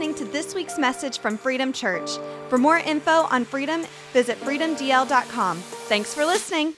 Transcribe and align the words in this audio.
listening 0.00 0.26
to 0.26 0.32
this 0.32 0.54
week's 0.54 0.78
message 0.78 1.18
from 1.18 1.36
Freedom 1.36 1.74
Church. 1.74 2.12
For 2.48 2.56
more 2.56 2.78
info 2.78 3.10
on 3.10 3.44
Freedom, 3.44 3.84
visit 4.14 4.40
freedomdl.com. 4.40 5.58
Thanks 5.58 6.14
for 6.14 6.24
listening. 6.24 6.72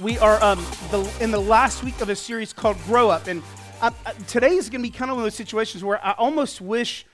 We 0.00 0.18
are 0.18 0.42
um, 0.42 0.58
the, 0.90 1.08
in 1.20 1.30
the 1.30 1.40
last 1.40 1.84
week 1.84 2.00
of 2.00 2.08
a 2.08 2.16
series 2.16 2.52
called 2.52 2.76
Grow 2.86 3.08
Up. 3.08 3.28
And 3.28 3.40
uh, 3.80 3.92
uh, 4.04 4.12
today 4.26 4.56
is 4.56 4.68
going 4.68 4.82
to 4.82 4.88
be 4.88 4.90
kind 4.90 5.12
of 5.12 5.18
one 5.18 5.24
of 5.24 5.26
those 5.26 5.36
situations 5.36 5.84
where 5.84 6.04
I 6.04 6.10
almost 6.18 6.60
wish 6.60 7.06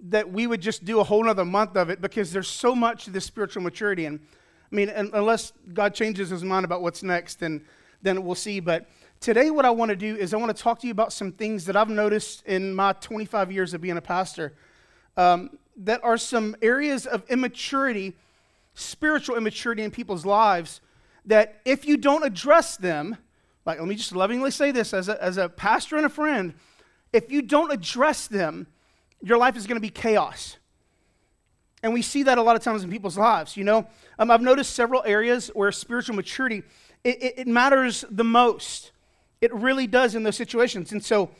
that 0.00 0.30
we 0.30 0.46
would 0.46 0.60
just 0.60 0.84
do 0.84 1.00
a 1.00 1.04
whole 1.04 1.26
other 1.26 1.46
month 1.46 1.78
of 1.78 1.88
it 1.88 2.02
because 2.02 2.32
there's 2.34 2.48
so 2.48 2.74
much 2.74 3.06
to 3.06 3.10
this 3.10 3.24
spiritual 3.24 3.62
maturity. 3.62 4.04
And 4.04 4.20
I 4.70 4.74
mean, 4.74 4.90
unless 4.90 5.54
God 5.72 5.94
changes 5.94 6.28
his 6.28 6.44
mind 6.44 6.66
about 6.66 6.82
what's 6.82 7.02
next, 7.02 7.40
then, 7.40 7.64
then 8.02 8.24
we'll 8.24 8.34
see. 8.34 8.60
But 8.60 8.86
Today, 9.20 9.50
what 9.50 9.66
I 9.66 9.70
want 9.70 9.90
to 9.90 9.96
do 9.96 10.16
is 10.16 10.32
I 10.32 10.38
want 10.38 10.56
to 10.56 10.62
talk 10.62 10.78
to 10.78 10.86
you 10.86 10.92
about 10.92 11.12
some 11.12 11.30
things 11.30 11.66
that 11.66 11.76
I've 11.76 11.90
noticed 11.90 12.42
in 12.46 12.72
my 12.72 12.94
25 12.94 13.52
years 13.52 13.74
of 13.74 13.82
being 13.82 13.98
a 13.98 14.00
pastor 14.00 14.54
um, 15.14 15.58
that 15.76 16.02
are 16.02 16.16
some 16.16 16.56
areas 16.62 17.04
of 17.04 17.22
immaturity, 17.28 18.16
spiritual 18.72 19.36
immaturity 19.36 19.82
in 19.82 19.90
people's 19.90 20.24
lives, 20.24 20.80
that 21.26 21.60
if 21.66 21.84
you 21.84 21.98
don't 21.98 22.24
address 22.24 22.78
them, 22.78 23.18
like 23.66 23.78
let 23.78 23.86
me 23.86 23.94
just 23.94 24.14
lovingly 24.14 24.50
say 24.50 24.72
this 24.72 24.94
as 24.94 25.10
a, 25.10 25.22
as 25.22 25.36
a 25.36 25.50
pastor 25.50 25.98
and 25.98 26.06
a 26.06 26.08
friend, 26.08 26.54
if 27.12 27.30
you 27.30 27.42
don't 27.42 27.70
address 27.70 28.26
them, 28.26 28.68
your 29.20 29.36
life 29.36 29.54
is 29.54 29.66
going 29.66 29.76
to 29.76 29.82
be 29.82 29.90
chaos. 29.90 30.56
And 31.82 31.92
we 31.92 32.00
see 32.00 32.22
that 32.22 32.38
a 32.38 32.42
lot 32.42 32.56
of 32.56 32.62
times 32.62 32.84
in 32.84 32.90
people's 32.90 33.18
lives. 33.18 33.54
You 33.54 33.64
know, 33.64 33.86
um, 34.18 34.30
I've 34.30 34.40
noticed 34.40 34.72
several 34.72 35.02
areas 35.04 35.48
where 35.48 35.70
spiritual 35.72 36.16
maturity 36.16 36.62
it, 37.04 37.22
it, 37.22 37.34
it 37.40 37.46
matters 37.46 38.06
the 38.10 38.24
most. 38.24 38.92
It 39.40 39.52
really 39.54 39.86
does 39.86 40.14
in 40.14 40.22
those 40.22 40.36
situations. 40.36 40.92
And 40.92 41.02
so 41.02 41.30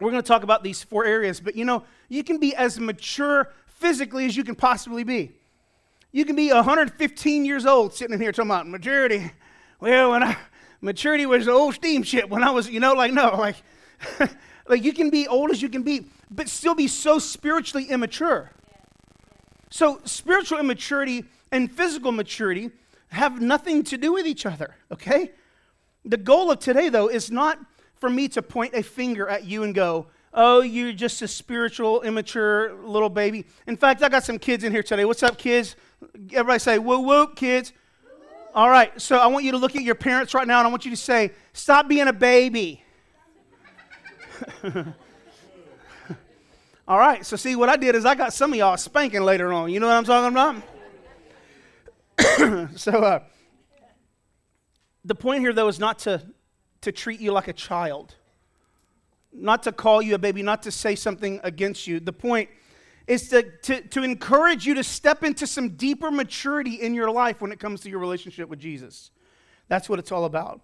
we're 0.00 0.10
going 0.10 0.22
to 0.22 0.26
talk 0.26 0.42
about 0.42 0.62
these 0.62 0.82
four 0.82 1.04
areas. 1.04 1.40
But 1.40 1.56
you 1.56 1.64
know, 1.64 1.84
you 2.08 2.24
can 2.24 2.38
be 2.38 2.54
as 2.54 2.80
mature 2.80 3.52
physically 3.66 4.26
as 4.26 4.36
you 4.36 4.44
can 4.44 4.54
possibly 4.54 5.04
be. 5.04 5.32
You 6.12 6.24
can 6.24 6.34
be 6.34 6.52
115 6.52 7.44
years 7.44 7.66
old 7.66 7.94
sitting 7.94 8.14
in 8.14 8.20
here 8.20 8.32
talking 8.32 8.50
about 8.50 8.68
maturity. 8.68 9.30
Well, 9.78 10.10
when 10.10 10.22
I 10.22 10.36
maturity 10.80 11.26
was 11.26 11.46
an 11.46 11.52
old 11.52 11.74
steamship 11.74 12.28
when 12.28 12.42
I 12.42 12.50
was, 12.50 12.68
you 12.68 12.80
know, 12.80 12.94
like 12.94 13.12
no, 13.12 13.36
like 13.36 13.56
like 14.68 14.82
you 14.82 14.92
can 14.92 15.10
be 15.10 15.28
old 15.28 15.50
as 15.50 15.62
you 15.62 15.68
can 15.68 15.82
be, 15.82 16.06
but 16.30 16.48
still 16.48 16.74
be 16.74 16.88
so 16.88 17.18
spiritually 17.18 17.86
immature. 17.86 18.50
So 19.70 20.00
spiritual 20.04 20.58
immaturity 20.58 21.24
and 21.52 21.70
physical 21.70 22.10
maturity 22.10 22.70
have 23.08 23.40
nothing 23.40 23.82
to 23.84 23.98
do 23.98 24.12
with 24.12 24.26
each 24.26 24.46
other, 24.46 24.74
okay? 24.90 25.30
The 26.04 26.16
goal 26.16 26.50
of 26.50 26.58
today, 26.60 26.88
though, 26.88 27.08
is 27.08 27.30
not 27.30 27.58
for 27.96 28.08
me 28.08 28.28
to 28.28 28.42
point 28.42 28.74
a 28.74 28.82
finger 28.82 29.28
at 29.28 29.44
you 29.44 29.62
and 29.62 29.74
go, 29.74 30.06
oh, 30.32 30.60
you're 30.62 30.92
just 30.92 31.20
a 31.22 31.28
spiritual, 31.28 32.02
immature 32.02 32.74
little 32.84 33.10
baby. 33.10 33.46
In 33.66 33.76
fact, 33.76 34.02
I 34.02 34.08
got 34.08 34.24
some 34.24 34.38
kids 34.38 34.64
in 34.64 34.72
here 34.72 34.82
today. 34.82 35.04
What's 35.04 35.22
up, 35.22 35.36
kids? 35.36 35.76
Everybody 36.32 36.58
say, 36.58 36.78
whoop, 36.78 37.04
whoop, 37.04 37.36
kids. 37.36 37.72
All 38.54 38.70
right, 38.70 38.98
so 39.00 39.16
I 39.16 39.26
want 39.28 39.44
you 39.44 39.52
to 39.52 39.58
look 39.58 39.76
at 39.76 39.82
your 39.82 39.94
parents 39.94 40.34
right 40.34 40.46
now 40.46 40.58
and 40.58 40.66
I 40.66 40.70
want 40.70 40.84
you 40.84 40.90
to 40.90 40.96
say, 40.96 41.30
stop 41.52 41.86
being 41.86 42.08
a 42.08 42.12
baby. 42.12 42.82
All 46.88 46.98
right, 46.98 47.24
so 47.24 47.36
see, 47.36 47.54
what 47.54 47.68
I 47.68 47.76
did 47.76 47.94
is 47.94 48.04
I 48.04 48.16
got 48.16 48.32
some 48.32 48.52
of 48.52 48.58
y'all 48.58 48.76
spanking 48.76 49.22
later 49.22 49.52
on. 49.52 49.70
You 49.70 49.78
know 49.78 49.86
what 49.86 49.94
I'm 49.94 50.04
talking 50.04 50.62
about? 52.18 52.70
so, 52.76 52.90
uh, 52.92 53.20
the 55.04 55.14
point 55.14 55.40
here, 55.40 55.52
though, 55.52 55.68
is 55.68 55.78
not 55.78 56.00
to, 56.00 56.22
to 56.82 56.92
treat 56.92 57.20
you 57.20 57.32
like 57.32 57.48
a 57.48 57.52
child, 57.52 58.14
not 59.32 59.62
to 59.64 59.72
call 59.72 60.02
you 60.02 60.14
a 60.14 60.18
baby, 60.18 60.42
not 60.42 60.62
to 60.64 60.70
say 60.70 60.94
something 60.94 61.40
against 61.42 61.86
you. 61.86 62.00
The 62.00 62.12
point 62.12 62.48
is 63.06 63.28
to, 63.30 63.42
to, 63.42 63.80
to 63.88 64.02
encourage 64.02 64.66
you 64.66 64.74
to 64.74 64.84
step 64.84 65.24
into 65.24 65.46
some 65.46 65.70
deeper 65.70 66.10
maturity 66.10 66.74
in 66.74 66.94
your 66.94 67.10
life 67.10 67.40
when 67.40 67.50
it 67.50 67.58
comes 67.58 67.80
to 67.80 67.90
your 67.90 67.98
relationship 67.98 68.48
with 68.48 68.58
Jesus. 68.58 69.10
That's 69.68 69.88
what 69.88 69.98
it's 69.98 70.12
all 70.12 70.24
about. 70.24 70.60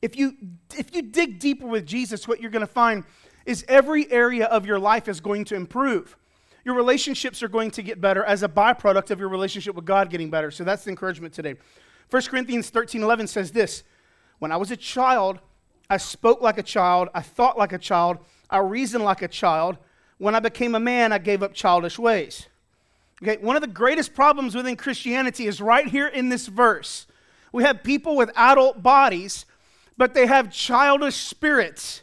If 0.00 0.16
you, 0.16 0.36
if 0.76 0.94
you 0.94 1.02
dig 1.02 1.38
deeper 1.38 1.66
with 1.66 1.86
Jesus, 1.86 2.26
what 2.26 2.40
you're 2.40 2.50
going 2.50 2.66
to 2.66 2.72
find 2.72 3.04
is 3.46 3.64
every 3.68 4.10
area 4.10 4.46
of 4.46 4.66
your 4.66 4.78
life 4.78 5.08
is 5.08 5.20
going 5.20 5.44
to 5.46 5.54
improve. 5.54 6.16
Your 6.64 6.74
relationships 6.76 7.42
are 7.42 7.48
going 7.48 7.70
to 7.72 7.82
get 7.82 8.00
better 8.00 8.24
as 8.24 8.42
a 8.42 8.48
byproduct 8.48 9.10
of 9.10 9.18
your 9.18 9.28
relationship 9.28 9.74
with 9.74 9.84
God 9.84 10.10
getting 10.10 10.30
better. 10.30 10.50
So 10.50 10.64
that's 10.64 10.84
the 10.84 10.90
encouragement 10.90 11.34
today. 11.34 11.56
1 12.12 12.22
Corinthians 12.24 12.68
13 12.68 13.02
11 13.02 13.26
says 13.26 13.52
this 13.52 13.84
When 14.38 14.52
I 14.52 14.58
was 14.58 14.70
a 14.70 14.76
child, 14.76 15.38
I 15.88 15.96
spoke 15.96 16.42
like 16.42 16.58
a 16.58 16.62
child, 16.62 17.08
I 17.14 17.22
thought 17.22 17.56
like 17.56 17.72
a 17.72 17.78
child, 17.78 18.18
I 18.50 18.58
reasoned 18.58 19.02
like 19.02 19.22
a 19.22 19.28
child. 19.28 19.78
When 20.18 20.34
I 20.34 20.40
became 20.40 20.74
a 20.74 20.80
man, 20.80 21.10
I 21.10 21.16
gave 21.16 21.42
up 21.42 21.54
childish 21.54 21.98
ways. 21.98 22.48
Okay, 23.22 23.38
one 23.38 23.56
of 23.56 23.62
the 23.62 23.68
greatest 23.68 24.12
problems 24.12 24.54
within 24.54 24.76
Christianity 24.76 25.46
is 25.46 25.62
right 25.62 25.88
here 25.88 26.06
in 26.06 26.28
this 26.28 26.48
verse. 26.48 27.06
We 27.50 27.62
have 27.62 27.82
people 27.82 28.14
with 28.14 28.30
adult 28.36 28.82
bodies, 28.82 29.46
but 29.96 30.12
they 30.12 30.26
have 30.26 30.52
childish 30.52 31.16
spirits. 31.16 32.02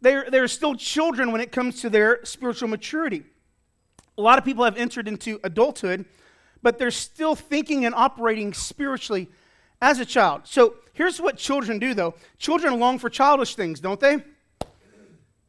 They're, 0.00 0.30
they're 0.30 0.46
still 0.46 0.76
children 0.76 1.32
when 1.32 1.40
it 1.40 1.50
comes 1.50 1.80
to 1.80 1.90
their 1.90 2.24
spiritual 2.24 2.68
maturity. 2.68 3.24
A 4.16 4.22
lot 4.22 4.38
of 4.38 4.44
people 4.44 4.64
have 4.64 4.76
entered 4.76 5.08
into 5.08 5.40
adulthood 5.42 6.04
but 6.64 6.78
they're 6.78 6.90
still 6.90 7.36
thinking 7.36 7.84
and 7.84 7.94
operating 7.94 8.54
spiritually 8.54 9.28
as 9.82 10.00
a 10.00 10.04
child. 10.04 10.40
So 10.44 10.76
here's 10.94 11.20
what 11.20 11.36
children 11.36 11.78
do, 11.78 11.92
though 11.92 12.14
children 12.38 12.80
long 12.80 12.98
for 12.98 13.10
childish 13.10 13.54
things, 13.54 13.78
don't 13.80 14.00
they? 14.00 14.24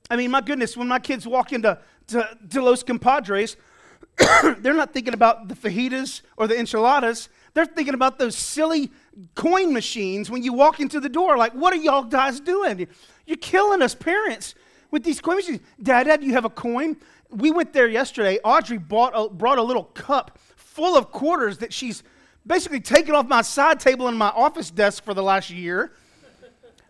I 0.10 0.18
mean, 0.18 0.30
my 0.30 0.42
goodness, 0.42 0.78
when 0.78 0.90
my 0.90 1.00
kids 1.00 1.26
walk 1.26 1.54
into 1.54 1.80
to, 2.08 2.38
to 2.52 2.62
Los 2.62 2.84
Compadres, 2.84 3.56
they're 4.60 4.74
not 4.74 4.94
thinking 4.94 5.14
about 5.14 5.48
the 5.48 5.56
fajitas 5.56 6.22
or 6.38 6.48
the 6.48 6.60
enchiladas. 6.60 7.30
They're 7.54 7.66
thinking 7.66 7.94
about 7.94 8.20
those 8.20 8.36
silly 8.36 8.92
coin 9.36 9.74
machines 9.74 10.30
when 10.30 10.44
you 10.44 10.52
walk 10.52 10.82
into 10.82 11.00
the 11.00 11.10
door. 11.10 11.38
Like, 11.38 11.54
what 11.54 11.74
are 11.74 11.78
y'all 11.78 12.04
guys 12.04 12.42
doing? 12.42 12.88
You're 13.26 13.38
killing 13.38 13.82
us, 13.82 13.96
parents, 13.96 14.54
with 14.92 15.04
these 15.04 15.22
coin 15.22 15.38
machines. 15.38 15.62
Dad, 15.82 16.04
Dad, 16.08 16.24
you 16.24 16.34
have 16.34 16.46
a 16.46 16.50
coin? 16.50 16.98
We 17.30 17.52
went 17.52 17.72
there 17.72 17.88
yesterday. 17.88 18.38
Audrey 18.44 18.78
bought 18.78 19.14
a, 19.16 19.30
brought 19.30 19.58
a 19.58 19.64
little 19.64 19.86
cup 19.86 20.38
full 20.76 20.98
of 20.98 21.10
quarters 21.10 21.60
that 21.60 21.72
she's 21.72 22.04
basically 22.46 22.82
taken 22.82 23.16
off 23.16 23.28
my 23.28 23.42
side 23.42 23.80
table 23.80 24.10
in 24.10 24.18
my 24.18 24.28
office 24.28 24.70
desk 24.70 25.06
for 25.06 25.14
the 25.14 25.24
last 25.24 25.50
year. 25.50 25.94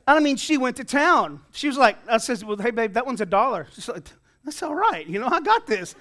I 0.08 0.20
mean, 0.20 0.38
she 0.38 0.58
went 0.58 0.78
to 0.78 0.84
town. 0.84 1.42
She 1.52 1.68
was 1.68 1.78
like, 1.78 1.98
I 2.10 2.18
says, 2.18 2.44
well, 2.44 2.58
hey, 2.58 2.72
babe, 2.72 2.94
that 2.94 3.06
one's 3.06 3.22
a 3.22 3.28
dollar. 3.28 3.68
She's 3.74 3.88
like, 3.88 4.08
that's 4.44 4.64
all 4.64 4.74
right. 4.74 5.06
You 5.06 5.20
know, 5.20 5.28
I 5.28 5.40
got 5.40 5.68
this. 5.68 5.94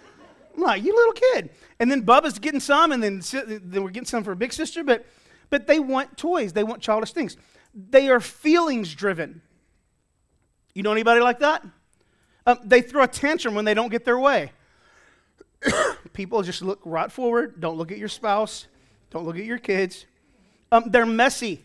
I'm 0.57 0.63
like, 0.63 0.83
you 0.83 0.97
little 0.97 1.13
kid. 1.13 1.51
And 1.79 1.91
then 1.91 2.05
Bubba's 2.05 2.39
getting 2.39 2.61
some, 2.61 2.91
and 2.93 3.03
then, 3.03 3.23
then 3.63 3.83
we're 3.83 3.91
getting 3.91 4.07
some 4.07 4.25
for 4.25 4.35
big 4.35 4.55
sister. 4.55 4.83
But, 4.83 5.05
but 5.51 5.67
they 5.67 5.79
want 5.79 6.17
toys. 6.17 6.55
They 6.55 6.65
want 6.65 6.81
childish 6.81 7.13
things. 7.13 7.37
They 7.75 8.09
are 8.09 8.21
feelings 8.21 8.95
driven. 8.95 9.43
You 10.73 10.83
know 10.83 10.93
anybody 10.93 11.21
like 11.21 11.41
that? 11.41 11.65
Um, 12.47 12.59
they 12.65 12.81
throw 12.81 13.03
a 13.03 13.09
tantrum 13.09 13.55
when 13.55 13.67
they 13.67 13.75
don't 13.75 13.91
get 13.91 14.07
their 14.07 14.19
way. 14.19 14.53
people 16.15 16.43
just 16.43 16.63
look 16.63 16.81
right 16.85 17.13
forward. 17.13 17.61
Don't 17.61 17.77
look 17.77 17.93
at 17.93 17.99
your 17.99 18.09
spouse. 18.09 18.67
Don't 19.11 19.27
look 19.27 19.37
at 19.37 19.45
your 19.45 19.59
kids. 19.59 20.07
Um, 20.73 20.85
they're 20.87 21.05
messy. 21.05 21.63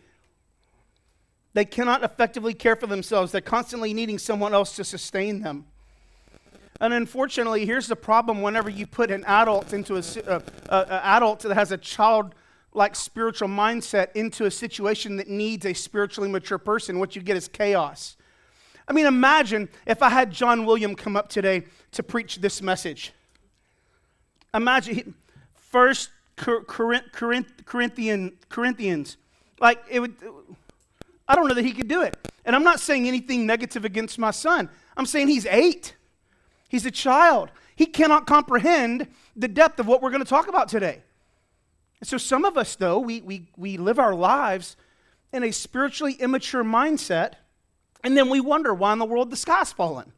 They 1.54 1.66
cannot 1.66 2.04
effectively 2.04 2.54
care 2.54 2.76
for 2.76 2.88
themselves. 2.88 3.32
They're 3.32 3.42
constantly 3.42 3.94
needing 3.94 4.20
someone 4.20 4.54
else 4.54 4.76
to 4.76 4.84
sustain 4.84 5.42
them. 5.42 5.66
And 6.82 6.94
unfortunately, 6.94 7.66
here's 7.66 7.88
the 7.88 7.96
problem 7.96 8.42
whenever 8.42 8.70
you 8.70 8.86
put 8.86 9.12
an 9.12 9.26
adult 9.26 9.74
into 9.74 9.96
a, 9.96 10.04
uh, 10.28 10.40
uh, 10.70 11.00
adult 11.04 11.40
that 11.42 11.56
has 11.56 11.72
a 11.72 11.78
child 11.78 12.36
like 12.74 12.96
spiritual 12.96 13.50
mindset 13.50 14.10
into 14.16 14.46
a 14.46 14.52
situation 14.52 15.18
that 15.18 15.28
needs 15.28 15.66
a 15.66 15.74
spiritually 15.74 16.30
mature 16.30 16.58
person, 16.58 17.00
what 17.00 17.16
you 17.16 17.22
get 17.22 17.36
is 17.36 17.48
chaos. 17.48 18.16
I 18.88 18.94
mean, 18.94 19.06
imagine 19.06 19.70
if 19.86 20.02
I 20.02 20.10
had 20.10 20.32
John 20.32 20.66
William 20.66 20.96
come 20.96 21.18
up 21.18 21.30
today 21.30 21.64
to 21.92 22.04
preach 22.04 22.38
this 22.38 22.62
message. 22.62 23.12
Imagine 24.54 25.14
First 25.56 26.10
Corinthian, 26.36 28.38
Corinthians. 28.50 29.18
Like 29.60 29.84
it 29.90 30.00
would. 30.00 30.16
I 31.28 31.36
don't 31.36 31.48
know 31.48 31.54
that 31.54 31.66
he 31.66 31.74
could 31.74 31.88
do 31.88 32.02
it. 32.02 32.18
And 32.46 32.56
I'm 32.56 32.64
not 32.64 32.80
saying 32.80 33.08
anything 33.08 33.46
negative 33.46 33.86
against 33.86 34.18
my 34.18 34.32
son. 34.32 34.70
I'm 34.98 35.06
saying 35.06 35.28
he's 35.28 35.46
eight. 35.46 35.96
He's 36.68 36.86
a 36.86 36.92
child. 36.92 37.52
He 37.76 37.86
cannot 37.86 38.26
comprehend 38.26 39.08
the 39.36 39.48
depth 39.48 39.80
of 39.80 39.88
what 39.88 40.02
we're 40.02 40.10
going 40.10 40.24
to 40.24 40.30
talk 40.30 40.48
about 40.48 40.68
today. 40.68 41.02
So 42.04 42.18
some 42.18 42.46
of 42.46 42.58
us, 42.58 42.76
though, 42.76 43.00
we, 43.00 43.22
we, 43.22 43.48
we 43.58 43.78
live 43.78 44.00
our 44.00 44.16
lives 44.16 44.76
in 45.32 45.44
a 45.44 45.52
spiritually 45.52 46.14
immature 46.14 46.64
mindset, 46.64 47.34
and 48.04 48.18
then 48.18 48.30
we 48.30 48.40
wonder 48.40 48.74
why 48.74 48.94
in 48.94 49.00
the 49.00 49.06
world 49.06 49.30
the 49.30 49.38
sky's 49.38 49.72
falling. 49.72 50.12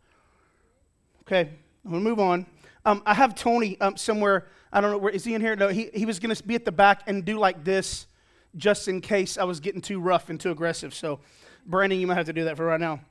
Okay, 1.22 1.50
I'm 1.84 1.92
going 1.92 2.04
to 2.04 2.10
move 2.10 2.20
on. 2.20 2.46
Um, 2.86 3.04
I 3.06 3.14
have 3.14 3.36
Tony 3.36 3.80
um, 3.80 3.98
somewhere. 3.98 4.48
I 4.74 4.82
don't 4.82 4.92
know 4.92 4.98
where 4.98 5.12
is 5.12 5.24
he 5.24 5.34
in 5.34 5.42
here? 5.42 5.56
No, 5.56 5.68
he, 5.68 5.90
he 5.94 6.06
was 6.06 6.20
going 6.20 6.34
to 6.36 6.44
be 6.44 6.56
at 6.56 6.66
the 6.66 6.72
back 6.72 7.04
and 7.08 7.24
do 7.24 7.38
like 7.38 7.64
this, 7.64 8.08
just 8.56 8.88
in 8.88 9.02
case 9.02 9.38
I 9.38 9.44
was 9.44 9.60
getting 9.60 9.82
too 9.82 10.00
rough 10.00 10.30
and 10.30 10.40
too 10.40 10.52
aggressive. 10.52 10.94
So, 10.94 11.20
Brandon, 11.66 12.00
you 12.00 12.08
might 12.08 12.16
have 12.16 12.26
to 12.26 12.34
do 12.34 12.46
that 12.46 12.58
for 12.58 12.66
right 12.66 12.80
now. 12.80 13.02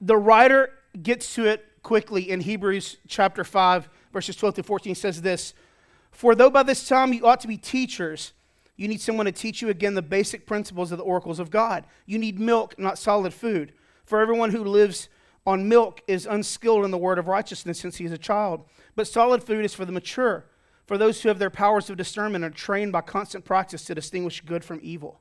The 0.00 0.16
writer 0.16 0.72
gets 1.02 1.34
to 1.34 1.46
it 1.46 1.64
quickly 1.82 2.30
in 2.30 2.40
Hebrews 2.40 2.96
chapter 3.06 3.44
5, 3.44 3.88
verses 4.12 4.36
12 4.36 4.56
to 4.56 4.62
14 4.62 4.94
says 4.94 5.22
this 5.22 5.54
For 6.10 6.34
though 6.34 6.50
by 6.50 6.62
this 6.62 6.88
time 6.88 7.12
you 7.12 7.26
ought 7.26 7.40
to 7.40 7.48
be 7.48 7.56
teachers, 7.56 8.32
you 8.76 8.88
need 8.88 9.00
someone 9.00 9.26
to 9.26 9.32
teach 9.32 9.62
you 9.62 9.68
again 9.68 9.94
the 9.94 10.02
basic 10.02 10.46
principles 10.46 10.92
of 10.92 10.98
the 10.98 11.04
oracles 11.04 11.38
of 11.38 11.50
God. 11.50 11.84
You 12.04 12.18
need 12.18 12.38
milk, 12.38 12.78
not 12.78 12.98
solid 12.98 13.32
food. 13.32 13.72
For 14.04 14.20
everyone 14.20 14.50
who 14.50 14.64
lives 14.64 15.08
on 15.46 15.68
milk 15.68 16.02
is 16.08 16.26
unskilled 16.26 16.84
in 16.84 16.90
the 16.90 16.98
word 16.98 17.18
of 17.18 17.28
righteousness 17.28 17.78
since 17.78 17.96
he 17.96 18.04
is 18.04 18.12
a 18.12 18.18
child. 18.18 18.64
But 18.96 19.06
solid 19.06 19.42
food 19.42 19.64
is 19.64 19.74
for 19.74 19.84
the 19.84 19.92
mature, 19.92 20.44
for 20.86 20.98
those 20.98 21.22
who 21.22 21.28
have 21.28 21.38
their 21.38 21.50
powers 21.50 21.88
of 21.88 21.96
discernment 21.96 22.44
are 22.44 22.50
trained 22.50 22.92
by 22.92 23.02
constant 23.02 23.44
practice 23.44 23.84
to 23.84 23.94
distinguish 23.94 24.40
good 24.40 24.64
from 24.64 24.80
evil. 24.82 25.20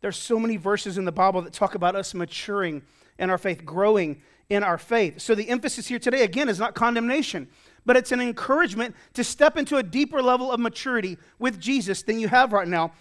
There's 0.00 0.16
so 0.16 0.38
many 0.38 0.56
verses 0.56 0.96
in 0.96 1.04
the 1.04 1.12
Bible 1.12 1.42
that 1.42 1.52
talk 1.52 1.74
about 1.74 1.96
us 1.96 2.14
maturing 2.14 2.82
in 3.18 3.30
our 3.30 3.38
faith, 3.38 3.64
growing 3.64 4.22
in 4.48 4.62
our 4.62 4.78
faith. 4.78 5.20
So 5.20 5.34
the 5.34 5.48
emphasis 5.48 5.86
here 5.86 5.98
today, 5.98 6.22
again, 6.22 6.48
is 6.48 6.58
not 6.58 6.74
condemnation, 6.74 7.48
but 7.84 7.96
it's 7.96 8.12
an 8.12 8.20
encouragement 8.20 8.94
to 9.14 9.24
step 9.24 9.56
into 9.56 9.76
a 9.76 9.82
deeper 9.82 10.22
level 10.22 10.50
of 10.52 10.58
maturity 10.58 11.18
with 11.38 11.60
Jesus 11.60 12.02
than 12.02 12.18
you 12.18 12.28
have 12.28 12.52
right 12.52 12.68
now. 12.68 12.92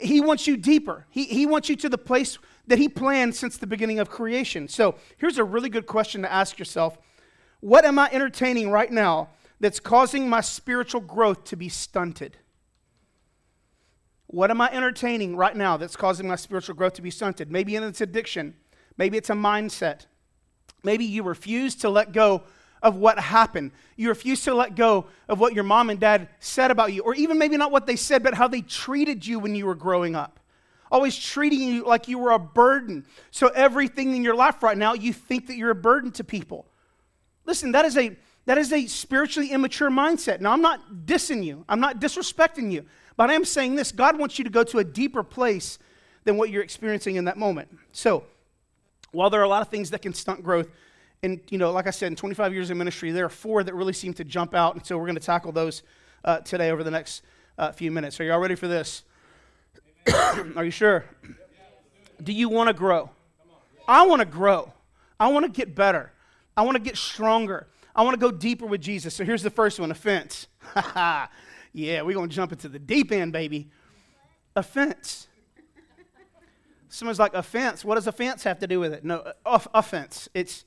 He 0.00 0.20
wants 0.20 0.46
you 0.46 0.56
deeper, 0.56 1.06
He, 1.10 1.24
he 1.24 1.44
wants 1.44 1.68
you 1.68 1.76
to 1.76 1.88
the 1.88 1.98
place 1.98 2.38
that 2.68 2.78
He 2.78 2.88
planned 2.88 3.34
since 3.34 3.58
the 3.58 3.66
beginning 3.66 3.98
of 3.98 4.08
creation. 4.08 4.68
So 4.68 4.94
here's 5.16 5.38
a 5.38 5.44
really 5.44 5.68
good 5.68 5.86
question 5.86 6.22
to 6.22 6.32
ask 6.32 6.58
yourself 6.58 6.96
What 7.60 7.84
am 7.84 7.98
I 7.98 8.08
entertaining 8.12 8.70
right 8.70 8.90
now 8.90 9.30
that's 9.60 9.80
causing 9.80 10.28
my 10.28 10.40
spiritual 10.40 11.00
growth 11.00 11.44
to 11.44 11.56
be 11.56 11.68
stunted? 11.68 12.36
What 14.28 14.50
am 14.50 14.60
I 14.60 14.70
entertaining 14.70 15.36
right 15.36 15.56
now 15.56 15.78
that's 15.78 15.96
causing 15.96 16.28
my 16.28 16.36
spiritual 16.36 16.74
growth 16.74 16.92
to 16.94 17.02
be 17.02 17.10
stunted? 17.10 17.50
Maybe 17.50 17.76
it's 17.76 18.02
addiction. 18.02 18.54
Maybe 18.98 19.16
it's 19.16 19.30
a 19.30 19.34
mindset. 19.34 20.06
Maybe 20.84 21.06
you 21.06 21.22
refuse 21.22 21.74
to 21.76 21.88
let 21.88 22.12
go 22.12 22.42
of 22.82 22.96
what 22.96 23.18
happened. 23.18 23.72
You 23.96 24.10
refuse 24.10 24.42
to 24.42 24.54
let 24.54 24.76
go 24.76 25.06
of 25.28 25.40
what 25.40 25.54
your 25.54 25.64
mom 25.64 25.88
and 25.90 25.98
dad 25.98 26.28
said 26.40 26.70
about 26.70 26.92
you, 26.92 27.02
or 27.02 27.14
even 27.14 27.38
maybe 27.38 27.56
not 27.56 27.72
what 27.72 27.86
they 27.86 27.96
said, 27.96 28.22
but 28.22 28.34
how 28.34 28.48
they 28.48 28.60
treated 28.60 29.26
you 29.26 29.38
when 29.38 29.54
you 29.54 29.66
were 29.66 29.74
growing 29.74 30.14
up. 30.14 30.38
Always 30.90 31.18
treating 31.18 31.60
you 31.60 31.84
like 31.84 32.08
you 32.08 32.18
were 32.18 32.30
a 32.30 32.38
burden. 32.38 33.06
So 33.30 33.48
everything 33.48 34.14
in 34.16 34.24
your 34.24 34.34
life 34.34 34.62
right 34.62 34.76
now, 34.76 34.94
you 34.94 35.12
think 35.12 35.46
that 35.48 35.56
you're 35.56 35.70
a 35.70 35.74
burden 35.74 36.10
to 36.12 36.24
people. 36.24 36.66
Listen, 37.44 37.72
that 37.72 37.84
is 37.84 37.96
a 37.96 38.16
that 38.46 38.56
is 38.56 38.72
a 38.72 38.86
spiritually 38.86 39.50
immature 39.50 39.90
mindset. 39.90 40.40
Now, 40.40 40.52
I'm 40.52 40.62
not 40.62 41.04
dissing 41.04 41.44
you. 41.44 41.66
I'm 41.68 41.80
not 41.80 42.00
disrespecting 42.00 42.72
you. 42.72 42.86
But 43.14 43.28
I 43.28 43.34
am 43.34 43.44
saying 43.44 43.74
this 43.74 43.92
God 43.92 44.18
wants 44.18 44.38
you 44.38 44.44
to 44.44 44.50
go 44.50 44.64
to 44.64 44.78
a 44.78 44.84
deeper 44.84 45.22
place 45.22 45.78
than 46.24 46.38
what 46.38 46.48
you're 46.48 46.62
experiencing 46.62 47.16
in 47.16 47.26
that 47.26 47.36
moment. 47.36 47.68
So, 47.92 48.24
while 49.12 49.28
there 49.28 49.40
are 49.40 49.44
a 49.44 49.48
lot 49.48 49.60
of 49.60 49.68
things 49.68 49.90
that 49.90 50.00
can 50.00 50.14
stunt 50.14 50.42
growth, 50.42 50.70
and 51.22 51.40
you 51.50 51.58
know, 51.58 51.72
like 51.72 51.86
I 51.86 51.90
said, 51.90 52.06
in 52.06 52.16
25 52.16 52.54
years 52.54 52.70
of 52.70 52.78
ministry, 52.78 53.10
there 53.10 53.26
are 53.26 53.30
four 53.30 53.62
that 53.62 53.74
really 53.74 53.92
seem 53.92 54.14
to 54.14 54.24
jump 54.24 54.54
out, 54.54 54.76
and 54.76 54.86
so 54.86 54.96
we're 54.96 55.04
going 55.04 55.16
to 55.16 55.20
tackle 55.20 55.52
those 55.52 55.82
uh, 56.24 56.38
today 56.40 56.70
over 56.70 56.82
the 56.82 56.90
next 56.90 57.22
uh, 57.58 57.72
few 57.72 57.90
minutes. 57.90 58.18
Are 58.18 58.24
you 58.24 58.32
all 58.32 58.40
ready 58.40 58.54
for 58.54 58.68
this? 58.68 59.04
are 60.56 60.64
you 60.64 60.70
sure? 60.70 61.04
Do 62.22 62.32
you 62.32 62.48
want 62.48 62.68
to 62.68 62.74
grow? 62.74 63.10
I 63.86 64.06
want 64.06 64.20
to 64.20 64.26
grow. 64.26 64.72
I 65.18 65.28
want 65.28 65.46
to 65.46 65.50
get 65.50 65.74
better. 65.74 66.12
I 66.56 66.62
want 66.62 66.76
to 66.76 66.82
get 66.82 66.96
stronger. 66.96 67.68
I 67.94 68.02
want 68.02 68.14
to 68.14 68.20
go 68.20 68.30
deeper 68.30 68.66
with 68.66 68.80
Jesus. 68.80 69.14
So 69.14 69.24
here's 69.24 69.42
the 69.42 69.50
first 69.50 69.80
one 69.80 69.90
offense. 69.90 70.46
yeah, 70.94 72.02
we're 72.02 72.14
going 72.14 72.28
to 72.28 72.34
jump 72.34 72.52
into 72.52 72.68
the 72.68 72.78
deep 72.78 73.10
end, 73.12 73.32
baby. 73.32 73.70
Offense. 74.54 75.28
Someone's 76.88 77.18
like, 77.18 77.34
offense? 77.34 77.84
What 77.84 77.96
does 77.96 78.06
offense 78.06 78.44
have 78.44 78.58
to 78.60 78.66
do 78.66 78.80
with 78.80 78.92
it? 78.92 79.04
No, 79.04 79.32
uh, 79.44 79.58
offense. 79.74 80.28
It's 80.34 80.64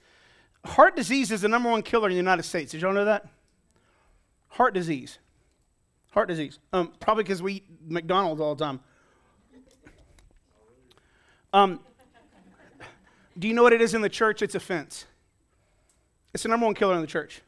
heart 0.66 0.96
disease 0.96 1.32
is 1.32 1.42
the 1.42 1.48
number 1.48 1.70
one 1.70 1.82
killer 1.82 2.08
in 2.08 2.12
the 2.12 2.18
United 2.18 2.44
States. 2.44 2.72
Did 2.72 2.82
y'all 2.82 2.94
know 2.94 3.06
that? 3.06 3.26
Heart 4.50 4.74
disease. 4.74 5.20
Heart 6.12 6.28
disease. 6.28 6.60
Um, 6.74 6.94
probably 7.00 7.24
because 7.24 7.42
we 7.42 7.54
eat 7.54 7.66
McDonald's 7.88 8.42
all 8.42 8.56
the 8.56 8.64
time. 8.64 8.82
Um, 11.54 11.80
do 13.38 13.48
you 13.48 13.54
know 13.54 13.64
what 13.64 13.74
it 13.74 13.82
is 13.82 13.94
in 13.94 14.02
the 14.02 14.10
church? 14.10 14.42
It's 14.42 14.56
offense. 14.56 15.06
It's 16.34 16.44
the 16.44 16.50
number 16.50 16.66
one 16.66 16.76
killer 16.76 16.96
in 16.96 17.02
the 17.02 17.08
church. 17.08 17.42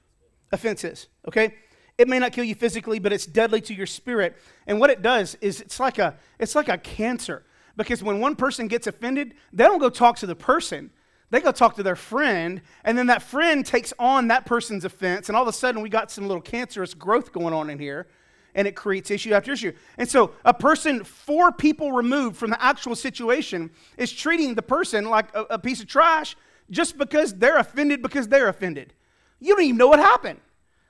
Offense 0.51 0.83
is, 0.83 1.07
okay? 1.27 1.55
It 1.97 2.07
may 2.07 2.19
not 2.19 2.31
kill 2.31 2.43
you 2.43 2.55
physically, 2.55 2.99
but 2.99 3.13
it's 3.13 3.25
deadly 3.25 3.61
to 3.61 3.73
your 3.73 3.85
spirit. 3.85 4.35
And 4.67 4.79
what 4.79 4.89
it 4.89 5.01
does 5.01 5.35
is 5.41 5.61
it's 5.61 5.79
like 5.79 5.99
a 5.99 6.17
it's 6.39 6.55
like 6.55 6.69
a 6.69 6.77
cancer. 6.77 7.43
Because 7.75 8.03
when 8.03 8.19
one 8.19 8.35
person 8.35 8.67
gets 8.67 8.87
offended, 8.87 9.33
they 9.51 9.63
don't 9.63 9.79
go 9.79 9.89
talk 9.89 10.17
to 10.17 10.25
the 10.25 10.35
person. 10.35 10.91
They 11.31 11.39
go 11.39 11.51
talk 11.51 11.75
to 11.77 11.83
their 11.83 11.95
friend, 11.95 12.61
and 12.83 12.95
then 12.95 13.07
that 13.07 13.23
friend 13.23 13.65
takes 13.65 13.91
on 13.97 14.27
that 14.27 14.45
person's 14.45 14.85
offense, 14.85 15.29
and 15.29 15.35
all 15.35 15.41
of 15.41 15.47
a 15.47 15.53
sudden 15.53 15.81
we 15.81 15.89
got 15.89 16.11
some 16.11 16.27
little 16.27 16.41
cancerous 16.41 16.93
growth 16.93 17.31
going 17.31 17.55
on 17.55 17.71
in 17.71 17.79
here, 17.79 18.07
and 18.55 18.67
it 18.67 18.75
creates 18.75 19.11
issue 19.11 19.33
after 19.33 19.51
issue. 19.51 19.73
And 19.97 20.07
so 20.07 20.31
a 20.45 20.53
person 20.53 21.03
four 21.03 21.51
people 21.51 21.91
removed 21.91 22.37
from 22.37 22.51
the 22.51 22.63
actual 22.63 22.95
situation 22.95 23.71
is 23.97 24.11
treating 24.11 24.55
the 24.55 24.61
person 24.61 25.05
like 25.05 25.33
a, 25.35 25.41
a 25.51 25.59
piece 25.59 25.81
of 25.81 25.87
trash 25.87 26.35
just 26.69 26.97
because 26.97 27.33
they're 27.33 27.57
offended 27.57 28.01
because 28.01 28.27
they're 28.27 28.47
offended. 28.47 28.93
You 29.39 29.55
don't 29.55 29.65
even 29.65 29.77
know 29.77 29.87
what 29.87 29.99
happened. 29.99 30.39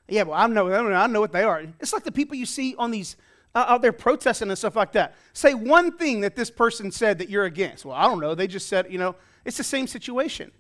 Yeah, 0.07 0.23
well, 0.23 0.37
I 0.37 0.47
know, 0.47 0.71
I 0.71 1.07
know 1.07 1.21
what 1.21 1.31
they 1.31 1.43
are. 1.43 1.65
It's 1.79 1.93
like 1.93 2.03
the 2.03 2.11
people 2.11 2.35
you 2.35 2.45
see 2.45 2.75
on 2.77 2.91
these 2.91 3.15
uh, 3.55 3.65
out 3.67 3.81
there 3.81 3.93
protesting 3.93 4.49
and 4.49 4.57
stuff 4.57 4.75
like 4.75 4.91
that. 4.93 5.15
Say 5.33 5.53
one 5.53 5.91
thing 5.97 6.21
that 6.21 6.35
this 6.35 6.49
person 6.49 6.91
said 6.91 7.19
that 7.19 7.29
you're 7.29 7.45
against. 7.45 7.85
Well, 7.85 7.95
I 7.95 8.03
don't 8.03 8.19
know. 8.19 8.35
They 8.35 8.47
just 8.47 8.67
said, 8.67 8.91
you 8.91 8.97
know, 8.97 9.15
it's 9.45 9.57
the 9.57 9.63
same 9.63 9.87
situation. 9.87 10.51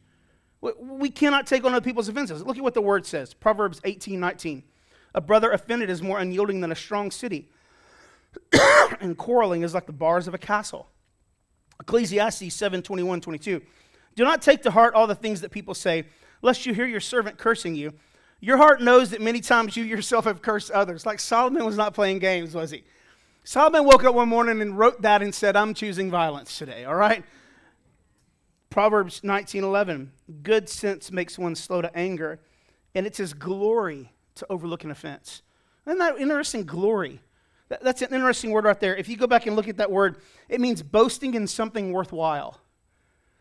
We 0.61 1.09
cannot 1.09 1.45
take 1.45 1.65
on 1.65 1.73
other 1.73 1.83
people's 1.83 2.07
offenses. 2.07 2.43
Look 2.43 2.57
at 2.57 2.63
what 2.63 2.73
the 2.73 2.81
word 2.81 3.05
says 3.05 3.33
Proverbs 3.33 3.81
18 3.83 4.19
19. 4.19 4.63
A 5.15 5.21
brother 5.21 5.51
offended 5.51 5.89
is 5.89 6.01
more 6.01 6.19
unyielding 6.19 6.61
than 6.61 6.71
a 6.71 6.75
strong 6.75 7.11
city, 7.11 7.49
and 8.99 9.17
quarreling 9.17 9.61
is 9.61 9.73
like 9.73 9.85
the 9.85 9.93
bars 9.93 10.27
of 10.27 10.33
a 10.33 10.39
castle. 10.39 10.87
Ecclesiastes 11.79 12.53
7 12.53 12.81
21 12.81 13.21
22. 13.21 13.61
Do 14.15 14.23
not 14.23 14.41
take 14.41 14.63
to 14.63 14.71
heart 14.71 14.93
all 14.93 15.07
the 15.07 15.15
things 15.15 15.41
that 15.41 15.51
people 15.51 15.73
say, 15.73 16.05
lest 16.41 16.65
you 16.65 16.73
hear 16.73 16.85
your 16.85 16.99
servant 16.99 17.37
cursing 17.37 17.75
you. 17.75 17.93
Your 18.39 18.57
heart 18.57 18.81
knows 18.81 19.11
that 19.11 19.21
many 19.21 19.39
times 19.39 19.77
you 19.77 19.83
yourself 19.83 20.25
have 20.25 20.41
cursed 20.41 20.69
others. 20.71 21.05
Like 21.05 21.19
Solomon 21.19 21.65
was 21.65 21.77
not 21.77 21.93
playing 21.93 22.19
games, 22.19 22.53
was 22.53 22.71
he? 22.71 22.83
Solomon 23.43 23.85
woke 23.85 24.03
up 24.03 24.15
one 24.15 24.29
morning 24.29 24.61
and 24.61 24.77
wrote 24.77 25.01
that 25.01 25.21
and 25.21 25.33
said, 25.33 25.55
I'm 25.55 25.73
choosing 25.73 26.11
violence 26.11 26.57
today, 26.57 26.85
all 26.85 26.95
right? 26.95 27.23
Proverbs 28.69 29.21
19:11, 29.21 30.09
good 30.41 30.67
sense 30.67 31.11
makes 31.11 31.37
one 31.37 31.55
slow 31.55 31.81
to 31.81 31.95
anger, 31.95 32.39
and 32.95 33.05
it's 33.05 33.17
his 33.17 33.33
glory 33.33 34.11
to 34.35 34.45
overlook 34.49 34.83
an 34.83 34.91
offense. 34.91 35.41
Isn't 35.85 35.99
that 35.99 36.17
interesting? 36.17 36.65
Glory. 36.65 37.19
That's 37.81 38.01
an 38.01 38.13
interesting 38.13 38.51
word 38.51 38.65
right 38.65 38.79
there. 38.79 38.95
If 38.95 39.09
you 39.09 39.17
go 39.17 39.27
back 39.27 39.47
and 39.47 39.55
look 39.55 39.67
at 39.67 39.77
that 39.77 39.91
word, 39.91 40.17
it 40.47 40.61
means 40.61 40.83
boasting 40.83 41.33
in 41.33 41.47
something 41.47 41.91
worthwhile. 41.91 42.59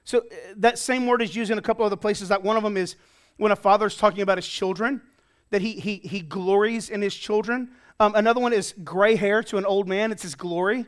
So 0.05 0.19
uh, 0.19 0.23
that 0.57 0.78
same 0.78 1.07
word 1.07 1.23
is 1.23 1.37
used 1.37 1.50
in 1.50 1.59
a 1.59 1.62
couple 1.62 1.85
other 1.85 1.97
places. 1.97 2.31
Like 2.31 2.43
one 2.43 2.57
of 2.57 2.62
them 2.62 2.76
is 2.76 2.97
when 3.37 3.52
a 3.52 3.57
father's 3.57 3.97
talking 3.97 4.23
about 4.23 4.38
his 4.38 4.47
children, 4.47 5.02
that 5.50 5.61
he, 5.61 5.73
he, 5.73 5.97
he 5.97 6.21
glories 6.21 6.88
in 6.88 7.02
his 7.02 7.14
children. 7.14 7.71
Um, 8.00 8.14
another 8.14 8.40
one 8.40 8.52
is 8.52 8.75
gray 8.85 9.17
hair 9.17 9.43
to 9.45 9.59
an 9.59 9.67
old 9.67 9.88
man, 9.88 10.12
it's 10.12 10.23
his 10.23 10.35
glory. 10.35 10.87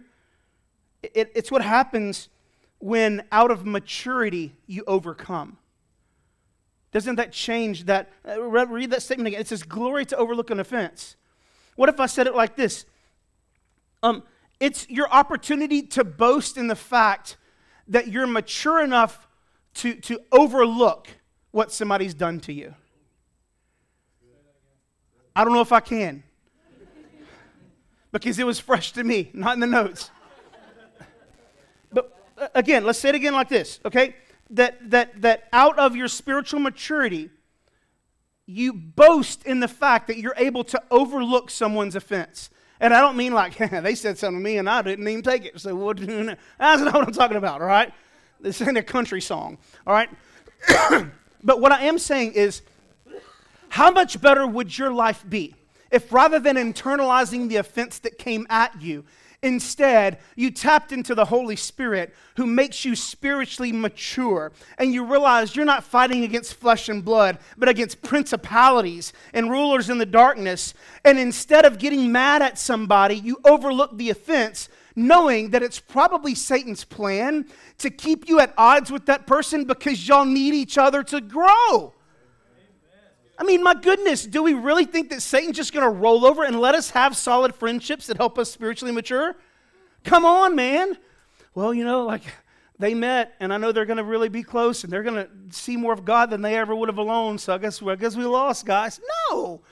It, 1.02 1.30
it's 1.34 1.50
what 1.50 1.62
happens 1.62 2.28
when 2.78 3.24
out 3.30 3.50
of 3.50 3.66
maturity 3.66 4.54
you 4.66 4.84
overcome. 4.86 5.58
Doesn't 6.94 7.16
that 7.16 7.32
change 7.32 7.86
that? 7.86 8.08
Uh, 8.26 8.40
read 8.40 8.90
that 8.92 9.02
statement 9.02 9.26
again. 9.26 9.40
It 9.40 9.48
says, 9.48 9.64
glory 9.64 10.04
to 10.06 10.16
overlook 10.16 10.50
an 10.50 10.60
offense. 10.60 11.16
What 11.74 11.88
if 11.88 11.98
I 11.98 12.06
said 12.06 12.28
it 12.28 12.36
like 12.36 12.54
this? 12.54 12.86
Um, 14.04 14.22
it's 14.60 14.88
your 14.88 15.10
opportunity 15.10 15.82
to 15.82 16.04
boast 16.04 16.56
in 16.56 16.68
the 16.68 16.76
fact 16.76 17.36
that 17.88 18.06
you're 18.06 18.28
mature 18.28 18.80
enough 18.80 19.26
to, 19.74 19.96
to 20.02 20.20
overlook 20.30 21.08
what 21.50 21.72
somebody's 21.72 22.14
done 22.14 22.38
to 22.40 22.52
you. 22.52 22.76
I 25.34 25.42
don't 25.42 25.52
know 25.52 25.62
if 25.62 25.72
I 25.72 25.80
can. 25.80 26.22
Because 28.12 28.38
it 28.38 28.46
was 28.46 28.60
fresh 28.60 28.92
to 28.92 29.02
me, 29.02 29.30
not 29.34 29.54
in 29.54 29.60
the 29.60 29.66
notes. 29.66 30.12
But 31.92 32.16
uh, 32.38 32.46
again, 32.54 32.84
let's 32.84 33.00
say 33.00 33.08
it 33.08 33.16
again 33.16 33.34
like 33.34 33.48
this, 33.48 33.80
okay? 33.84 34.14
That, 34.50 34.90
that, 34.90 35.22
that 35.22 35.48
out 35.52 35.78
of 35.78 35.96
your 35.96 36.08
spiritual 36.08 36.60
maturity, 36.60 37.30
you 38.46 38.72
boast 38.72 39.44
in 39.46 39.60
the 39.60 39.68
fact 39.68 40.06
that 40.08 40.18
you're 40.18 40.34
able 40.36 40.64
to 40.64 40.82
overlook 40.90 41.50
someone's 41.50 41.96
offense. 41.96 42.50
And 42.78 42.92
I 42.92 43.00
don't 43.00 43.16
mean 43.16 43.32
like 43.32 43.56
they 43.82 43.94
said 43.94 44.18
something 44.18 44.38
to 44.38 44.44
me 44.44 44.58
and 44.58 44.68
I 44.68 44.82
didn't 44.82 45.08
even 45.08 45.22
take 45.22 45.46
it. 45.46 45.60
So 45.60 45.74
what? 45.74 45.96
That's 46.58 46.82
not 46.82 46.94
what 46.94 47.06
I'm 47.06 47.12
talking 47.12 47.38
about. 47.38 47.62
All 47.62 47.66
right, 47.66 47.92
this 48.40 48.60
ain't 48.60 48.76
a 48.76 48.82
country 48.82 49.20
song. 49.20 49.58
All 49.86 49.94
right, 49.94 50.10
But 51.44 51.60
what 51.60 51.72
I 51.72 51.84
am 51.84 51.98
saying 51.98 52.32
is, 52.32 52.62
how 53.68 53.90
much 53.90 54.20
better 54.20 54.46
would 54.46 54.76
your 54.76 54.90
life 54.90 55.24
be 55.28 55.54
if 55.90 56.12
rather 56.12 56.38
than 56.38 56.56
internalizing 56.56 57.48
the 57.48 57.56
offense 57.56 57.98
that 58.00 58.18
came 58.18 58.46
at 58.48 58.80
you, 58.80 59.04
Instead, 59.44 60.16
you 60.36 60.50
tapped 60.50 60.90
into 60.90 61.14
the 61.14 61.26
Holy 61.26 61.54
Spirit 61.54 62.14
who 62.38 62.46
makes 62.46 62.82
you 62.82 62.96
spiritually 62.96 63.72
mature. 63.72 64.52
And 64.78 64.94
you 64.94 65.04
realize 65.04 65.54
you're 65.54 65.66
not 65.66 65.84
fighting 65.84 66.24
against 66.24 66.54
flesh 66.54 66.88
and 66.88 67.04
blood, 67.04 67.38
but 67.58 67.68
against 67.68 68.00
principalities 68.00 69.12
and 69.34 69.50
rulers 69.50 69.90
in 69.90 69.98
the 69.98 70.06
darkness. 70.06 70.72
And 71.04 71.18
instead 71.18 71.66
of 71.66 71.78
getting 71.78 72.10
mad 72.10 72.40
at 72.40 72.58
somebody, 72.58 73.16
you 73.16 73.36
overlook 73.44 73.98
the 73.98 74.08
offense, 74.08 74.70
knowing 74.96 75.50
that 75.50 75.62
it's 75.62 75.78
probably 75.78 76.34
Satan's 76.34 76.84
plan 76.84 77.44
to 77.76 77.90
keep 77.90 78.26
you 78.26 78.40
at 78.40 78.54
odds 78.56 78.90
with 78.90 79.04
that 79.04 79.26
person 79.26 79.64
because 79.64 80.08
y'all 80.08 80.24
need 80.24 80.54
each 80.54 80.78
other 80.78 81.02
to 81.02 81.20
grow. 81.20 81.92
I 83.36 83.42
mean, 83.42 83.62
my 83.62 83.74
goodness, 83.74 84.24
do 84.24 84.42
we 84.42 84.54
really 84.54 84.84
think 84.84 85.10
that 85.10 85.20
Satan's 85.20 85.56
just 85.56 85.72
going 85.72 85.84
to 85.84 85.90
roll 85.90 86.24
over 86.24 86.44
and 86.44 86.60
let 86.60 86.74
us 86.74 86.90
have 86.90 87.16
solid 87.16 87.54
friendships 87.54 88.06
that 88.06 88.16
help 88.16 88.38
us 88.38 88.50
spiritually 88.50 88.92
mature? 88.92 89.34
Come 90.04 90.24
on, 90.24 90.54
man. 90.54 90.96
Well, 91.54 91.74
you 91.74 91.84
know, 91.84 92.04
like 92.04 92.22
they 92.78 92.94
met, 92.94 93.34
and 93.40 93.52
I 93.52 93.56
know 93.56 93.72
they're 93.72 93.86
going 93.86 93.96
to 93.96 94.04
really 94.04 94.28
be 94.28 94.42
close, 94.42 94.84
and 94.84 94.92
they're 94.92 95.02
going 95.02 95.16
to 95.16 95.28
see 95.50 95.76
more 95.76 95.92
of 95.92 96.04
God 96.04 96.30
than 96.30 96.42
they 96.42 96.56
ever 96.56 96.76
would 96.76 96.88
have 96.88 96.98
alone. 96.98 97.38
So 97.38 97.54
I 97.54 97.58
guess, 97.58 97.82
I 97.82 97.96
guess 97.96 98.14
we 98.14 98.24
lost, 98.24 98.66
guys. 98.66 99.00
No, 99.30 99.62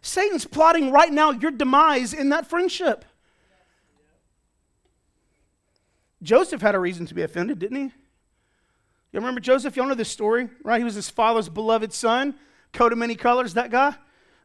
Satan's 0.00 0.46
plotting 0.46 0.90
right 0.90 1.12
now 1.12 1.32
your 1.32 1.50
demise 1.50 2.14
in 2.14 2.30
that 2.30 2.46
friendship. 2.46 3.04
Joseph 6.22 6.62
had 6.62 6.74
a 6.74 6.78
reason 6.78 7.04
to 7.06 7.14
be 7.14 7.22
offended, 7.22 7.58
didn't 7.58 7.76
he? 7.76 7.82
You 7.82 9.20
remember 9.20 9.40
Joseph? 9.40 9.76
Y'all 9.76 9.86
know 9.86 9.94
this 9.94 10.08
story, 10.08 10.48
right? 10.62 10.78
He 10.78 10.84
was 10.84 10.94
his 10.94 11.10
father's 11.10 11.48
beloved 11.48 11.92
son 11.92 12.36
coat 12.72 12.92
of 12.92 12.98
many 12.98 13.14
colors, 13.14 13.54
that 13.54 13.70
guy, 13.70 13.94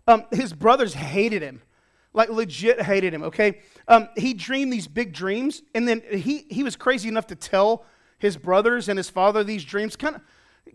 um, 0.08 0.26
his 0.32 0.54
brothers 0.54 0.94
hated 0.94 1.42
him. 1.42 1.62
Like 2.14 2.30
legit 2.30 2.82
hated 2.82 3.14
him, 3.14 3.24
okay? 3.24 3.60
Um, 3.88 4.10
he 4.18 4.34
dreamed 4.34 4.74
these 4.74 4.88
big 4.88 5.14
dreams, 5.14 5.62
and 5.76 5.88
then 5.88 6.02
he, 6.12 6.46
he 6.50 6.64
was 6.64 6.76
crazy 6.76 7.08
enough 7.10 7.28
to 7.28 7.36
tell 7.36 7.86
his 8.18 8.38
brothers 8.38 8.90
and 8.90 8.98
his 8.98 9.10
father 9.10 9.44
these 9.44 9.64
dreams. 9.64 9.96
Kind 9.96 10.16
of 10.16 10.22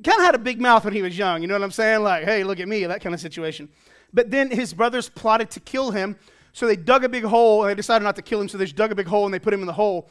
kind 0.03 0.19
of 0.19 0.25
had 0.25 0.35
a 0.35 0.39
big 0.39 0.61
mouth 0.61 0.85
when 0.85 0.95
he 0.95 1.03
was 1.03 1.17
young, 1.17 1.43
you 1.43 1.49
know 1.49 1.55
what 1.55 1.63
I'm 1.63 1.71
saying? 1.71 2.03
Like, 2.03 2.25
hey, 2.25 2.45
look 2.45 2.61
at 2.61 2.69
me, 2.69 2.85
that 2.85 3.01
kind 3.01 3.15
of 3.15 3.21
situation. 3.21 3.69
But 4.13 4.31
then 4.31 4.51
his 4.51 4.73
brothers 4.73 5.09
plotted 5.09 5.51
to 5.51 5.61
kill 5.61 5.91
him, 5.91 6.17
so 6.53 6.67
they 6.67 6.77
dug 6.77 7.05
a 7.05 7.09
big 7.09 7.25
hole, 7.25 7.63
and 7.63 7.71
they 7.71 7.75
decided 7.75 8.05
not 8.05 8.17
to 8.17 8.23
kill 8.23 8.41
him, 8.41 8.49
so 8.49 8.59
they 8.59 8.65
just 8.65 8.77
dug 8.77 8.93
a 8.93 8.95
big 8.95 9.07
hole 9.07 9.25
and 9.25 9.33
they 9.33 9.39
put 9.39 9.53
him 9.53 9.61
in 9.61 9.67
the 9.67 9.73
hole. 9.73 10.09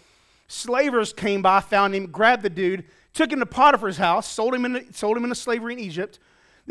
Slavers 0.48 1.14
came 1.14 1.42
by, 1.42 1.62
found 1.62 1.96
him, 1.96 2.08
grabbed 2.08 2.44
the 2.44 2.50
dude, 2.50 2.84
took 3.14 3.32
him 3.32 3.40
to 3.40 3.46
Potiphar's 3.46 3.98
house, 3.98 4.28
sold 4.28 4.54
him, 4.54 4.66
into, 4.66 4.92
sold 4.94 5.18
him 5.18 5.24
into 5.24 5.36
slavery 5.36 5.74
in 5.74 5.80
Egypt. 5.80 6.20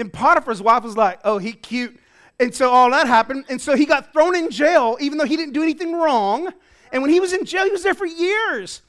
Then 0.00 0.08
Potiphar's 0.08 0.62
wife 0.62 0.82
was 0.82 0.96
like, 0.96 1.20
oh, 1.24 1.36
he 1.36 1.52
cute. 1.52 2.00
And 2.38 2.54
so 2.54 2.70
all 2.70 2.90
that 2.90 3.06
happened. 3.06 3.44
And 3.50 3.60
so 3.60 3.76
he 3.76 3.84
got 3.84 4.14
thrown 4.14 4.34
in 4.34 4.50
jail, 4.50 4.96
even 4.98 5.18
though 5.18 5.26
he 5.26 5.36
didn't 5.36 5.52
do 5.52 5.62
anything 5.62 5.92
wrong. 5.92 6.50
And 6.90 7.02
when 7.02 7.10
he 7.10 7.20
was 7.20 7.34
in 7.34 7.44
jail, 7.44 7.66
he 7.66 7.70
was 7.70 7.82
there 7.82 7.92
for 7.92 8.06
years. 8.06 8.80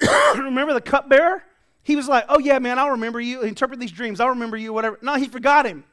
remember 0.34 0.72
the 0.72 0.80
cupbearer? 0.80 1.44
He 1.82 1.94
was 1.94 2.08
like, 2.08 2.24
oh, 2.30 2.38
yeah, 2.38 2.58
man, 2.58 2.78
I'll 2.78 2.92
remember 2.92 3.20
you. 3.20 3.42
Interpret 3.42 3.78
these 3.78 3.92
dreams. 3.92 4.18
I'll 4.18 4.30
remember 4.30 4.56
you, 4.56 4.72
whatever. 4.72 4.98
No, 5.02 5.16
he 5.16 5.28
forgot 5.28 5.66
him. 5.66 5.84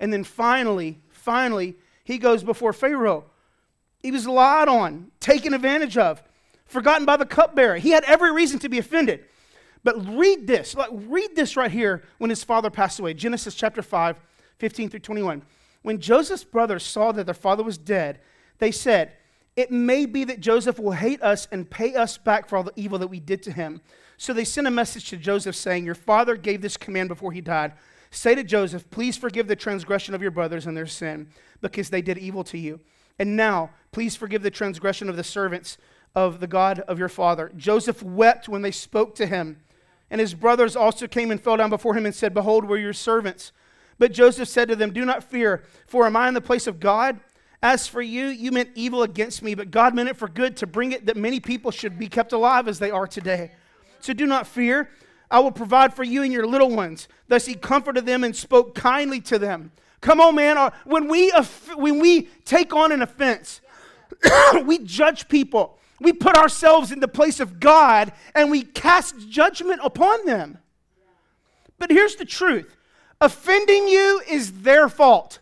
And 0.00 0.12
then 0.12 0.24
finally, 0.24 0.98
finally, 1.12 1.76
he 2.02 2.18
goes 2.18 2.42
before 2.42 2.72
Pharaoh. 2.72 3.26
He 4.00 4.10
was 4.10 4.26
lied 4.26 4.66
on, 4.66 5.12
taken 5.20 5.54
advantage 5.54 5.96
of, 5.96 6.24
forgotten 6.66 7.06
by 7.06 7.16
the 7.16 7.24
cupbearer. 7.24 7.76
He 7.76 7.90
had 7.90 8.02
every 8.02 8.32
reason 8.32 8.58
to 8.58 8.68
be 8.68 8.78
offended. 8.78 9.24
But 9.88 10.06
read 10.06 10.46
this, 10.46 10.74
like 10.74 10.90
read 10.92 11.34
this 11.34 11.56
right 11.56 11.70
here 11.70 12.02
when 12.18 12.28
his 12.28 12.44
father 12.44 12.68
passed 12.68 13.00
away. 13.00 13.14
Genesis 13.14 13.54
chapter 13.54 13.80
5, 13.80 14.20
15 14.58 14.90
through 14.90 15.00
21. 15.00 15.40
When 15.80 15.98
Joseph's 15.98 16.44
brothers 16.44 16.82
saw 16.82 17.10
that 17.12 17.24
their 17.24 17.32
father 17.32 17.62
was 17.62 17.78
dead, 17.78 18.20
they 18.58 18.70
said, 18.70 19.12
It 19.56 19.70
may 19.70 20.04
be 20.04 20.24
that 20.24 20.40
Joseph 20.40 20.78
will 20.78 20.92
hate 20.92 21.22
us 21.22 21.48
and 21.50 21.70
pay 21.70 21.94
us 21.94 22.18
back 22.18 22.50
for 22.50 22.58
all 22.58 22.64
the 22.64 22.72
evil 22.76 22.98
that 22.98 23.06
we 23.06 23.18
did 23.18 23.42
to 23.44 23.50
him. 23.50 23.80
So 24.18 24.34
they 24.34 24.44
sent 24.44 24.66
a 24.66 24.70
message 24.70 25.08
to 25.08 25.16
Joseph 25.16 25.56
saying, 25.56 25.86
Your 25.86 25.94
father 25.94 26.36
gave 26.36 26.60
this 26.60 26.76
command 26.76 27.08
before 27.08 27.32
he 27.32 27.40
died. 27.40 27.72
Say 28.10 28.34
to 28.34 28.44
Joseph, 28.44 28.90
Please 28.90 29.16
forgive 29.16 29.48
the 29.48 29.56
transgression 29.56 30.14
of 30.14 30.20
your 30.20 30.32
brothers 30.32 30.66
and 30.66 30.76
their 30.76 30.84
sin, 30.84 31.28
because 31.62 31.88
they 31.88 32.02
did 32.02 32.18
evil 32.18 32.44
to 32.44 32.58
you. 32.58 32.78
And 33.18 33.36
now, 33.36 33.70
please 33.90 34.16
forgive 34.16 34.42
the 34.42 34.50
transgression 34.50 35.08
of 35.08 35.16
the 35.16 35.24
servants 35.24 35.78
of 36.14 36.40
the 36.40 36.46
God 36.46 36.80
of 36.80 36.98
your 36.98 37.08
father. 37.08 37.50
Joseph 37.56 38.02
wept 38.02 38.50
when 38.50 38.60
they 38.60 38.70
spoke 38.70 39.14
to 39.14 39.24
him. 39.26 39.62
And 40.10 40.20
his 40.20 40.34
brothers 40.34 40.74
also 40.74 41.06
came 41.06 41.30
and 41.30 41.40
fell 41.40 41.56
down 41.56 41.70
before 41.70 41.94
him 41.94 42.06
and 42.06 42.14
said, 42.14 42.34
Behold, 42.34 42.64
we're 42.64 42.78
your 42.78 42.92
servants. 42.92 43.52
But 43.98 44.12
Joseph 44.12 44.48
said 44.48 44.68
to 44.68 44.76
them, 44.76 44.92
Do 44.92 45.04
not 45.04 45.24
fear, 45.24 45.62
for 45.86 46.06
am 46.06 46.16
I 46.16 46.28
in 46.28 46.34
the 46.34 46.40
place 46.40 46.66
of 46.66 46.80
God? 46.80 47.20
As 47.62 47.88
for 47.88 48.00
you, 48.00 48.26
you 48.26 48.52
meant 48.52 48.70
evil 48.74 49.02
against 49.02 49.42
me, 49.42 49.54
but 49.54 49.70
God 49.70 49.94
meant 49.94 50.08
it 50.08 50.16
for 50.16 50.28
good 50.28 50.56
to 50.58 50.66
bring 50.66 50.92
it 50.92 51.06
that 51.06 51.16
many 51.16 51.40
people 51.40 51.72
should 51.72 51.98
be 51.98 52.08
kept 52.08 52.32
alive 52.32 52.68
as 52.68 52.78
they 52.78 52.90
are 52.90 53.06
today. 53.06 53.50
So 54.00 54.12
do 54.12 54.26
not 54.26 54.46
fear. 54.46 54.90
I 55.30 55.40
will 55.40 55.50
provide 55.50 55.92
for 55.92 56.04
you 56.04 56.22
and 56.22 56.32
your 56.32 56.46
little 56.46 56.70
ones. 56.70 57.08
Thus 57.26 57.46
he 57.46 57.54
comforted 57.54 58.06
them 58.06 58.22
and 58.22 58.34
spoke 58.34 58.74
kindly 58.74 59.20
to 59.22 59.38
them. 59.38 59.72
Come 60.00 60.20
on, 60.20 60.36
man. 60.36 60.56
Uh, 60.56 60.70
when 60.84 61.08
we, 61.08 61.32
when 61.74 61.98
we 61.98 62.28
take 62.44 62.72
on 62.72 62.92
an 62.92 63.02
offense, 63.02 63.60
we 64.64 64.78
judge 64.78 65.28
people. 65.28 65.78
We 66.00 66.12
put 66.12 66.36
ourselves 66.36 66.92
in 66.92 67.00
the 67.00 67.08
place 67.08 67.40
of 67.40 67.60
God 67.60 68.12
and 68.34 68.50
we 68.50 68.62
cast 68.62 69.28
judgment 69.28 69.80
upon 69.82 70.24
them. 70.26 70.58
But 71.78 71.90
here's 71.90 72.16
the 72.16 72.24
truth 72.24 72.76
offending 73.20 73.88
you 73.88 74.22
is 74.28 74.62
their 74.62 74.88
fault. 74.88 75.40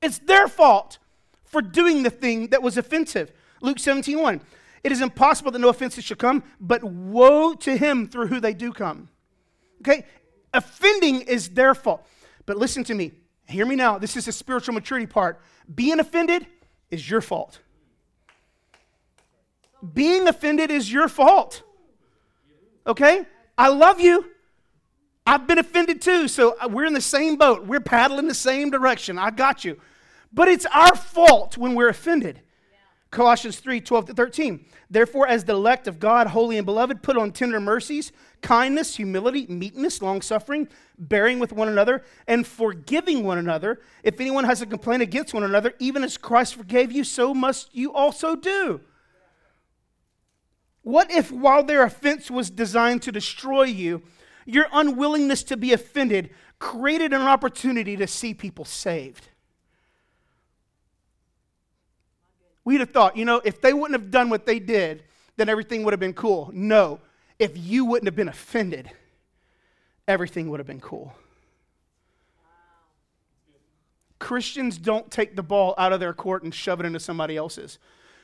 It's 0.00 0.18
their 0.18 0.48
fault 0.48 0.98
for 1.44 1.62
doing 1.62 2.02
the 2.02 2.10
thing 2.10 2.48
that 2.48 2.62
was 2.62 2.76
offensive. 2.76 3.32
Luke 3.60 3.78
17 3.78 4.20
1. 4.20 4.40
It 4.82 4.90
is 4.90 5.00
impossible 5.00 5.52
that 5.52 5.60
no 5.60 5.68
offenses 5.68 6.02
should 6.02 6.18
come, 6.18 6.42
but 6.58 6.82
woe 6.82 7.54
to 7.54 7.76
him 7.76 8.08
through 8.08 8.26
who 8.26 8.40
they 8.40 8.52
do 8.52 8.72
come. 8.72 9.08
Okay? 9.80 10.04
Offending 10.52 11.20
is 11.20 11.50
their 11.50 11.74
fault. 11.76 12.04
But 12.46 12.56
listen 12.56 12.82
to 12.84 12.94
me. 12.94 13.12
Hear 13.46 13.64
me 13.64 13.76
now. 13.76 13.98
This 13.98 14.16
is 14.16 14.24
the 14.24 14.32
spiritual 14.32 14.74
maturity 14.74 15.06
part. 15.06 15.40
Being 15.72 16.00
offended 16.00 16.46
is 16.90 17.08
your 17.08 17.20
fault 17.20 17.60
being 19.94 20.28
offended 20.28 20.70
is 20.70 20.92
your 20.92 21.08
fault. 21.08 21.62
Okay? 22.86 23.26
I 23.56 23.68
love 23.68 24.00
you. 24.00 24.26
I've 25.26 25.46
been 25.46 25.58
offended 25.58 26.02
too, 26.02 26.26
so 26.26 26.56
we're 26.68 26.84
in 26.84 26.94
the 26.94 27.00
same 27.00 27.36
boat. 27.36 27.66
We're 27.66 27.80
paddling 27.80 28.26
the 28.26 28.34
same 28.34 28.70
direction. 28.70 29.18
I 29.18 29.30
got 29.30 29.64
you. 29.64 29.78
But 30.32 30.48
it's 30.48 30.66
our 30.66 30.96
fault 30.96 31.56
when 31.56 31.74
we're 31.74 31.88
offended. 31.88 32.40
Colossians 33.10 33.60
3 33.60 33.80
12 33.80 34.06
to 34.06 34.14
13. 34.14 34.64
Therefore, 34.90 35.28
as 35.28 35.44
the 35.44 35.52
elect 35.52 35.86
of 35.86 36.00
God, 36.00 36.28
holy 36.28 36.56
and 36.56 36.66
beloved, 36.66 37.02
put 37.02 37.16
on 37.16 37.30
tender 37.30 37.60
mercies, 37.60 38.10
kindness, 38.40 38.96
humility, 38.96 39.46
meekness, 39.46 40.02
long 40.02 40.22
suffering, 40.22 40.66
bearing 40.98 41.38
with 41.38 41.52
one 41.52 41.68
another, 41.68 42.04
and 42.26 42.46
forgiving 42.46 43.22
one 43.22 43.38
another. 43.38 43.80
If 44.02 44.18
anyone 44.20 44.44
has 44.44 44.62
a 44.62 44.66
complaint 44.66 45.02
against 45.02 45.34
one 45.34 45.44
another, 45.44 45.74
even 45.78 46.02
as 46.02 46.16
Christ 46.16 46.54
forgave 46.54 46.90
you, 46.90 47.04
so 47.04 47.34
must 47.34 47.74
you 47.74 47.92
also 47.92 48.34
do. 48.34 48.80
What 50.82 51.10
if, 51.10 51.30
while 51.30 51.62
their 51.62 51.84
offense 51.84 52.30
was 52.30 52.50
designed 52.50 53.02
to 53.02 53.12
destroy 53.12 53.64
you, 53.64 54.02
your 54.44 54.66
unwillingness 54.72 55.44
to 55.44 55.56
be 55.56 55.72
offended 55.72 56.30
created 56.58 57.12
an 57.12 57.22
opportunity 57.22 57.96
to 57.96 58.06
see 58.06 58.34
people 58.34 58.64
saved? 58.64 59.28
We'd 62.64 62.80
have 62.80 62.90
thought, 62.90 63.16
you 63.16 63.24
know, 63.24 63.40
if 63.44 63.60
they 63.60 63.72
wouldn't 63.72 64.00
have 64.00 64.10
done 64.10 64.28
what 64.30 64.46
they 64.46 64.58
did, 64.58 65.04
then 65.36 65.48
everything 65.48 65.82
would 65.84 65.92
have 65.92 66.00
been 66.00 66.14
cool. 66.14 66.50
No, 66.52 67.00
if 67.38 67.56
you 67.56 67.84
wouldn't 67.84 68.06
have 68.06 68.16
been 68.16 68.28
offended, 68.28 68.90
everything 70.06 70.50
would 70.50 70.60
have 70.60 70.66
been 70.66 70.80
cool. 70.80 71.14
Christians 74.18 74.78
don't 74.78 75.10
take 75.10 75.34
the 75.34 75.42
ball 75.42 75.74
out 75.76 75.92
of 75.92 75.98
their 75.98 76.12
court 76.12 76.44
and 76.44 76.54
shove 76.54 76.78
it 76.78 76.86
into 76.86 77.00
somebody 77.00 77.36
else's. 77.36 77.80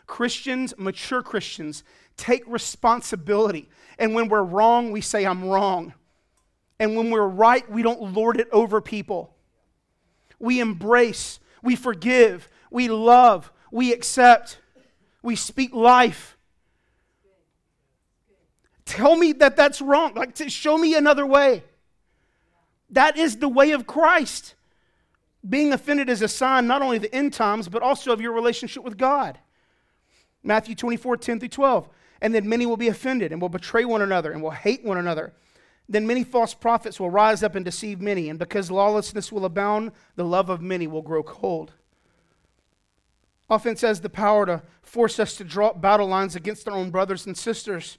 Christians, 0.09 0.75
mature 0.77 1.23
Christians, 1.23 1.85
take 2.17 2.43
responsibility. 2.49 3.69
And 3.99 4.15
when 4.15 4.29
we're 4.29 4.43
wrong, 4.43 4.91
we 4.91 5.01
say, 5.01 5.25
I'm 5.25 5.45
wrong. 5.45 5.95
And 6.81 6.97
when 6.97 7.11
we're 7.11 7.29
right, 7.29 7.71
we 7.71 7.83
don't 7.83 8.15
lord 8.15 8.41
it 8.41 8.49
over 8.51 8.81
people. 8.81 9.37
We 10.41 10.59
embrace, 10.59 11.39
we 11.63 11.77
forgive, 11.77 12.49
we 12.71 12.89
love, 12.89 13.53
we 13.71 13.93
accept, 13.93 14.59
we 15.23 15.37
speak 15.37 15.75
life. 15.75 16.37
Tell 18.87 19.15
me 19.15 19.33
that 19.35 19.57
that's 19.57 19.83
wrong. 19.83 20.15
Like, 20.15 20.35
to 20.37 20.49
show 20.49 20.79
me 20.79 20.95
another 20.95 21.27
way. 21.27 21.63
That 22.91 23.19
is 23.19 23.37
the 23.37 23.49
way 23.49 23.73
of 23.73 23.87
Christ. 23.87 24.55
Being 25.47 25.75
offended 25.75 26.09
is 26.09 26.23
a 26.23 26.29
sign 26.29 26.67
not 26.67 26.81
only 26.81 26.97
of 26.97 27.03
the 27.03 27.15
end 27.15 27.35
times, 27.35 27.69
but 27.69 27.83
also 27.83 28.13
of 28.13 28.21
your 28.23 28.33
relationship 28.33 28.83
with 28.83 28.97
God. 28.97 29.39
Matthew 30.43 30.75
24, 30.75 31.17
10 31.17 31.41
through 31.41 31.49
12. 31.49 31.89
And 32.21 32.35
then 32.35 32.49
many 32.49 32.67
will 32.67 32.77
be 32.77 32.89
offended 32.89 33.33
and 33.33 33.41
will 33.41 33.49
betray 33.49 33.85
one 33.85 34.03
another 34.03 34.33
and 34.33 34.43
will 34.43 34.51
hate 34.51 34.85
one 34.85 34.99
another. 34.99 35.33
Then 35.89 36.07
many 36.07 36.25
false 36.25 36.53
prophets 36.53 37.01
will 37.01 37.11
rise 37.11 37.43
up 37.43 37.55
and 37.55 37.65
deceive 37.65 38.01
many. 38.01 38.29
And 38.29 38.39
because 38.39 38.71
lawlessness 38.71 39.33
will 39.33 39.45
abound, 39.45 39.93
the 40.17 40.25
love 40.25 40.51
of 40.51 40.61
many 40.61 40.87
will 40.87 41.03
grow 41.03 41.23
cold. 41.23 41.73
Offense 43.49 43.81
has 43.81 44.01
the 44.01 44.11
power 44.11 44.45
to 44.47 44.63
force 44.83 45.19
us 45.19 45.37
to 45.37 45.45
draw 45.45 45.73
battle 45.73 46.07
lines 46.07 46.37
against 46.37 46.69
our 46.69 46.75
own 46.75 46.91
brothers 46.91 47.27
and 47.27 47.37
sisters. 47.37 47.99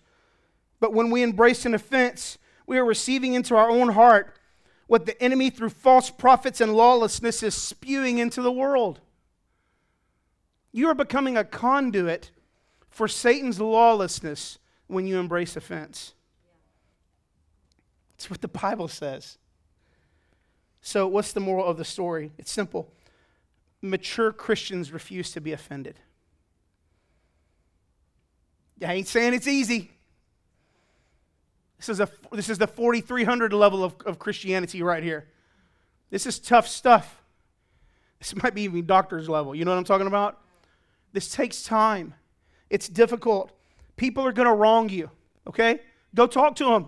But 0.79 0.93
when 0.93 1.10
we 1.10 1.24
embrace 1.24 1.65
an 1.65 1.74
offense, 1.74 2.38
we 2.67 2.77
are 2.77 2.86
receiving 2.86 3.34
into 3.34 3.55
our 3.55 3.69
own 3.69 3.89
heart 3.89 4.38
what 4.86 5.05
the 5.05 5.22
enemy, 5.22 5.50
through 5.50 5.69
false 5.69 6.10
prophets 6.10 6.62
and 6.62 6.74
lawlessness, 6.74 7.43
is 7.43 7.55
spewing 7.55 8.17
into 8.17 8.41
the 8.41 8.51
world. 8.51 9.00
You 10.72 10.88
are 10.88 10.96
becoming 10.96 11.38
a 11.38 11.44
conduit 11.44 12.32
for 12.90 13.08
Satan's 13.08 13.60
lawlessness 13.60 14.60
when 14.88 15.08
you 15.08 15.20
embrace 15.20 15.56
offense. 15.56 16.14
That's 18.12 18.30
what 18.30 18.42
the 18.42 18.48
Bible 18.48 18.88
says. 18.88 19.38
So, 20.82 21.08
what's 21.08 21.34
the 21.34 21.40
moral 21.40 21.66
of 21.66 21.78
the 21.78 21.86
story? 21.86 22.32
It's 22.38 22.52
simple 22.52 22.92
mature 23.82 24.32
Christians 24.32 24.92
refuse 24.92 25.32
to 25.32 25.42
be 25.42 25.54
offended. 25.54 26.00
I 28.86 28.94
ain't 28.94 29.08
saying 29.08 29.34
it's 29.34 29.48
easy. 29.48 29.92
This 31.78 31.90
is, 31.90 32.00
a, 32.02 32.10
this 32.34 32.50
is 32.50 32.58
the 32.58 32.68
4,300 32.68 33.54
level 33.54 33.84
of, 33.84 33.96
of 34.06 34.20
Christianity 34.20 34.84
right 34.84 35.02
here. 35.02 35.28
This 36.10 36.26
is 36.26 36.40
tough 36.40 36.68
stuff. 36.68 37.22
This 38.20 38.36
might 38.36 38.54
be 38.54 38.64
even 38.64 38.86
doctor's 38.86 39.30
level. 39.30 39.56
You 39.56 39.64
know 39.64 39.72
what 39.72 39.78
I'm 39.78 39.86
talking 39.86 40.08
about? 40.08 40.42
This 41.13 41.32
takes 41.34 41.63
time. 41.63 42.13
It's 42.70 42.88
difficult. 42.88 43.51
People 43.96 44.25
are 44.25 44.32
going 44.32 44.48
to 44.48 44.54
wrong 44.54 44.89
you, 44.89 45.10
okay? 45.48 45.80
Go 46.16 46.28
talk 46.28 46.56
to 46.58 46.66
them. 46.66 46.88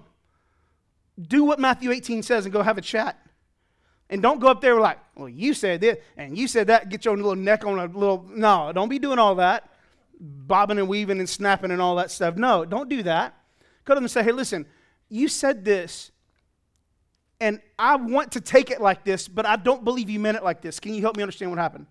Do 1.22 1.44
what 1.44 1.60
Matthew 1.60 1.92
18 1.92 2.24
says 2.24 2.46
and 2.46 2.54
go 2.54 2.62
have 2.62 2.78
a 2.78 2.82
chat. 2.82 3.18
And 4.10 4.22
don't 4.22 4.40
go 4.40 4.48
up 4.48 4.62
there 4.62 4.80
like, 4.80 5.00
well, 5.16 5.30
you 5.30 5.54
said 5.54 5.82
this 5.82 5.98
and 6.18 6.38
you 6.38 6.48
said 6.48 6.68
that, 6.68 6.90
get 6.90 7.06
your 7.06 7.16
little 7.16 7.36
neck 7.36 7.66
on 7.66 7.80
a 7.80 7.86
little. 7.86 8.26
No, 8.30 8.72
don't 8.74 8.90
be 8.90 9.00
doing 9.00 9.20
all 9.20 9.36
that. 9.36 9.70
Bobbing 10.20 10.78
and 10.78 10.88
weaving 10.88 11.20
and 11.20 11.30
snapping 11.30 11.72
and 11.72 11.82
all 11.82 11.96
that 11.96 12.12
stuff. 12.12 12.36
No, 12.36 12.66
don't 12.66 12.90
do 12.90 13.04
that. 13.04 13.34
Go 13.86 13.94
to 13.94 13.96
them 13.96 14.04
and 14.04 14.12
say, 14.12 14.22
hey, 14.24 14.32
listen, 14.32 14.66
you 15.10 15.28
said 15.28 15.66
this, 15.66 16.12
and 17.40 17.60
I 17.80 17.96
want 17.96 18.34
to 18.34 18.42
take 18.42 18.70
it 18.70 18.80
like 18.80 19.04
this, 19.04 19.28
but 19.28 19.46
I 19.46 19.56
don't 19.56 19.84
believe 19.84 20.10
you 20.10 20.20
meant 20.20 20.38
it 20.38 20.44
like 20.44 20.62
this. 20.62 20.80
Can 20.80 20.94
you 20.94 21.02
help 21.02 21.18
me 21.18 21.24
understand 21.24 21.52
what 21.52 21.60
happened? 21.60 21.88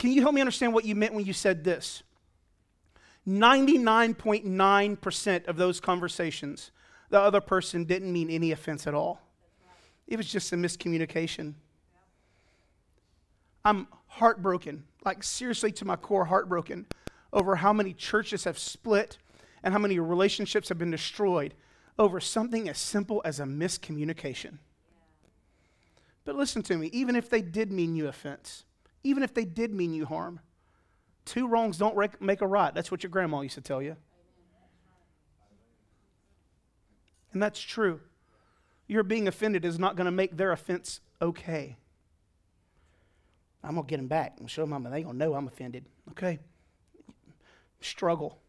Can 0.00 0.10
you 0.12 0.22
help 0.22 0.34
me 0.34 0.40
understand 0.40 0.72
what 0.72 0.86
you 0.86 0.94
meant 0.94 1.12
when 1.12 1.26
you 1.26 1.34
said 1.34 1.62
this? 1.62 2.02
99.9% 3.28 5.46
of 5.46 5.58
those 5.58 5.78
conversations, 5.78 6.70
the 7.10 7.20
other 7.20 7.42
person 7.42 7.84
didn't 7.84 8.10
mean 8.10 8.30
any 8.30 8.50
offense 8.50 8.86
at 8.86 8.94
all. 8.94 9.20
It 10.08 10.16
was 10.16 10.32
just 10.32 10.54
a 10.54 10.56
miscommunication. 10.56 11.52
I'm 13.62 13.88
heartbroken, 14.06 14.84
like 15.04 15.22
seriously 15.22 15.70
to 15.72 15.84
my 15.84 15.96
core, 15.96 16.24
heartbroken 16.24 16.86
over 17.30 17.56
how 17.56 17.74
many 17.74 17.92
churches 17.92 18.44
have 18.44 18.58
split 18.58 19.18
and 19.62 19.74
how 19.74 19.78
many 19.78 19.98
relationships 19.98 20.70
have 20.70 20.78
been 20.78 20.90
destroyed 20.90 21.52
over 21.98 22.20
something 22.20 22.70
as 22.70 22.78
simple 22.78 23.20
as 23.26 23.38
a 23.38 23.44
miscommunication. 23.44 24.60
But 26.24 26.36
listen 26.36 26.62
to 26.62 26.78
me, 26.78 26.86
even 26.86 27.16
if 27.16 27.28
they 27.28 27.42
did 27.42 27.70
mean 27.70 27.94
you 27.94 28.08
offense, 28.08 28.64
even 29.02 29.22
if 29.22 29.34
they 29.34 29.44
did 29.44 29.72
mean 29.72 29.92
you 29.92 30.06
harm, 30.06 30.40
two 31.24 31.48
wrongs 31.48 31.78
don't 31.78 31.96
make 32.20 32.40
a 32.40 32.46
right. 32.46 32.74
That's 32.74 32.90
what 32.90 33.02
your 33.02 33.10
grandma 33.10 33.40
used 33.40 33.54
to 33.54 33.60
tell 33.60 33.82
you. 33.82 33.96
And 37.32 37.42
that's 37.42 37.60
true 37.60 38.00
your 38.90 39.04
being 39.04 39.28
offended 39.28 39.64
is 39.64 39.78
not 39.78 39.94
going 39.94 40.06
to 40.06 40.10
make 40.10 40.36
their 40.36 40.50
offense 40.50 41.00
okay. 41.22 41.76
I'm 43.62 43.74
going 43.74 43.86
to 43.86 43.88
get 43.88 43.98
them 43.98 44.08
back 44.08 44.34
and 44.40 44.50
show 44.50 44.66
them 44.66 44.82
they're 44.82 44.90
going 44.90 45.04
to 45.04 45.16
know 45.16 45.34
I'm 45.34 45.46
offended. 45.46 45.84
Okay? 46.10 46.40
Struggle. 47.80 48.40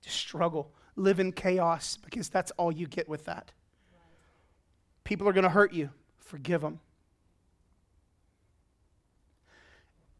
Just 0.00 0.16
struggle. 0.16 0.72
Live 0.96 1.20
in 1.20 1.32
chaos 1.32 1.98
because 2.02 2.30
that's 2.30 2.50
all 2.52 2.72
you 2.72 2.86
get 2.86 3.10
with 3.10 3.26
that. 3.26 3.52
People 5.04 5.28
are 5.28 5.34
going 5.34 5.44
to 5.44 5.50
hurt 5.50 5.74
you. 5.74 5.90
Forgive 6.16 6.62
them. 6.62 6.80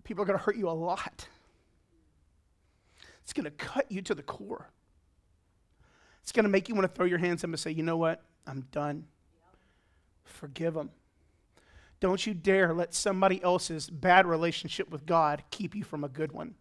People 0.05 0.23
are 0.23 0.27
going 0.27 0.39
to 0.39 0.45
hurt 0.45 0.57
you 0.57 0.69
a 0.69 0.73
lot. 0.73 1.29
It's 3.23 3.33
going 3.33 3.45
to 3.45 3.51
cut 3.51 3.91
you 3.91 4.03
to 4.03 4.15
the 4.15 4.23
core. 4.23 4.71
It's 6.23 6.33
going 6.33 6.45
to 6.45 6.51
make 6.51 6.69
you 6.69 6.75
want 6.75 6.89
to 6.89 6.95
throw 6.95 7.07
your 7.07 7.19
hands 7.19 7.45
up 7.45 7.51
and 7.51 7.59
say, 7.59 7.71
you 7.71 7.83
know 7.83 7.97
what? 7.97 8.23
I'm 8.47 8.63
done. 8.73 9.07
Forgive 10.25 10.75
them. 10.75 10.91
Don't 12.01 12.27
you 12.27 12.35
dare 12.35 12.73
let 12.73 12.95
somebody 12.95 13.43
else's 13.43 13.91
bad 13.91 14.27
relationship 14.27 14.91
with 14.91 15.07
God 15.07 15.43
keep 15.51 15.75
you 15.75 15.85
from 15.85 16.03
a 16.03 16.09
good 16.09 16.33
one. 16.33 16.55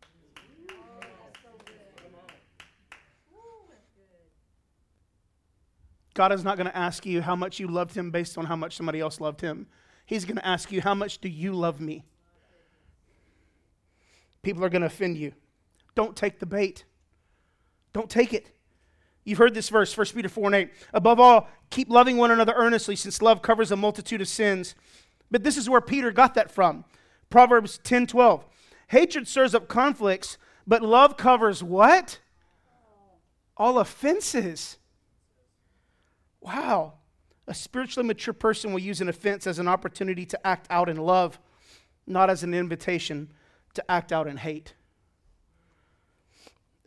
God 6.13 6.33
is 6.33 6.43
not 6.43 6.57
going 6.57 6.67
to 6.67 6.75
ask 6.75 7.05
you 7.05 7.21
how 7.21 7.35
much 7.35 7.59
you 7.59 7.67
loved 7.67 7.95
him 7.95 8.11
based 8.11 8.37
on 8.37 8.45
how 8.45 8.55
much 8.57 8.75
somebody 8.75 8.99
else 8.99 9.21
loved 9.21 9.39
him. 9.39 9.67
He's 10.05 10.25
going 10.25 10.35
to 10.35 10.45
ask 10.45 10.71
you, 10.71 10.81
how 10.81 10.93
much 10.93 11.19
do 11.19 11.29
you 11.29 11.53
love 11.53 11.79
me? 11.79 12.03
People 14.41 14.63
are 14.63 14.69
going 14.69 14.81
to 14.81 14.87
offend 14.87 15.17
you. 15.17 15.33
Don't 15.95 16.15
take 16.15 16.39
the 16.39 16.45
bait. 16.45 16.85
Don't 17.93 18.09
take 18.09 18.33
it. 18.33 18.51
You've 19.25 19.37
heard 19.37 19.53
this 19.53 19.69
verse, 19.69 19.95
1 19.95 20.07
Peter 20.07 20.29
4 20.29 20.45
and 20.47 20.55
8. 20.55 20.71
Above 20.93 21.19
all, 21.19 21.47
keep 21.69 21.89
loving 21.89 22.17
one 22.17 22.31
another 22.31 22.53
earnestly, 22.55 22.95
since 22.95 23.21
love 23.21 23.41
covers 23.41 23.71
a 23.71 23.75
multitude 23.75 24.21
of 24.21 24.27
sins. 24.27 24.75
But 25.29 25.43
this 25.43 25.57
is 25.57 25.69
where 25.69 25.81
Peter 25.81 26.11
got 26.11 26.33
that 26.35 26.51
from. 26.51 26.85
Proverbs 27.29 27.79
10 27.83 28.07
12. 28.07 28.45
Hatred 28.87 29.27
stirs 29.27 29.53
up 29.53 29.67
conflicts, 29.67 30.37
but 30.65 30.81
love 30.81 31.15
covers 31.15 31.63
what? 31.63 32.19
All 33.55 33.77
offenses. 33.77 34.77
Wow. 36.41 36.93
A 37.45 37.53
spiritually 37.53 38.07
mature 38.07 38.33
person 38.33 38.71
will 38.71 38.79
use 38.79 39.01
an 39.01 39.09
offense 39.09 39.45
as 39.45 39.59
an 39.59 39.67
opportunity 39.67 40.25
to 40.25 40.47
act 40.47 40.65
out 40.69 40.89
in 40.89 40.97
love, 40.97 41.39
not 42.07 42.29
as 42.29 42.41
an 42.41 42.53
invitation 42.53 43.31
to 43.73 43.91
act 43.91 44.11
out 44.11 44.27
in 44.27 44.37
hate. 44.37 44.73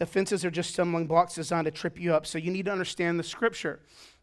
Offenses 0.01 0.45
are 0.45 0.51
just 0.51 0.73
stumbling 0.73 1.07
blocks 1.07 1.35
designed 1.35 1.67
to 1.67 1.71
trip 1.71 1.99
you 1.99 2.15
up. 2.15 2.27
So 2.27 2.39
you 2.39 2.51
need 2.51 2.67
to 2.67 2.73
understand 2.73 3.19
the 3.19 3.25
scripture. 3.25 3.81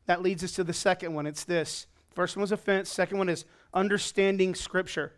That 0.08 0.22
leads 0.22 0.43
us 0.43 0.52
to 0.54 0.63
the 0.63 0.74
second 0.74 1.13
one. 1.13 1.26
It's 1.26 1.43
this. 1.43 1.88
First 2.13 2.36
one 2.36 2.41
was 2.41 2.52
offense, 2.52 2.89
second 2.89 3.17
one 3.17 3.30
is 3.30 3.45
understanding 3.74 4.56
scripture. 4.56 5.13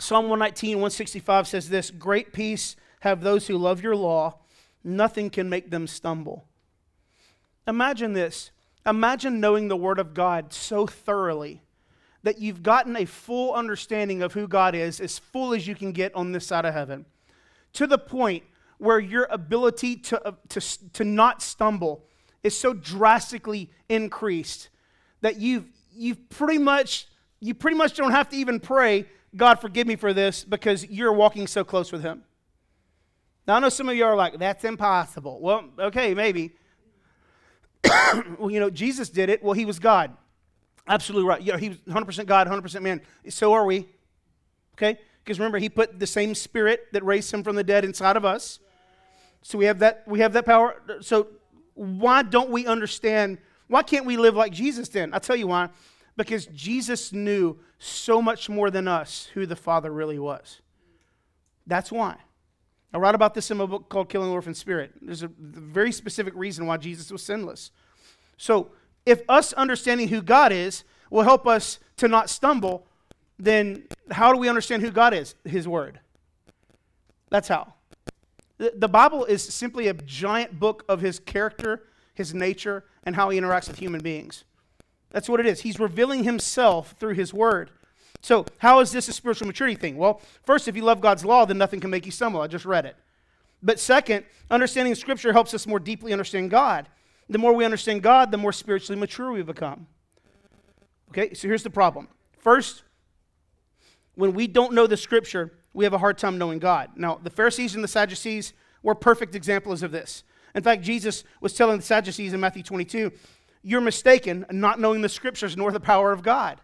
Psalm 0.00 0.24
119, 0.24 0.78
165 0.78 1.46
says 1.46 1.68
this 1.68 1.90
Great 1.90 2.32
peace 2.32 2.74
have 3.00 3.20
those 3.20 3.46
who 3.46 3.56
love 3.56 3.82
your 3.82 3.94
law, 3.94 4.38
nothing 4.82 5.30
can 5.30 5.48
make 5.48 5.70
them 5.70 5.86
stumble. 5.86 6.46
Imagine 7.68 8.14
this. 8.14 8.50
Imagine 8.86 9.40
knowing 9.40 9.68
the 9.68 9.76
Word 9.76 9.98
of 9.98 10.12
God 10.12 10.52
so 10.52 10.86
thoroughly 10.86 11.62
that 12.24 12.40
you've 12.40 12.62
gotten 12.62 12.96
a 12.96 13.04
full 13.04 13.54
understanding 13.54 14.22
of 14.22 14.32
who 14.32 14.48
God 14.48 14.74
is, 14.74 14.98
as 14.98 15.18
full 15.18 15.54
as 15.54 15.66
you 15.66 15.74
can 15.74 15.92
get 15.92 16.12
on 16.14 16.32
this 16.32 16.46
side 16.46 16.64
of 16.64 16.74
heaven. 16.74 17.04
To 17.74 17.86
the 17.86 17.98
point 17.98 18.42
where 18.78 18.98
your 18.98 19.28
ability 19.30 19.96
to, 19.96 20.26
uh, 20.26 20.32
to, 20.48 20.92
to 20.94 21.04
not 21.04 21.42
stumble 21.42 22.04
is 22.42 22.58
so 22.58 22.72
drastically 22.72 23.70
increased 23.88 24.70
that 25.20 25.38
you've, 25.38 25.66
you've 25.94 26.28
pretty 26.30 26.58
much 26.58 27.06
you 27.40 27.52
pretty 27.52 27.76
much 27.76 27.94
don't 27.94 28.12
have 28.12 28.30
to 28.30 28.36
even 28.36 28.58
pray 28.58 29.04
god 29.36 29.60
forgive 29.60 29.86
me 29.86 29.96
for 29.96 30.14
this 30.14 30.44
because 30.44 30.88
you're 30.88 31.12
walking 31.12 31.46
so 31.46 31.62
close 31.62 31.92
with 31.92 32.02
him. 32.02 32.22
Now 33.46 33.56
i 33.56 33.58
know 33.58 33.68
some 33.68 33.88
of 33.88 33.96
you 33.96 34.04
are 34.04 34.16
like 34.16 34.38
that's 34.38 34.64
impossible. 34.64 35.40
Well 35.40 35.64
okay 35.78 36.14
maybe. 36.14 36.52
Well 38.38 38.50
you 38.50 38.60
know 38.60 38.70
jesus 38.70 39.10
did 39.10 39.28
it. 39.28 39.42
Well 39.42 39.52
he 39.52 39.66
was 39.66 39.78
god 39.78 40.16
absolutely 40.86 41.28
right 41.28 41.42
yeah 41.42 41.56
he 41.56 41.70
was 41.70 41.78
100% 41.78 42.26
god 42.26 42.46
100% 42.46 42.82
man 42.82 43.00
so 43.28 43.52
are 43.52 43.64
we 43.64 43.88
okay 44.74 44.98
because 45.24 45.38
remember, 45.38 45.58
he 45.58 45.70
put 45.70 45.98
the 45.98 46.06
same 46.06 46.34
spirit 46.34 46.88
that 46.92 47.02
raised 47.02 47.32
him 47.32 47.42
from 47.42 47.56
the 47.56 47.64
dead 47.64 47.84
inside 47.84 48.16
of 48.16 48.26
us. 48.26 48.58
So 49.40 49.56
we 49.56 49.64
have 49.64 49.78
that, 49.78 50.04
we 50.06 50.20
have 50.20 50.34
that 50.34 50.44
power. 50.44 50.80
So 51.00 51.28
why 51.72 52.22
don't 52.22 52.50
we 52.50 52.66
understand? 52.66 53.38
Why 53.68 53.82
can't 53.82 54.04
we 54.04 54.18
live 54.18 54.34
like 54.34 54.52
Jesus 54.52 54.88
then? 54.90 55.14
I'll 55.14 55.20
tell 55.20 55.36
you 55.36 55.46
why. 55.46 55.70
Because 56.16 56.46
Jesus 56.46 57.12
knew 57.12 57.58
so 57.78 58.20
much 58.20 58.50
more 58.50 58.70
than 58.70 58.86
us 58.86 59.30
who 59.32 59.46
the 59.46 59.56
Father 59.56 59.90
really 59.90 60.18
was. 60.18 60.60
That's 61.66 61.90
why. 61.90 62.16
I 62.92 62.98
write 62.98 63.14
about 63.14 63.34
this 63.34 63.50
in 63.50 63.56
my 63.56 63.66
book 63.66 63.88
called 63.88 64.10
Killing 64.10 64.28
the 64.28 64.34
Orphan 64.34 64.54
Spirit. 64.54 64.92
There's 65.00 65.22
a 65.22 65.30
very 65.38 65.90
specific 65.90 66.34
reason 66.36 66.66
why 66.66 66.76
Jesus 66.76 67.10
was 67.10 67.22
sinless. 67.22 67.70
So, 68.36 68.72
if 69.06 69.22
us 69.28 69.52
understanding 69.52 70.08
who 70.08 70.22
God 70.22 70.52
is 70.52 70.84
will 71.10 71.22
help 71.22 71.46
us 71.46 71.78
to 71.96 72.08
not 72.08 72.30
stumble, 72.30 72.86
then 73.38 73.84
how 74.10 74.32
do 74.32 74.38
we 74.38 74.48
understand 74.48 74.82
who 74.82 74.90
God 74.90 75.14
is? 75.14 75.34
His 75.44 75.68
Word. 75.68 76.00
That's 77.30 77.48
how. 77.48 77.74
The 78.58 78.88
Bible 78.88 79.24
is 79.24 79.42
simply 79.42 79.88
a 79.88 79.94
giant 79.94 80.60
book 80.60 80.84
of 80.88 81.00
His 81.00 81.18
character, 81.18 81.84
His 82.14 82.32
nature, 82.32 82.84
and 83.02 83.16
how 83.16 83.30
He 83.30 83.38
interacts 83.38 83.68
with 83.68 83.78
human 83.78 84.00
beings. 84.00 84.44
That's 85.10 85.28
what 85.28 85.40
it 85.40 85.46
is. 85.46 85.62
He's 85.62 85.80
revealing 85.80 86.24
Himself 86.24 86.94
through 86.98 87.14
His 87.14 87.34
Word. 87.34 87.70
So, 88.20 88.46
how 88.58 88.80
is 88.80 88.90
this 88.90 89.08
a 89.08 89.12
spiritual 89.12 89.48
maturity 89.48 89.76
thing? 89.76 89.96
Well, 89.96 90.22
first, 90.44 90.66
if 90.66 90.76
you 90.76 90.82
love 90.82 91.00
God's 91.00 91.24
law, 91.24 91.44
then 91.44 91.58
nothing 91.58 91.80
can 91.80 91.90
make 91.90 92.06
you 92.06 92.12
stumble. 92.12 92.40
I 92.40 92.46
just 92.46 92.64
read 92.64 92.86
it. 92.86 92.96
But 93.62 93.80
second, 93.80 94.24
understanding 94.50 94.94
Scripture 94.94 95.32
helps 95.32 95.52
us 95.52 95.66
more 95.66 95.80
deeply 95.80 96.12
understand 96.12 96.50
God. 96.50 96.88
The 97.28 97.38
more 97.38 97.52
we 97.52 97.64
understand 97.64 98.02
God, 98.02 98.30
the 98.30 98.36
more 98.36 98.52
spiritually 98.52 98.98
mature 98.98 99.32
we 99.32 99.42
become. 99.42 99.86
Okay, 101.10 101.34
so 101.34 101.48
here's 101.48 101.62
the 101.62 101.70
problem. 101.70 102.08
First, 102.38 102.82
when 104.14 104.34
we 104.34 104.46
don't 104.46 104.74
know 104.74 104.86
the 104.86 104.96
Scripture, 104.96 105.52
we 105.72 105.84
have 105.84 105.94
a 105.94 105.98
hard 105.98 106.18
time 106.18 106.38
knowing 106.38 106.58
God. 106.58 106.90
Now, 106.96 107.18
the 107.22 107.30
Pharisees 107.30 107.74
and 107.74 107.82
the 107.82 107.88
Sadducees 107.88 108.52
were 108.82 108.94
perfect 108.94 109.34
examples 109.34 109.82
of 109.82 109.90
this. 109.90 110.24
In 110.54 110.62
fact, 110.62 110.82
Jesus 110.82 111.24
was 111.40 111.54
telling 111.54 111.78
the 111.78 111.82
Sadducees 111.82 112.32
in 112.32 112.40
Matthew 112.40 112.62
22, 112.62 113.10
You're 113.62 113.80
mistaken, 113.80 114.44
not 114.50 114.78
knowing 114.78 115.00
the 115.00 115.08
Scriptures 115.08 115.56
nor 115.56 115.72
the 115.72 115.80
power 115.80 116.12
of 116.12 116.22
God. 116.22 116.60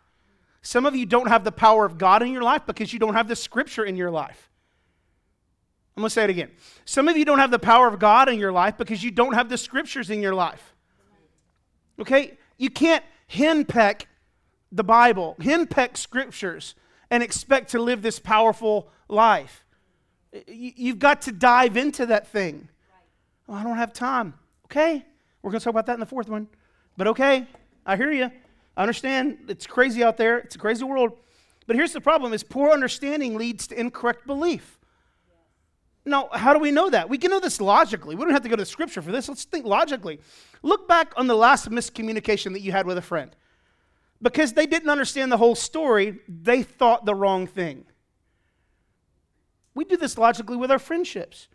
Some 0.62 0.84
of 0.84 0.94
you 0.94 1.06
don't 1.06 1.28
have 1.28 1.44
the 1.44 1.52
power 1.52 1.86
of 1.86 1.96
God 1.96 2.22
in 2.22 2.32
your 2.32 2.42
life 2.42 2.66
because 2.66 2.92
you 2.92 2.98
don't 2.98 3.14
have 3.14 3.28
the 3.28 3.36
scripture 3.36 3.84
in 3.84 3.96
your 3.96 4.10
life. 4.10 4.49
I'm 5.96 6.02
going 6.02 6.08
to 6.08 6.14
say 6.14 6.24
it 6.24 6.30
again. 6.30 6.50
Some 6.84 7.08
of 7.08 7.16
you 7.16 7.24
don't 7.24 7.38
have 7.38 7.50
the 7.50 7.58
power 7.58 7.88
of 7.88 7.98
God 7.98 8.28
in 8.28 8.38
your 8.38 8.52
life 8.52 8.76
because 8.78 9.02
you 9.02 9.10
don't 9.10 9.34
have 9.34 9.48
the 9.48 9.58
scriptures 9.58 10.08
in 10.10 10.22
your 10.22 10.34
life. 10.34 10.74
Okay? 12.00 12.38
You 12.58 12.70
can't 12.70 13.04
henpeck 13.30 14.02
the 14.72 14.84
Bible, 14.84 15.36
henpeck 15.40 15.96
scriptures, 15.96 16.74
and 17.10 17.22
expect 17.22 17.70
to 17.72 17.78
live 17.78 18.02
this 18.02 18.18
powerful 18.18 18.88
life. 19.08 19.64
You've 20.46 21.00
got 21.00 21.22
to 21.22 21.32
dive 21.32 21.76
into 21.76 22.06
that 22.06 22.28
thing. 22.28 22.68
Oh, 23.48 23.54
I 23.54 23.64
don't 23.64 23.76
have 23.76 23.92
time. 23.92 24.34
Okay? 24.66 25.04
We're 25.42 25.50
going 25.50 25.60
to 25.60 25.64
talk 25.64 25.72
about 25.72 25.86
that 25.86 25.94
in 25.94 26.00
the 26.00 26.06
fourth 26.06 26.28
one. 26.28 26.48
But 26.96 27.08
okay, 27.08 27.46
I 27.84 27.96
hear 27.96 28.12
you. 28.12 28.30
I 28.76 28.82
understand 28.82 29.38
it's 29.48 29.66
crazy 29.66 30.04
out 30.04 30.16
there, 30.16 30.38
it's 30.38 30.54
a 30.54 30.58
crazy 30.58 30.84
world. 30.84 31.12
But 31.66 31.76
here's 31.76 31.92
the 31.92 32.00
problem 32.00 32.32
is 32.32 32.42
poor 32.42 32.70
understanding 32.70 33.36
leads 33.36 33.66
to 33.68 33.78
incorrect 33.78 34.26
belief. 34.26 34.78
Now, 36.10 36.28
how 36.32 36.52
do 36.52 36.58
we 36.58 36.72
know 36.72 36.90
that? 36.90 37.08
We 37.08 37.18
can 37.18 37.30
know 37.30 37.38
this 37.38 37.60
logically. 37.60 38.16
We 38.16 38.24
don't 38.24 38.32
have 38.32 38.42
to 38.42 38.48
go 38.48 38.56
to 38.56 38.62
the 38.62 38.66
scripture 38.66 39.00
for 39.00 39.12
this. 39.12 39.28
Let's 39.28 39.44
think 39.44 39.64
logically. 39.64 40.20
Look 40.62 40.88
back 40.88 41.12
on 41.16 41.28
the 41.28 41.36
last 41.36 41.70
miscommunication 41.70 42.52
that 42.52 42.60
you 42.60 42.72
had 42.72 42.84
with 42.84 42.98
a 42.98 43.02
friend. 43.02 43.34
Because 44.20 44.52
they 44.52 44.66
didn't 44.66 44.90
understand 44.90 45.30
the 45.30 45.36
whole 45.36 45.54
story, 45.54 46.18
they 46.28 46.64
thought 46.64 47.06
the 47.06 47.14
wrong 47.14 47.46
thing. 47.46 47.84
We 49.74 49.84
do 49.84 49.96
this 49.96 50.18
logically 50.18 50.56
with 50.56 50.72
our 50.72 50.80
friendships. 50.80 51.46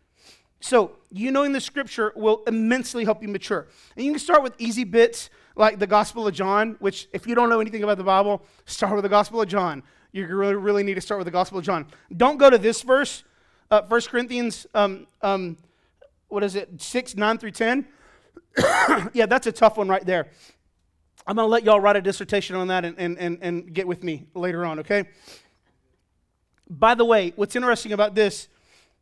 So, 0.61 0.93
you 1.11 1.31
knowing 1.31 1.51
the 1.51 1.61
scripture 1.61 2.13
will 2.15 2.41
immensely 2.47 3.03
help 3.03 3.21
you 3.21 3.27
mature. 3.27 3.67
And 3.97 4.05
you 4.05 4.13
can 4.13 4.19
start 4.19 4.41
with 4.41 4.55
easy 4.57 4.85
bits 4.85 5.29
like 5.57 5.79
the 5.79 5.85
Gospel 5.85 6.27
of 6.27 6.33
John, 6.33 6.77
which, 6.79 7.07
if 7.11 7.27
you 7.27 7.35
don't 7.35 7.49
know 7.49 7.59
anything 7.59 7.83
about 7.83 7.97
the 7.97 8.05
Bible, 8.05 8.41
start 8.65 8.95
with 8.95 9.03
the 9.03 9.09
Gospel 9.09 9.41
of 9.41 9.49
John. 9.49 9.83
You 10.13 10.25
really, 10.27 10.55
really 10.55 10.83
need 10.83 10.95
to 10.95 11.01
start 11.01 11.19
with 11.19 11.25
the 11.25 11.31
Gospel 11.31 11.59
of 11.59 11.65
John. 11.65 11.87
Don't 12.15 12.37
go 12.37 12.49
to 12.49 12.57
this 12.57 12.81
verse, 12.81 13.25
uh, 13.71 13.81
1 13.87 14.01
Corinthians, 14.01 14.67
um, 14.73 15.07
um, 15.21 15.57
what 16.27 16.43
is 16.43 16.55
it, 16.55 16.81
6, 16.81 17.15
9 17.15 17.37
through 17.37 17.51
10. 17.51 17.87
yeah, 19.13 19.25
that's 19.25 19.47
a 19.47 19.51
tough 19.51 19.77
one 19.77 19.87
right 19.87 20.05
there. 20.05 20.27
I'm 21.27 21.35
going 21.35 21.45
to 21.45 21.49
let 21.49 21.63
y'all 21.63 21.79
write 21.79 21.95
a 21.95 22.01
dissertation 22.01 22.55
on 22.55 22.67
that 22.67 22.85
and, 22.85 22.97
and, 22.99 23.17
and, 23.17 23.39
and 23.41 23.73
get 23.73 23.87
with 23.87 24.03
me 24.03 24.27
later 24.35 24.65
on, 24.65 24.79
okay? 24.79 25.05
By 26.69 26.95
the 26.95 27.05
way, 27.05 27.33
what's 27.35 27.55
interesting 27.55 27.93
about 27.93 28.15
this 28.15 28.47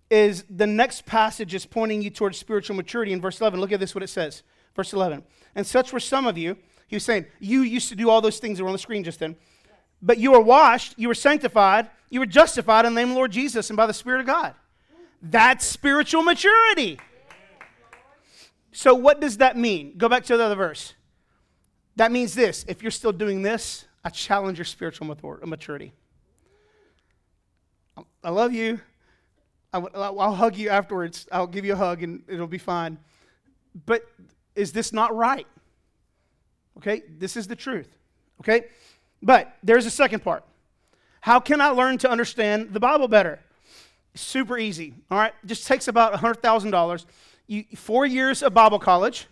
is 0.10 0.46
the 0.50 0.68
next 0.68 1.06
passage 1.06 1.54
is 1.54 1.66
pointing 1.66 2.02
you 2.02 2.10
towards 2.10 2.38
spiritual 2.38 2.76
maturity 2.76 3.12
in 3.12 3.20
verse 3.22 3.42
11. 3.42 3.60
Look 3.60 3.72
at 3.72 3.80
this, 3.80 3.94
what 3.94 4.04
it 4.04 4.10
says. 4.10 4.44
Verse 4.76 4.94
11. 4.94 5.24
And 5.56 5.68
such 5.68 5.92
were 5.92 6.00
some 6.00 6.26
of 6.28 6.38
you. 6.38 6.58
He 6.88 6.96
was 6.96 7.04
saying, 7.04 7.26
You 7.40 7.62
used 7.62 7.90
to 7.90 7.96
do 7.96 8.10
all 8.10 8.22
those 8.22 8.40
things 8.40 8.58
that 8.58 8.64
were 8.64 8.70
on 8.70 8.74
the 8.74 8.80
screen 8.80 9.04
just 9.04 9.20
then. 9.20 9.36
But 10.04 10.18
you 10.18 10.34
were 10.34 10.42
washed, 10.42 10.96
you 10.98 11.08
were 11.08 11.16
sanctified, 11.16 11.90
you 12.10 12.20
were 12.20 12.26
justified 12.26 12.86
in 12.86 12.94
the 12.94 13.02
name 13.02 13.08
of 13.08 13.14
the 13.14 13.18
Lord 13.18 13.32
Jesus 13.32 13.70
and 13.70 13.78
by 13.78 13.88
the 13.88 13.94
Spirit 13.94 14.20
of 14.20 14.28
God. 14.28 14.54
That's 15.22 15.66
spiritual 15.66 16.22
maturity. 16.22 17.00
So, 18.74 18.94
what 18.94 19.22
does 19.22 19.38
that 19.38 19.58
mean? 19.58 19.94
Go 19.98 20.10
back 20.10 20.26
to 20.26 20.36
the 20.36 20.44
other 20.44 20.56
verse. 20.56 20.94
That 21.96 22.12
means 22.12 22.36
this 22.36 22.66
if 22.68 22.82
you're 22.82 22.92
still 22.92 23.14
doing 23.14 23.42
this, 23.42 23.86
I 24.04 24.10
challenge 24.10 24.58
your 24.58 24.66
spiritual 24.66 25.08
maturity. 25.46 25.94
I 28.24 28.30
love 28.30 28.52
you. 28.52 28.82
I'll 29.72 30.36
hug 30.36 30.58
you 30.58 30.70
afterwards. 30.70 31.28
I'll 31.32 31.48
give 31.48 31.66
you 31.66 31.74
a 31.74 31.78
hug 31.78 32.04
and 32.04 32.24
it'll 32.28 32.46
be 32.48 32.58
fine. 32.58 32.98
But 33.86 34.04
is 34.56 34.74
this 34.74 34.92
not 34.92 35.16
right? 35.16 35.48
Okay, 36.78 37.04
this 37.18 37.38
is 37.38 37.48
the 37.48 37.56
truth. 37.56 37.96
Okay, 38.42 38.66
but 39.24 39.56
there's 39.64 39.86
a 39.86 39.90
second 39.90 40.24
part. 40.24 40.44
How 41.22 41.40
can 41.40 41.62
I 41.62 41.70
learn 41.70 41.98
to 42.00 42.12
understand 42.12 42.74
the 42.74 42.80
Bible 42.80 43.08
better? 43.08 43.40
Super 44.14 44.58
easy. 44.58 44.94
All 45.10 45.18
right, 45.18 45.34
just 45.46 45.66
takes 45.66 45.88
about 45.88 46.14
$100,000. 46.14 47.06
You, 47.48 47.64
four 47.76 48.06
years 48.06 48.44
of 48.44 48.54
Bible 48.54 48.78
college. 48.78 49.28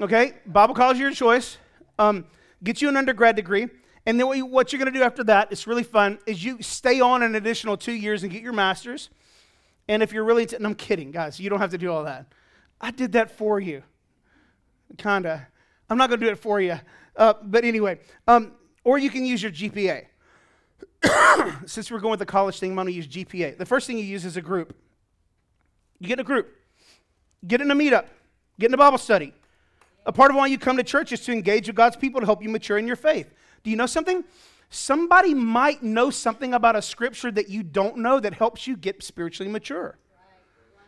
Okay, 0.00 0.32
Bible 0.46 0.74
college 0.74 0.98
your 0.98 1.12
choice. 1.12 1.58
Um, 1.98 2.24
get 2.64 2.80
you 2.80 2.88
an 2.88 2.96
undergrad 2.96 3.36
degree. 3.36 3.68
And 4.06 4.18
then 4.18 4.26
what, 4.26 4.36
you, 4.36 4.46
you're 4.46 4.84
going 4.84 4.92
to 4.92 4.98
do 4.98 5.04
after 5.04 5.22
that, 5.24 5.52
it's 5.52 5.66
really 5.66 5.84
fun, 5.84 6.18
is 6.26 6.42
you 6.42 6.60
stay 6.62 7.00
on 7.00 7.22
an 7.22 7.34
additional 7.34 7.76
two 7.76 7.92
years 7.92 8.22
and 8.22 8.32
get 8.32 8.42
your 8.42 8.52
master's. 8.52 9.10
And 9.88 10.02
if 10.02 10.12
you're 10.12 10.24
really, 10.24 10.46
t- 10.46 10.56
and 10.56 10.66
I'm 10.66 10.74
kidding, 10.74 11.10
guys, 11.10 11.38
you 11.38 11.50
don't 11.50 11.60
have 11.60 11.70
to 11.70 11.78
do 11.78 11.92
all 11.92 12.04
that. 12.04 12.26
I 12.80 12.90
did 12.90 13.12
that 13.12 13.30
for 13.30 13.60
you. 13.60 13.82
Kinda. 14.96 15.46
I'm 15.88 15.98
not 15.98 16.08
going 16.08 16.20
to 16.20 16.26
do 16.26 16.32
it 16.32 16.38
for 16.38 16.60
you. 16.60 16.80
Uh, 17.14 17.34
but 17.42 17.64
anyway, 17.64 18.00
um, 18.26 18.52
or 18.84 18.98
you 18.98 19.10
can 19.10 19.24
use 19.24 19.42
your 19.42 19.52
GPA. 19.52 20.06
Since 21.66 21.90
we're 21.90 22.00
going 22.00 22.12
with 22.12 22.20
the 22.20 22.26
college 22.26 22.58
thing, 22.58 22.70
I'm 22.70 22.76
going 22.76 22.86
to 22.88 22.92
use 22.92 23.06
GPA. 23.06 23.58
The 23.58 23.66
first 23.66 23.86
thing 23.86 23.98
you 23.98 24.04
use 24.04 24.24
is 24.24 24.36
a 24.36 24.42
group. 24.42 24.76
You 25.98 26.08
get 26.08 26.14
in 26.14 26.20
a 26.20 26.24
group, 26.24 26.56
get 27.46 27.60
in 27.60 27.70
a 27.70 27.74
meetup, 27.74 28.06
get 28.58 28.66
in 28.66 28.74
a 28.74 28.78
Bible 28.78 28.98
study. 28.98 29.32
A 30.04 30.12
part 30.12 30.30
of 30.30 30.36
why 30.36 30.46
you 30.46 30.58
come 30.58 30.76
to 30.76 30.82
church 30.82 31.12
is 31.12 31.20
to 31.26 31.32
engage 31.32 31.68
with 31.68 31.76
God's 31.76 31.96
people 31.96 32.20
to 32.20 32.26
help 32.26 32.42
you 32.42 32.48
mature 32.48 32.76
in 32.76 32.86
your 32.86 32.96
faith. 32.96 33.32
Do 33.62 33.70
you 33.70 33.76
know 33.76 33.86
something? 33.86 34.24
Somebody 34.68 35.32
might 35.34 35.82
know 35.82 36.10
something 36.10 36.54
about 36.54 36.74
a 36.74 36.82
scripture 36.82 37.30
that 37.30 37.48
you 37.48 37.62
don't 37.62 37.98
know 37.98 38.18
that 38.18 38.34
helps 38.34 38.66
you 38.66 38.76
get 38.76 39.02
spiritually 39.02 39.50
mature. 39.52 39.98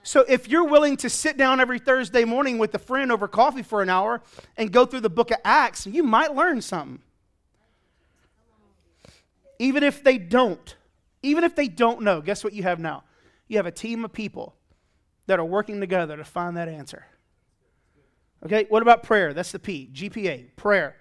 So 0.03 0.25
if 0.29 0.49
you're 0.49 0.65
willing 0.65 0.97
to 0.99 1.09
sit 1.09 1.37
down 1.37 1.61
every 1.61 1.79
Thursday 1.79 2.25
morning 2.25 2.59
with 2.59 2.75
a 2.75 2.79
friend 2.79 3.13
over 3.13 3.29
coffee 3.29 3.63
for 3.63 3.83
an 3.83 3.89
hour 3.89 4.21
and 4.57 4.73
go 4.73 4.85
through 4.85 5.01
the 5.01 5.11
book 5.11 5.31
of 5.31 5.39
Acts, 5.45 5.87
you 5.87 6.03
might 6.03 6.35
learn 6.35 6.61
something. 6.61 7.01
Even 9.59 9.83
if 9.83 10.03
they 10.03 10.19
don't, 10.19 10.77
even 11.23 11.45
if 11.45 11.55
they 11.55 11.69
don't 11.69 12.03
know, 12.03 12.21
guess 12.21 12.45
what 12.45 12.53
you 12.53 12.63
have 12.63 12.79
now? 12.79 13.05
You 13.49 13.57
have 13.59 13.67
a 13.67 13.73
team 13.73 14.05
of 14.05 14.13
people 14.13 14.55
that 15.27 15.39
are 15.39 15.45
working 15.45 15.81
together 15.81 16.17
to 16.17 16.25
find 16.25 16.57
that 16.57 16.69
answer. 16.69 17.07
Okay, 18.45 18.67
what 18.69 18.83
about 18.83 19.03
prayer? 19.03 19.33
That's 19.33 19.53
the 19.53 19.59
P, 19.59 19.89
GPA, 19.93 20.55
prayer. 20.57 20.97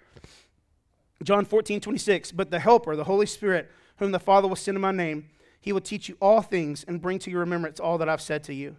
John 1.23 1.45
14, 1.45 1.81
26. 1.81 2.31
But 2.31 2.51
the 2.51 2.59
Helper, 2.59 2.95
the 2.95 3.03
Holy 3.03 3.25
Spirit, 3.25 3.69
whom 3.97 4.11
the 4.11 4.19
Father 4.19 4.47
will 4.47 4.55
send 4.55 4.75
in 4.75 4.81
my 4.81 4.91
name, 4.91 5.29
he 5.59 5.73
will 5.73 5.81
teach 5.81 6.09
you 6.09 6.17
all 6.21 6.41
things 6.41 6.83
and 6.87 7.01
bring 7.01 7.19
to 7.19 7.31
your 7.31 7.41
remembrance 7.41 7.79
all 7.79 7.97
that 7.97 8.09
I've 8.09 8.21
said 8.21 8.43
to 8.45 8.53
you. 8.53 8.75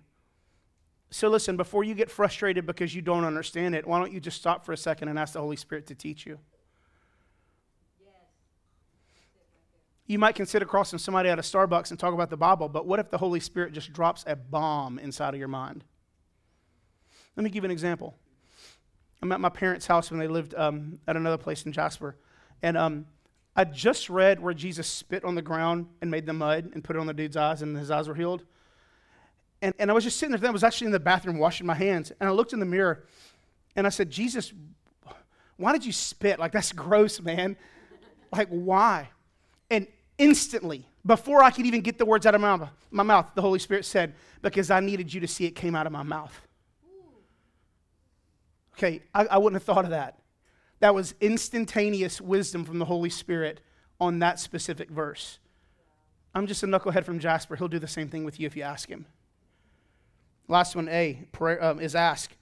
So, 1.11 1.29
listen, 1.29 1.57
before 1.57 1.85
you 1.85 1.95
get 1.95 2.11
frustrated 2.11 2.67
because 2.67 2.95
you 2.95 3.01
don't 3.01 3.25
understand 3.25 3.75
it, 3.75 3.87
why 3.87 3.99
don't 3.99 4.13
you 4.13 4.21
just 4.21 4.39
stop 4.39 4.65
for 4.65 4.73
a 4.73 4.77
second 4.77 5.09
and 5.09 5.19
ask 5.19 5.35
the 5.35 5.41
Holy 5.41 5.57
Spirit 5.57 5.87
to 5.87 5.95
teach 5.95 6.27
you? 6.27 6.39
You 10.07 10.19
might 10.19 10.35
consider 10.35 10.67
crossing 10.67 10.99
somebody 10.99 11.31
at 11.31 11.39
a 11.39 11.43
Starbucks 11.43 11.91
and 11.91 11.99
talk 11.99 12.13
about 12.13 12.29
the 12.29 12.37
Bible, 12.37 12.69
but 12.69 12.87
what 12.87 13.01
if 13.01 13.11
the 13.11 13.19
Holy 13.19 13.41
Spirit 13.41 13.73
just 13.73 13.93
drops 13.93 14.25
a 14.27 14.37
bomb 14.37 14.99
inside 14.99 15.33
of 15.33 15.39
your 15.39 15.49
mind? 15.49 15.85
Let 17.37 17.45
me 17.45 17.51
give 17.51 17.65
you 17.65 17.69
an 17.69 17.73
example. 17.73 18.15
I'm 19.23 19.33
at 19.33 19.41
my 19.41 19.49
parents' 19.49 19.87
house 19.87 20.11
when 20.11 20.21
they 20.21 20.29
lived 20.29 20.55
um, 20.55 20.99
at 21.09 21.17
another 21.17 21.39
place 21.39 21.65
in 21.65 21.73
Jasper, 21.73 22.17
and 22.63 22.77
um, 22.77 23.07
I 23.57 23.65
just 23.65 24.11
read 24.11 24.41
where 24.41 24.53
Jesus 24.53 24.87
spit 24.87 25.25
on 25.25 25.35
the 25.35 25.43
ground 25.43 25.87
and 26.03 26.11
made 26.11 26.27
the 26.27 26.33
mud 26.35 26.71
and 26.75 26.85
put 26.85 26.97
it 26.97 26.99
on 26.99 27.07
the 27.07 27.15
dude's 27.15 27.37
eyes, 27.37 27.63
and 27.63 27.77
his 27.77 27.91
eyes 27.91 28.07
were 28.07 28.15
healed. 28.15 28.45
And, 29.63 29.75
and 29.79 29.91
I 29.91 29.95
was 29.95 30.05
just 30.05 30.19
sitting 30.19 30.37
there, 30.37 30.49
I 30.49 30.53
was 30.53 30.65
actually 30.65 30.87
in 30.87 30.93
the 30.93 31.01
bathroom 31.01 31.39
washing 31.39 31.67
my 31.67 31.75
hands, 31.75 32.13
and 32.21 32.29
I 32.29 32.33
looked 32.33 32.53
in 32.53 32.61
the 32.61 32.67
mirror 32.67 33.07
and 33.77 33.87
I 33.87 33.91
said, 33.91 34.11
Jesus, 34.11 34.53
why 35.57 35.73
did 35.73 35.87
you 35.87 35.93
spit? 35.93 36.39
Like, 36.39 36.53
that's 36.53 36.73
gross, 36.73 37.21
man. 37.21 37.57
Like, 38.31 38.49
why? 38.49 39.09
Instantly, 40.19 40.87
before 41.05 41.43
I 41.43 41.51
could 41.51 41.67
even 41.67 41.81
get 41.81 41.99
the 41.99 42.07
words 42.07 42.27
out 42.27 42.35
of 42.35 42.41
my, 42.41 42.69
my 42.91 43.03
mouth, 43.03 43.27
the 43.35 43.43
Holy 43.43 43.59
Spirit 43.59 43.85
said, 43.85 44.15
Because 44.43 44.71
I 44.71 44.81
needed 44.81 45.13
you 45.13 45.21
to 45.21 45.29
see 45.29 45.45
it 45.45 45.53
came 45.53 45.75
out 45.75 45.87
of 45.87 45.93
my 45.93 46.03
mouth. 46.03 46.41
Okay, 48.77 49.03
I, 49.15 49.27
I 49.27 49.39
wouldn't 49.39 49.61
have 49.61 49.65
thought 49.65 49.85
of 49.85 49.91
that. 49.91 50.19
That 50.81 50.95
was 50.95 51.15
instantaneous 51.21 52.21
wisdom 52.21 52.65
from 52.65 52.79
the 52.79 52.85
Holy 52.85 53.11
Spirit 53.11 53.61
on 54.01 54.19
that 54.19 54.41
specific 54.41 54.91
verse. 54.91 55.39
I'm 56.35 56.47
just 56.47 56.63
a 56.63 56.67
knucklehead 56.67 57.05
from 57.05 57.21
Jasper. 57.21 57.57
He'll 57.57 57.69
do 57.69 57.79
the 57.79 57.87
same 57.87 58.09
thing 58.09 58.25
with 58.25 58.41
you 58.41 58.47
if 58.47 58.57
you 58.57 58.63
ask 58.63 58.89
him. 58.89 59.07
Last 60.49 60.75
one, 60.75 60.89
A, 60.89 61.27
prayer, 61.33 61.63
um, 61.63 61.81
is 61.81 61.95
ask. 61.95 62.33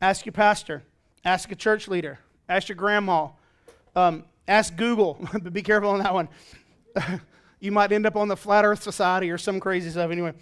Ask 0.00 0.26
your 0.26 0.32
pastor. 0.32 0.82
Ask 1.24 1.52
a 1.52 1.54
church 1.54 1.86
leader. 1.86 2.18
Ask 2.48 2.68
your 2.68 2.76
grandma. 2.76 3.28
Um, 3.94 4.24
ask 4.48 4.74
Google, 4.74 5.18
but 5.32 5.52
be 5.52 5.62
careful 5.62 5.90
on 5.90 6.00
that 6.00 6.14
one. 6.14 6.28
you 7.60 7.72
might 7.72 7.92
end 7.92 8.06
up 8.06 8.16
on 8.16 8.28
the 8.28 8.36
Flat 8.36 8.64
Earth 8.64 8.82
Society 8.82 9.30
or 9.30 9.38
some 9.38 9.60
crazy 9.60 9.90
stuff. 9.90 10.10
Anyway, 10.10 10.32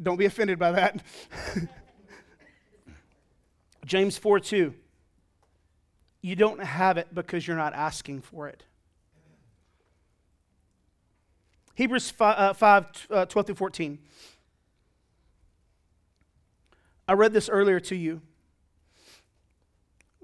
don't 0.00 0.16
be 0.16 0.24
offended 0.24 0.58
by 0.58 0.72
that. 0.72 1.02
James 3.84 4.16
4 4.16 4.40
2. 4.40 4.74
You 6.22 6.36
don't 6.36 6.62
have 6.62 6.98
it 6.98 7.12
because 7.12 7.46
you're 7.46 7.56
not 7.56 7.74
asking 7.74 8.22
for 8.22 8.48
it. 8.48 8.64
Hebrews 11.74 12.10
5, 12.10 12.38
uh, 12.38 12.52
5 12.52 13.06
uh, 13.10 13.26
12 13.26 13.46
through 13.46 13.54
14. 13.56 13.98
I 17.08 17.14
read 17.14 17.32
this 17.32 17.48
earlier 17.48 17.80
to 17.80 17.96
you. 17.96 18.22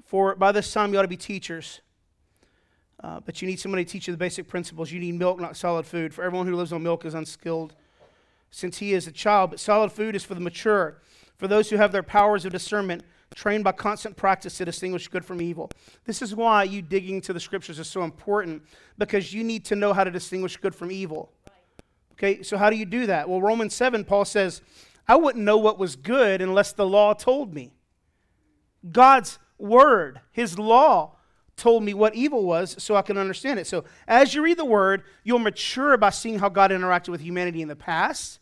For 0.04 0.34
by 0.34 0.52
this 0.52 0.72
time 0.72 0.92
you 0.92 0.98
ought 0.98 1.02
to 1.02 1.08
be 1.08 1.16
teachers. 1.16 1.80
Uh, 3.02 3.20
but 3.20 3.40
you 3.40 3.48
need 3.48 3.60
somebody 3.60 3.84
to 3.84 3.90
teach 3.90 4.08
you 4.08 4.12
the 4.12 4.18
basic 4.18 4.48
principles. 4.48 4.90
You 4.90 5.00
need 5.00 5.14
milk, 5.14 5.40
not 5.40 5.56
solid 5.56 5.86
food. 5.86 6.12
For 6.12 6.24
everyone 6.24 6.46
who 6.46 6.56
lives 6.56 6.72
on 6.72 6.82
milk 6.82 7.04
is 7.04 7.14
unskilled 7.14 7.74
since 8.50 8.78
he 8.78 8.92
is 8.92 9.06
a 9.06 9.12
child. 9.12 9.50
But 9.50 9.60
solid 9.60 9.92
food 9.92 10.16
is 10.16 10.24
for 10.24 10.34
the 10.34 10.40
mature, 10.40 11.00
for 11.36 11.46
those 11.46 11.70
who 11.70 11.76
have 11.76 11.92
their 11.92 12.02
powers 12.02 12.44
of 12.44 12.52
discernment 12.52 13.04
trained 13.34 13.62
by 13.62 13.72
constant 13.72 14.16
practice 14.16 14.56
to 14.58 14.64
distinguish 14.64 15.06
good 15.08 15.24
from 15.24 15.40
evil. 15.40 15.70
This 16.04 16.22
is 16.22 16.34
why 16.34 16.64
you 16.64 16.82
digging 16.82 17.20
to 17.22 17.32
the 17.32 17.40
scriptures 17.40 17.78
is 17.78 17.86
so 17.86 18.02
important 18.02 18.62
because 18.96 19.32
you 19.32 19.44
need 19.44 19.64
to 19.66 19.76
know 19.76 19.92
how 19.92 20.04
to 20.04 20.10
distinguish 20.10 20.56
good 20.56 20.74
from 20.74 20.90
evil. 20.90 21.30
Okay, 22.12 22.42
so 22.42 22.56
how 22.56 22.70
do 22.70 22.76
you 22.76 22.86
do 22.86 23.06
that? 23.06 23.28
Well, 23.28 23.40
Romans 23.40 23.74
7, 23.74 24.04
Paul 24.04 24.24
says, 24.24 24.60
I 25.06 25.16
wouldn't 25.16 25.44
know 25.44 25.58
what 25.58 25.78
was 25.78 25.94
good 25.94 26.42
unless 26.42 26.72
the 26.72 26.86
law 26.86 27.12
told 27.12 27.54
me. 27.54 27.72
God's 28.90 29.38
word, 29.58 30.20
his 30.32 30.58
law, 30.58 31.17
told 31.58 31.82
me 31.82 31.92
what 31.92 32.14
evil 32.14 32.44
was 32.44 32.82
so 32.82 32.96
I 32.96 33.02
can 33.02 33.18
understand 33.18 33.58
it. 33.58 33.66
So 33.66 33.84
as 34.06 34.34
you 34.34 34.42
read 34.42 34.56
the 34.56 34.64
word, 34.64 35.02
you'll 35.24 35.38
mature 35.38 35.96
by 35.96 36.10
seeing 36.10 36.38
how 36.38 36.48
God 36.48 36.70
interacted 36.70 37.08
with 37.08 37.20
humanity 37.20 37.60
in 37.60 37.68
the 37.68 37.76
past. 37.76 38.38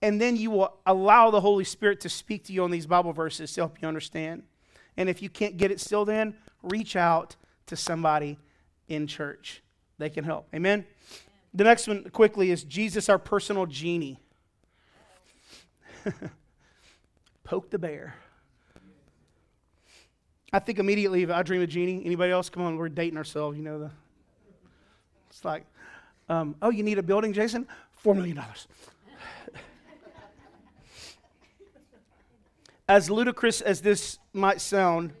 And 0.00 0.20
then 0.20 0.36
you 0.36 0.50
will 0.50 0.78
allow 0.86 1.30
the 1.30 1.40
Holy 1.40 1.64
Spirit 1.64 2.00
to 2.00 2.08
speak 2.08 2.44
to 2.44 2.52
you 2.52 2.64
on 2.64 2.70
these 2.70 2.86
Bible 2.86 3.12
verses 3.12 3.52
to 3.52 3.60
help 3.60 3.82
you 3.82 3.88
understand. 3.88 4.44
And 4.96 5.08
if 5.08 5.22
you 5.22 5.28
can't 5.28 5.56
get 5.56 5.70
it 5.70 5.80
still, 5.80 6.04
then 6.04 6.34
reach 6.62 6.96
out 6.96 7.36
to 7.66 7.76
somebody 7.76 8.38
in 8.88 9.06
church. 9.06 9.62
They 9.98 10.10
can 10.10 10.24
help. 10.24 10.48
Amen? 10.54 10.84
The 11.54 11.64
next 11.64 11.86
one, 11.86 12.04
quickly, 12.10 12.50
is 12.50 12.64
Jesus, 12.64 13.08
our 13.08 13.18
personal 13.18 13.66
genie. 13.66 14.18
Poke 17.44 17.70
the 17.70 17.78
bear. 17.78 18.16
I 20.52 20.58
think 20.58 20.78
immediately 20.78 21.22
if 21.22 21.30
I 21.30 21.42
dream 21.42 21.62
of 21.62 21.68
Jeannie. 21.68 22.02
Anybody 22.04 22.30
else? 22.30 22.50
Come 22.50 22.62
on, 22.62 22.76
we're 22.76 22.88
dating 22.88 23.16
ourselves. 23.16 23.56
You 23.56 23.64
know 23.64 23.78
the. 23.78 23.90
It's 25.30 25.44
like, 25.44 25.64
um, 26.28 26.56
oh, 26.60 26.70
you 26.70 26.82
need 26.82 26.98
a 26.98 27.02
building, 27.02 27.32
Jason? 27.32 27.66
Four 27.96 28.14
million 28.14 28.36
dollars. 28.36 28.68
as 32.88 33.08
ludicrous 33.08 33.62
as 33.62 33.80
this 33.80 34.18
might 34.34 34.60
sound, 34.60 35.14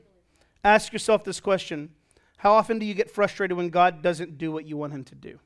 ask 0.62 0.92
yourself 0.92 1.24
this 1.24 1.40
question: 1.40 1.90
How 2.36 2.52
often 2.52 2.78
do 2.78 2.84
you 2.84 2.92
get 2.92 3.10
frustrated 3.10 3.56
when 3.56 3.70
God 3.70 4.02
doesn't 4.02 4.36
do 4.36 4.52
what 4.52 4.66
you 4.66 4.76
want 4.76 4.92
Him 4.92 5.04
to 5.04 5.14
do? 5.14 5.38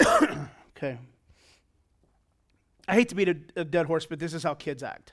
okay. 0.76 0.98
I 2.88 2.94
hate 2.94 3.08
to 3.08 3.14
beat 3.14 3.28
a, 3.28 3.36
a, 3.56 3.64
dead 3.64 3.86
horse, 3.86 4.06
but 4.06 4.18
this 4.18 4.32
is 4.32 4.42
how 4.42 4.54
kids 4.54 4.82
act. 4.82 5.12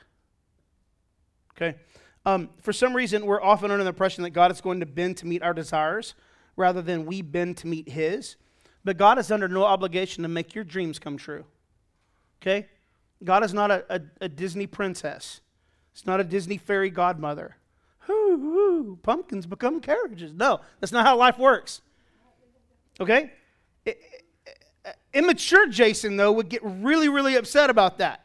Okay? 1.55 1.77
Um, 2.25 2.49
for 2.61 2.71
some 2.71 2.95
reason, 2.95 3.25
we're 3.25 3.41
often 3.41 3.71
under 3.71 3.83
the 3.83 3.89
impression 3.89 4.23
that 4.23 4.29
God 4.29 4.51
is 4.51 4.61
going 4.61 4.79
to 4.79 4.85
bend 4.85 5.17
to 5.17 5.27
meet 5.27 5.43
our 5.43 5.53
desires 5.53 6.13
rather 6.55 6.81
than 6.81 7.05
we 7.05 7.21
bend 7.21 7.57
to 7.57 7.67
meet 7.67 7.89
His. 7.89 8.37
But 8.83 8.97
God 8.97 9.17
is 9.17 9.31
under 9.31 9.47
no 9.47 9.63
obligation 9.63 10.23
to 10.23 10.29
make 10.29 10.55
your 10.55 10.63
dreams 10.63 10.99
come 10.99 11.17
true. 11.17 11.45
Okay? 12.41 12.67
God 13.23 13.43
is 13.43 13.53
not 13.53 13.71
a, 13.71 13.85
a, 13.89 14.01
a 14.21 14.29
Disney 14.29 14.67
princess, 14.67 15.41
it's 15.91 16.05
not 16.05 16.19
a 16.19 16.23
Disney 16.23 16.57
fairy 16.57 16.89
godmother. 16.89 17.57
Hoo, 18.07 18.99
pumpkins 19.01 19.45
become 19.45 19.79
carriages. 19.79 20.33
No, 20.33 20.59
that's 20.81 20.91
not 20.91 21.05
how 21.05 21.15
life 21.15 21.37
works. 21.39 21.81
Okay? 22.99 23.31
Immature 25.13 25.67
Jason, 25.67 26.17
though, 26.17 26.31
would 26.33 26.49
get 26.49 26.61
really, 26.63 27.07
really 27.07 27.35
upset 27.35 27.69
about 27.69 27.99
that. 27.99 28.22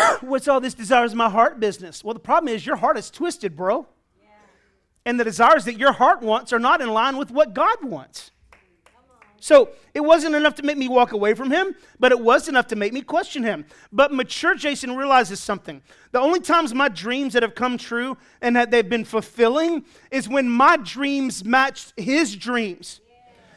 What's 0.20 0.48
all 0.48 0.60
this 0.60 0.74
desires 0.74 1.12
in 1.12 1.18
my 1.18 1.30
heart 1.30 1.60
business? 1.60 2.04
Well, 2.04 2.14
the 2.14 2.20
problem 2.20 2.54
is 2.54 2.66
your 2.66 2.76
heart 2.76 2.98
is 2.98 3.10
twisted, 3.10 3.56
bro. 3.56 3.86
Yeah. 4.20 4.28
And 5.06 5.18
the 5.18 5.24
desires 5.24 5.64
that 5.64 5.78
your 5.78 5.92
heart 5.92 6.22
wants 6.22 6.52
are 6.52 6.58
not 6.58 6.80
in 6.80 6.88
line 6.90 7.16
with 7.16 7.30
what 7.30 7.54
God 7.54 7.84
wants. 7.84 8.30
So 9.42 9.70
it 9.92 10.00
wasn't 10.00 10.36
enough 10.36 10.54
to 10.56 10.62
make 10.62 10.78
me 10.78 10.86
walk 10.86 11.10
away 11.10 11.34
from 11.34 11.50
him, 11.50 11.74
but 11.98 12.12
it 12.12 12.20
was 12.20 12.48
enough 12.48 12.68
to 12.68 12.76
make 12.76 12.92
me 12.92 13.02
question 13.02 13.42
him. 13.42 13.66
But 13.90 14.12
mature 14.12 14.54
Jason 14.54 14.96
realizes 14.96 15.40
something. 15.40 15.82
The 16.12 16.20
only 16.20 16.38
times 16.38 16.72
my 16.72 16.88
dreams 16.88 17.32
that 17.32 17.42
have 17.42 17.56
come 17.56 17.76
true 17.76 18.16
and 18.40 18.54
that 18.54 18.70
they've 18.70 18.88
been 18.88 19.04
fulfilling 19.04 19.84
is 20.12 20.28
when 20.28 20.48
my 20.48 20.76
dreams 20.76 21.44
matched 21.44 21.92
his 21.96 22.36
dreams. 22.36 23.00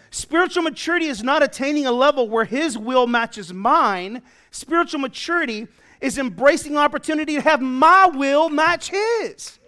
Spiritual 0.09 0.63
maturity 0.63 1.05
is 1.05 1.21
not 1.21 1.43
attaining 1.43 1.85
a 1.85 1.91
level 1.91 2.29
where 2.29 2.45
his 2.45 2.79
will 2.79 3.05
matches 3.05 3.53
mine. 3.53 4.23
Spiritual 4.49 5.01
maturity 5.01 5.67
is 6.01 6.17
embracing 6.17 6.77
opportunity 6.77 7.35
to 7.35 7.41
have 7.41 7.61
my 7.61 8.07
will 8.07 8.49
match 8.49 8.89
his. 8.89 9.59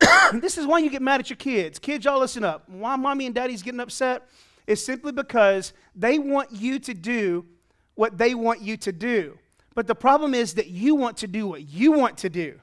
this 0.34 0.58
is 0.58 0.66
why 0.66 0.78
you 0.78 0.90
get 0.90 1.02
mad 1.02 1.20
at 1.20 1.30
your 1.30 1.36
kids. 1.36 1.78
Kids, 1.78 2.04
y'all 2.04 2.20
listen 2.20 2.44
up. 2.44 2.68
Why 2.68 2.96
mommy 2.96 3.26
and 3.26 3.34
daddy's 3.34 3.62
getting 3.62 3.80
upset 3.80 4.28
is 4.66 4.84
simply 4.84 5.12
because 5.12 5.72
they 5.94 6.18
want 6.18 6.52
you 6.52 6.78
to 6.80 6.94
do 6.94 7.46
what 7.94 8.18
they 8.18 8.34
want 8.34 8.60
you 8.60 8.76
to 8.76 8.92
do. 8.92 9.38
But 9.74 9.86
the 9.86 9.94
problem 9.94 10.34
is 10.34 10.54
that 10.54 10.68
you 10.68 10.94
want 10.94 11.18
to 11.18 11.26
do 11.26 11.46
what 11.46 11.68
you 11.68 11.92
want 11.92 12.18
to 12.18 12.30
do. 12.30 12.60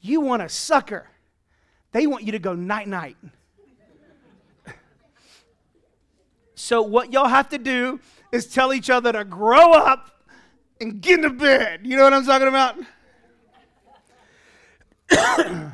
You 0.00 0.20
want 0.20 0.42
a 0.42 0.48
sucker. 0.48 1.08
They 1.92 2.06
want 2.06 2.24
you 2.24 2.32
to 2.32 2.38
go 2.38 2.54
night 2.54 2.88
night. 2.88 3.16
So, 6.56 6.82
what 6.82 7.10
y'all 7.10 7.26
have 7.26 7.48
to 7.48 7.58
do 7.58 8.00
is 8.32 8.46
tell 8.46 8.74
each 8.74 8.90
other 8.90 9.12
to 9.12 9.24
grow 9.24 9.72
up 9.72 10.19
and 10.80 11.00
get 11.00 11.18
into 11.18 11.30
bed. 11.30 11.80
You 11.84 11.96
know 11.96 12.04
what 12.04 12.12
I'm 12.12 12.24
talking 12.24 12.48
about? 12.48 12.76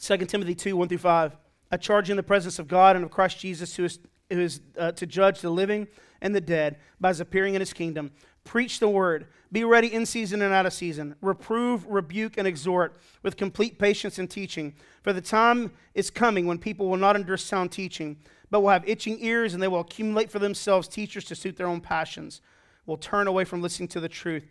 2 0.00 0.16
Timothy 0.26 0.54
2 0.54 0.76
1 0.76 0.88
through 0.88 0.98
5. 0.98 1.36
I 1.70 1.76
charge 1.76 2.08
you 2.08 2.12
in 2.12 2.16
the 2.16 2.22
presence 2.22 2.58
of 2.58 2.68
God 2.68 2.96
and 2.96 3.04
of 3.04 3.10
Christ 3.10 3.38
Jesus, 3.38 3.74
who 3.76 3.84
is, 3.84 3.98
who 4.30 4.40
is 4.40 4.60
uh, 4.78 4.92
to 4.92 5.06
judge 5.06 5.40
the 5.40 5.50
living 5.50 5.88
and 6.20 6.34
the 6.34 6.40
dead 6.40 6.78
by 7.00 7.08
his 7.08 7.20
appearing 7.20 7.54
in 7.54 7.60
his 7.60 7.72
kingdom. 7.72 8.12
Preach 8.44 8.78
the 8.78 8.88
word. 8.88 9.26
Be 9.50 9.64
ready 9.64 9.92
in 9.92 10.06
season 10.06 10.42
and 10.42 10.54
out 10.54 10.66
of 10.66 10.72
season. 10.72 11.16
Reprove, 11.20 11.84
rebuke, 11.86 12.38
and 12.38 12.46
exhort 12.46 13.00
with 13.22 13.36
complete 13.36 13.78
patience 13.78 14.18
and 14.18 14.30
teaching. 14.30 14.74
For 15.02 15.12
the 15.12 15.20
time 15.20 15.72
is 15.94 16.10
coming 16.10 16.46
when 16.46 16.58
people 16.58 16.88
will 16.88 16.96
not 16.96 17.16
endure 17.16 17.36
sound 17.36 17.72
teaching 17.72 18.16
but 18.50 18.60
will 18.60 18.70
have 18.70 18.88
itching 18.88 19.18
ears 19.20 19.54
and 19.54 19.62
they 19.62 19.68
will 19.68 19.80
accumulate 19.80 20.30
for 20.30 20.38
themselves 20.38 20.88
teachers 20.88 21.24
to 21.24 21.34
suit 21.34 21.56
their 21.56 21.66
own 21.66 21.80
passions, 21.80 22.40
will 22.86 22.96
turn 22.96 23.26
away 23.26 23.44
from 23.44 23.62
listening 23.62 23.88
to 23.88 24.00
the 24.00 24.08
truth 24.08 24.46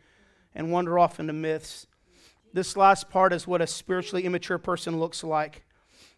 and 0.54 0.72
wander 0.72 1.00
off 1.00 1.20
into 1.20 1.34
myths. 1.34 1.88
This 2.54 2.78
last 2.78 3.10
part 3.10 3.34
is 3.34 3.48
what 3.48 3.62
a 3.62 3.68
spiritually 3.68 4.26
immature 4.26 4.58
person 4.58 5.00
looks 5.00 5.24
like. 5.24 5.64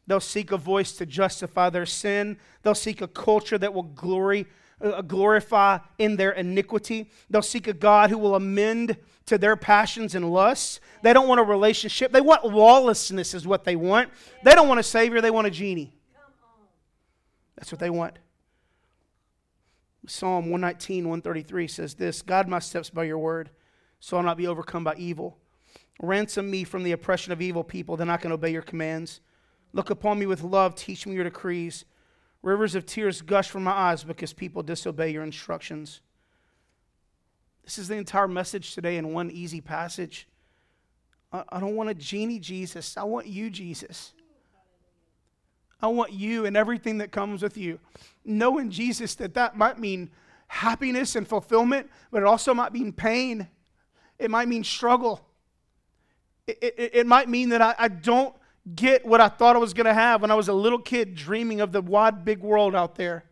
They'll 0.06 0.20
seek 0.20 0.52
a 0.52 0.58
voice 0.58 0.94
to 0.94 1.06
justify 1.06 1.70
their 1.70 1.86
sin. 1.86 2.38
They'll 2.64 2.76
seek 2.76 3.02
a 3.02 3.08
culture 3.08 3.58
that 3.58 3.74
will 3.74 3.84
glory, 3.84 4.46
uh, 4.82 5.02
glorify 5.02 5.80
in 5.98 6.16
their 6.16 6.32
iniquity. 6.32 7.12
They'll 7.30 7.42
seek 7.42 7.68
a 7.68 7.74
God 7.74 8.10
who 8.10 8.18
will 8.18 8.36
amend 8.36 8.98
to 9.26 9.38
their 9.38 9.58
passions 9.58 10.16
and 10.16 10.32
lusts. 10.32 10.80
They 11.02 11.12
don't 11.12 11.28
want 11.28 11.42
a 11.42 11.44
relationship. 11.44 12.14
They 12.14 12.22
want 12.22 12.46
lawlessness, 12.46 13.34
is 13.34 13.46
what 13.46 13.66
they 13.66 13.76
want. 13.76 14.10
They 14.44 14.56
don't 14.56 14.68
want 14.68 14.80
a 14.80 14.84
Savior, 14.84 15.20
they 15.20 15.32
want 15.32 15.48
a 15.48 15.52
genie. 15.52 15.94
That's 17.58 17.72
what 17.72 17.80
they 17.80 17.90
want. 17.90 18.18
Psalm 20.08 20.50
119, 20.50 21.04
133 21.04 21.68
says 21.68 21.94
this 21.96 22.22
Guide 22.22 22.48
my 22.48 22.60
steps 22.60 22.90
by 22.90 23.04
your 23.04 23.20
word, 23.20 23.50
so 24.00 24.18
I'll 24.18 24.24
not 24.24 24.38
be 24.38 24.48
overcome 24.48 24.84
by 24.84 24.96
evil. 24.96 25.38
Ransom 26.02 26.50
me 26.50 26.64
from 26.64 26.84
the 26.84 26.92
oppression 26.92 27.34
of 27.34 27.42
evil 27.42 27.64
people, 27.64 27.98
then 27.98 28.10
I 28.10 28.18
can 28.18 28.32
obey 28.32 28.52
your 28.52 28.62
commands. 28.62 29.20
Look 29.74 29.90
upon 29.90 30.18
me 30.20 30.26
with 30.26 30.44
love, 30.44 30.76
teach 30.76 31.06
me 31.06 31.14
your 31.14 31.24
decrees. 31.24 31.86
Rivers 32.42 32.76
of 32.76 32.86
tears 32.86 33.22
gush 33.22 33.50
from 33.50 33.64
my 33.64 33.72
eyes 33.72 34.04
because 34.04 34.32
people 34.32 34.64
disobey 34.64 35.10
your 35.10 35.24
instructions. 35.24 36.02
This 37.64 37.78
is 37.78 37.90
the 37.90 37.96
entire 37.96 38.28
message 38.28 38.74
today 38.74 38.98
in 38.98 39.14
one 39.14 39.30
easy 39.30 39.60
passage. 39.60 40.28
I 41.34 41.60
don't 41.60 41.76
want 41.76 41.90
a 41.90 41.94
genie 41.94 42.40
Jesus, 42.40 42.96
I 42.96 43.04
want 43.04 43.28
you, 43.28 43.50
Jesus. 43.50 44.14
I 45.82 45.88
want 45.88 46.12
you 46.12 46.46
and 46.46 46.58
everything 46.58 46.98
that 47.00 47.12
comes 47.12 47.42
with 47.42 47.58
you. 47.58 47.80
Knowing 48.26 48.70
Jesus, 48.72 49.16
that 49.16 49.34
that 49.36 49.58
might 49.58 49.80
mean 49.80 50.10
happiness 50.48 51.16
and 51.16 51.28
fulfillment, 51.28 51.90
but 52.12 52.22
it 52.22 52.26
also 52.26 52.54
might 52.54 52.74
mean 52.74 52.92
pain. 52.92 53.48
It 54.18 54.32
might 54.32 54.48
mean 54.48 54.64
struggle. 54.64 55.22
It, 56.48 56.58
it, 56.62 56.92
it 56.94 57.08
might 57.08 57.30
mean 57.30 57.50
that 57.50 57.62
I, 57.62 57.76
I 57.78 57.88
don't 57.90 58.34
get 58.76 59.06
what 59.06 59.22
I 59.22 59.30
thought 59.30 59.56
I 59.56 59.60
was 59.60 59.74
going 59.74 59.86
to 59.86 59.94
have 59.94 60.22
when 60.22 60.32
I 60.32 60.36
was 60.36 60.48
a 60.48 60.54
little 60.54 60.80
kid 60.80 61.16
dreaming 61.16 61.62
of 61.62 61.72
the 61.72 61.82
wide, 61.82 62.26
big 62.26 62.40
world 62.40 62.76
out 62.76 62.96
there. 62.96 63.26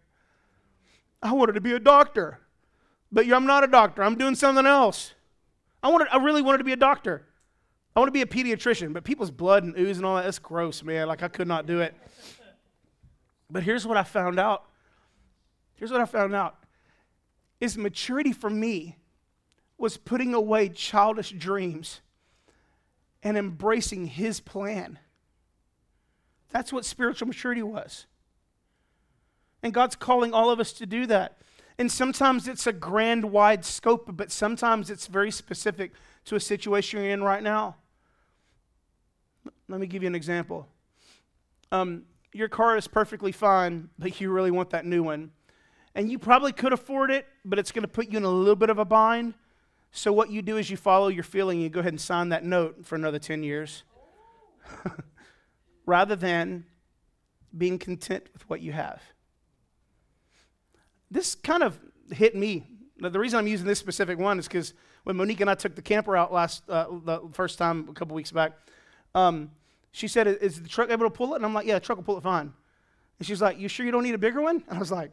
I 1.22 1.34
wanted 1.34 1.54
to 1.54 1.62
be 1.62 1.74
a 1.74 1.80
doctor, 1.80 2.40
but 3.12 3.30
I'm 3.32 3.46
not 3.46 3.64
a 3.64 3.68
doctor. 3.68 4.04
I'm 4.04 4.16
doing 4.16 4.36
something 4.36 4.66
else. 4.66 5.14
I, 5.82 5.90
wanted, 5.90 6.10
I 6.12 6.18
really 6.18 6.42
wanted 6.42 6.60
to 6.60 6.64
be 6.64 6.74
a 6.74 6.78
doctor. 6.78 7.26
I 7.96 8.00
want 8.00 8.10
to 8.10 8.12
be 8.12 8.22
a 8.22 8.26
pediatrician, 8.26 8.94
but 8.94 9.04
people's 9.04 9.32
blood 9.32 9.64
and 9.64 9.78
ooze 9.78 9.98
and 9.98 10.06
all 10.06 10.18
that, 10.18 10.24
that's 10.24 10.40
gross, 10.40 10.84
man. 10.84 11.08
Like, 11.08 11.24
I 11.24 11.30
could 11.30 11.48
not 11.48 11.66
do 11.66 11.80
it. 11.80 11.96
But 13.50 13.64
here's 13.64 13.86
what 13.86 13.98
I 13.98 14.04
found 14.04 14.40
out. 14.40 14.66
Here's 15.76 15.92
what 15.92 16.02
I 16.02 16.06
found 16.06 16.34
out 16.34 16.58
is 17.60 17.78
maturity 17.78 18.34
for 18.34 18.50
me 18.50 18.98
was 19.78 19.98
putting 19.98 20.34
away 20.34 20.70
childish 20.70 21.32
dreams 21.32 22.02
and 23.24 23.38
embracing 23.38 24.06
his 24.06 24.40
plan. 24.40 25.00
That's 26.52 26.72
what 26.72 26.86
spiritual 26.86 27.28
maturity 27.28 27.64
was. 27.64 28.06
And 29.64 29.74
God's 29.74 29.96
calling 29.96 30.34
all 30.34 30.50
of 30.52 30.60
us 30.60 30.72
to 30.74 30.86
do 30.86 31.06
that. 31.08 31.38
And 31.78 31.92
sometimes 31.92 32.48
it's 32.48 32.68
a 32.68 32.72
grand, 32.72 33.26
wide 33.32 33.66
scope, 33.66 34.10
but 34.14 34.32
sometimes 34.32 34.90
it's 34.90 35.08
very 35.08 35.32
specific 35.32 35.92
to 36.26 36.36
a 36.36 36.40
situation 36.40 37.02
you're 37.02 37.12
in 37.12 37.24
right 37.24 37.44
now. 37.44 37.76
Let 39.68 39.82
me 39.82 39.88
give 39.88 40.04
you 40.04 40.08
an 40.08 40.16
example. 40.16 40.68
Um, 41.72 42.04
your 42.36 42.50
car 42.50 42.76
is 42.76 42.86
perfectly 42.86 43.32
fine, 43.32 43.89
but 43.98 44.19
you 44.19 44.30
really 44.30 44.52
want 44.52 44.71
that 44.71 44.86
new 44.86 45.02
one. 45.02 45.32
And 45.95 46.12
you 46.12 46.19
probably 46.19 46.52
could 46.52 46.74
afford 46.74 47.10
it, 47.10 47.26
but 47.45 47.58
it's 47.58 47.71
going 47.71 47.84
to 47.84 47.88
put 47.88 48.12
you 48.12 48.17
in 48.17 48.26
a 48.26 48.30
little 48.30 48.58
bit 48.58 48.69
of 48.69 48.78
a 48.78 48.84
bind. 48.84 49.36
So, 49.91 50.12
what 50.12 50.30
you 50.30 50.41
do 50.41 50.58
is 50.58 50.69
you 50.69 50.76
follow 50.76 51.08
your 51.08 51.24
feeling, 51.24 51.62
you 51.62 51.69
go 51.69 51.80
ahead 51.80 51.93
and 51.93 52.02
sign 52.02 52.30
that 52.30 52.43
note 52.43 52.86
for 52.86 52.95
another 52.95 53.19
10 53.19 53.43
years. 53.43 53.84
Rather 55.86 56.17
than 56.17 56.65
being 57.58 57.80
content 57.80 58.26
with 58.34 58.50
what 58.50 58.60
you 58.60 58.74
have. 58.74 59.02
This 61.10 61.36
kind 61.36 61.63
of 61.63 61.80
hit 62.12 62.36
me. 62.36 62.67
The 63.00 63.17
reason 63.17 63.39
I'm 63.39 63.48
using 63.48 63.65
this 63.65 63.80
specific 63.80 64.19
one 64.19 64.39
is 64.39 64.48
because 64.50 64.74
when 65.06 65.15
Monique 65.15 65.39
and 65.39 65.50
I 65.50 65.56
took 65.56 65.76
the 65.76 65.82
camper 65.82 66.17
out 66.17 66.34
last, 66.34 66.69
uh, 66.69 66.88
the 67.06 67.21
first 67.32 67.58
time 67.58 67.88
a 67.89 67.93
couple 67.93 68.13
weeks 68.13 68.32
back, 68.34 68.52
um, 69.13 69.52
she 69.96 70.10
said, 70.10 70.28
Is 70.28 70.62
the 70.62 70.68
truck 70.68 70.90
able 70.90 71.06
to 71.06 71.10
pull 71.10 71.34
it? 71.34 71.38
And 71.38 71.46
I'm 71.46 71.54
like, 71.54 71.66
Yeah, 71.66 71.76
the 71.76 71.80
truck 71.80 71.98
will 71.98 72.04
pull 72.04 72.18
it 72.18 72.24
fine. 72.24 72.52
And 73.18 73.26
she's 73.26 73.42
like, 73.42 73.58
You 73.58 73.70
sure 73.70 73.86
you 73.86 73.94
don't 73.94 74.04
need 74.04 74.14
a 74.14 74.18
bigger 74.18 74.42
one? 74.42 74.62
And 74.68 74.72
I 74.76 74.80
was 74.80 74.92
like, 74.92 75.12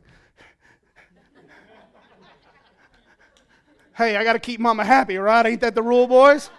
Hey, 3.97 4.17
I 4.17 4.25
got 4.25 4.33
to 4.33 4.41
keep 4.41 4.59
mama 4.59 4.85
happy, 4.85 5.19
right? 5.19 5.47
Ain't 5.47 5.61
that 5.61 5.77
the 5.77 5.83
rule, 5.83 6.09
boys? 6.09 6.51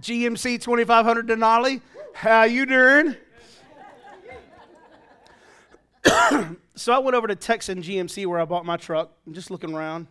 GMC 0.00 0.60
2500 0.60 1.28
Denali. 1.28 1.80
How 2.12 2.42
you 2.42 2.66
doing? 2.66 3.16
so 6.74 6.92
I 6.92 6.98
went 6.98 7.14
over 7.14 7.26
to 7.26 7.36
Texan 7.36 7.82
GMC 7.82 8.26
where 8.26 8.38
I 8.38 8.44
bought 8.44 8.66
my 8.66 8.76
truck. 8.76 9.12
I'm 9.26 9.32
just 9.32 9.50
looking 9.50 9.72
around. 9.72 10.08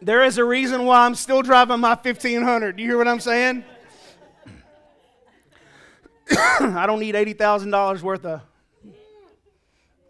There 0.00 0.22
is 0.22 0.38
a 0.38 0.44
reason 0.44 0.84
why 0.84 1.04
I'm 1.04 1.14
still 1.14 1.42
driving 1.42 1.80
my 1.80 1.94
1500. 1.94 2.76
Do 2.76 2.82
you 2.82 2.88
hear 2.90 2.98
what 2.98 3.08
I'm 3.08 3.18
saying? 3.18 3.64
I 6.60 6.84
don't 6.86 7.00
need 7.00 7.16
$80,000 7.16 8.02
worth 8.02 8.24
of. 8.24 8.42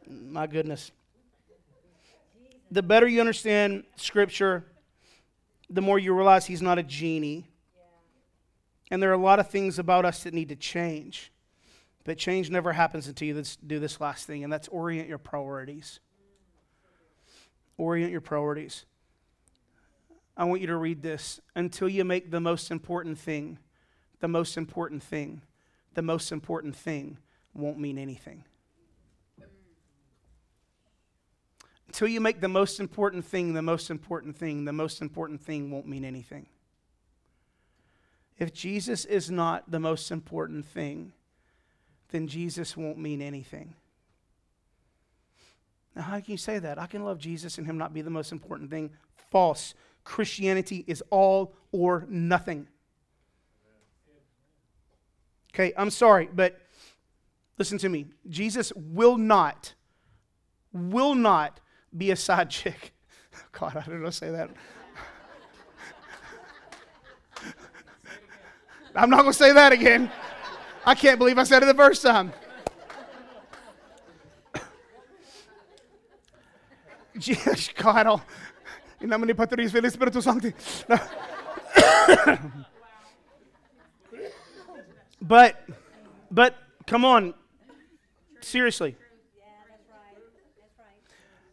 My 0.06 0.46
goodness. 0.46 0.90
The 2.70 2.82
better 2.82 3.08
you 3.08 3.20
understand 3.20 3.84
Scripture, 3.96 4.64
the 5.70 5.80
more 5.80 5.98
you 5.98 6.14
realize 6.14 6.44
He's 6.44 6.60
not 6.60 6.78
a 6.78 6.82
genie. 6.82 7.48
And 8.90 9.02
there 9.02 9.10
are 9.10 9.14
a 9.14 9.18
lot 9.18 9.38
of 9.38 9.48
things 9.48 9.78
about 9.78 10.04
us 10.04 10.22
that 10.24 10.34
need 10.34 10.50
to 10.50 10.56
change. 10.56 11.32
But 12.04 12.18
change 12.18 12.50
never 12.50 12.72
happens 12.72 13.06
until 13.06 13.28
you 13.28 13.42
do 13.66 13.78
this 13.78 14.00
last 14.00 14.26
thing, 14.26 14.44
and 14.44 14.52
that's 14.52 14.68
orient 14.68 15.08
your 15.08 15.18
priorities. 15.18 16.00
Orient 17.76 18.12
your 18.12 18.20
priorities. 18.20 18.84
I 20.38 20.44
want 20.44 20.60
you 20.60 20.68
to 20.68 20.76
read 20.76 21.02
this 21.02 21.40
until 21.56 21.88
you 21.88 22.04
make 22.04 22.30
the 22.30 22.40
most 22.40 22.70
important 22.70 23.18
thing, 23.18 23.58
the 24.20 24.28
most 24.28 24.56
important 24.56 25.02
thing, 25.02 25.42
the 25.94 26.02
most 26.02 26.30
important 26.30 26.76
thing 26.76 27.18
won't 27.52 27.80
mean 27.80 27.98
anything. 27.98 28.44
Until 31.88 32.06
you 32.06 32.20
make 32.20 32.40
the 32.40 32.48
most 32.48 32.78
important 32.78 33.24
thing 33.24 33.54
the 33.54 33.62
most 33.62 33.90
important 33.90 34.36
thing, 34.36 34.64
the 34.64 34.72
most 34.72 35.02
important 35.02 35.40
thing 35.40 35.72
won't 35.72 35.88
mean 35.88 36.04
anything. 36.04 36.46
If 38.38 38.54
Jesus 38.54 39.04
is 39.04 39.30
not 39.30 39.68
the 39.68 39.80
most 39.80 40.12
important 40.12 40.64
thing, 40.66 41.12
then 42.10 42.28
Jesus 42.28 42.76
won't 42.76 42.98
mean 42.98 43.20
anything. 43.20 43.74
Now, 45.96 46.02
how 46.02 46.20
can 46.20 46.30
you 46.30 46.38
say 46.38 46.60
that? 46.60 46.78
I 46.78 46.86
can 46.86 47.04
love 47.04 47.18
Jesus 47.18 47.58
and 47.58 47.66
Him 47.66 47.76
not 47.76 47.92
be 47.92 48.02
the 48.02 48.10
most 48.10 48.30
important 48.30 48.70
thing. 48.70 48.90
False. 49.30 49.74
Christianity 50.08 50.84
is 50.86 51.02
all 51.10 51.54
or 51.70 52.06
nothing. 52.08 52.66
Okay, 55.52 55.74
I'm 55.76 55.90
sorry, 55.90 56.30
but 56.32 56.58
listen 57.58 57.76
to 57.76 57.90
me. 57.90 58.06
Jesus 58.26 58.72
will 58.74 59.18
not, 59.18 59.74
will 60.72 61.14
not 61.14 61.60
be 61.94 62.10
a 62.10 62.16
side 62.16 62.48
chick. 62.50 62.94
Oh, 63.34 63.40
God, 63.52 63.76
I 63.76 63.82
don't 63.82 64.02
know 64.02 64.10
say 64.10 64.30
that. 64.30 64.50
I'm 68.96 69.10
not 69.10 69.20
going 69.20 69.32
to 69.32 69.38
say 69.38 69.52
that 69.52 69.70
again. 69.70 70.10
I 70.84 70.96
can't 70.96 71.18
believe 71.18 71.38
I 71.38 71.44
said 71.44 71.62
it 71.62 71.66
the 71.66 71.74
first 71.74 72.02
time. 72.02 72.32
God, 77.76 78.06
I'll, 78.06 78.22
in 79.00 79.08
nomine 79.08 79.34
Patris 79.34 79.72
Filii 79.72 79.90
Spiritus 79.90 80.24
Sancti. 80.24 80.52
but, 85.22 85.68
but, 86.30 86.56
come 86.86 87.04
on. 87.04 87.34
Seriously. 88.40 88.96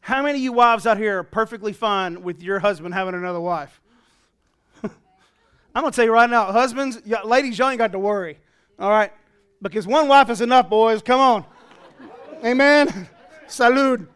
How 0.02 0.22
many 0.22 0.38
of 0.38 0.44
you 0.44 0.54
wives 0.54 0.86
out 0.86 0.98
here 0.98 1.20
are 1.20 1.24
perfectly 1.24 1.74
fine 1.74 2.22
with 2.22 2.44
your 2.44 2.60
husband 2.60 2.94
having 2.94 3.16
another 3.16 3.40
wife? 3.40 3.82
I'm 4.84 4.92
going 5.74 5.92
to 5.92 5.96
tell 5.96 6.06
you 6.06 6.14
right 6.14 6.30
now, 6.30 6.52
husbands, 6.52 7.02
ladies, 7.26 7.58
y'all 7.58 7.70
ain't 7.70 7.80
got 7.80 7.92
to 7.92 7.98
worry. 8.00 8.38
All 8.78 8.92
right? 8.92 9.12
Because 9.64 9.88
one 9.88 10.08
wife 10.08 10.30
is 10.30 10.42
enough, 10.42 10.70
boys. 10.70 11.02
Come 11.02 11.20
on. 11.20 11.46
Amen. 12.44 13.10
Salud. 13.48 14.08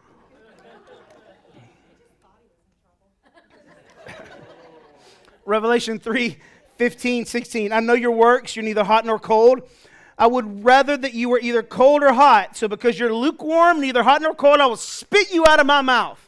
Revelation 5.49 5.99
3 5.99 6.37
15, 6.77 7.25
16. 7.25 7.73
I 7.73 7.81
know 7.81 7.93
your 7.93 8.11
works, 8.11 8.55
you're 8.55 8.63
neither 8.63 8.85
hot 8.85 9.05
nor 9.05 9.19
cold. 9.19 9.67
I 10.17 10.27
would 10.27 10.63
rather 10.63 10.95
that 10.95 11.13
you 11.13 11.27
were 11.27 11.39
either 11.39 11.61
cold 11.61 12.03
or 12.03 12.13
hot. 12.13 12.55
So 12.55 12.69
because 12.69 12.97
you're 12.97 13.13
lukewarm, 13.13 13.81
neither 13.81 14.03
hot 14.03 14.21
nor 14.21 14.33
cold, 14.33 14.61
I 14.61 14.65
will 14.65 14.77
spit 14.77 15.33
you 15.33 15.45
out 15.45 15.59
of 15.59 15.65
my 15.65 15.81
mouth. 15.81 16.19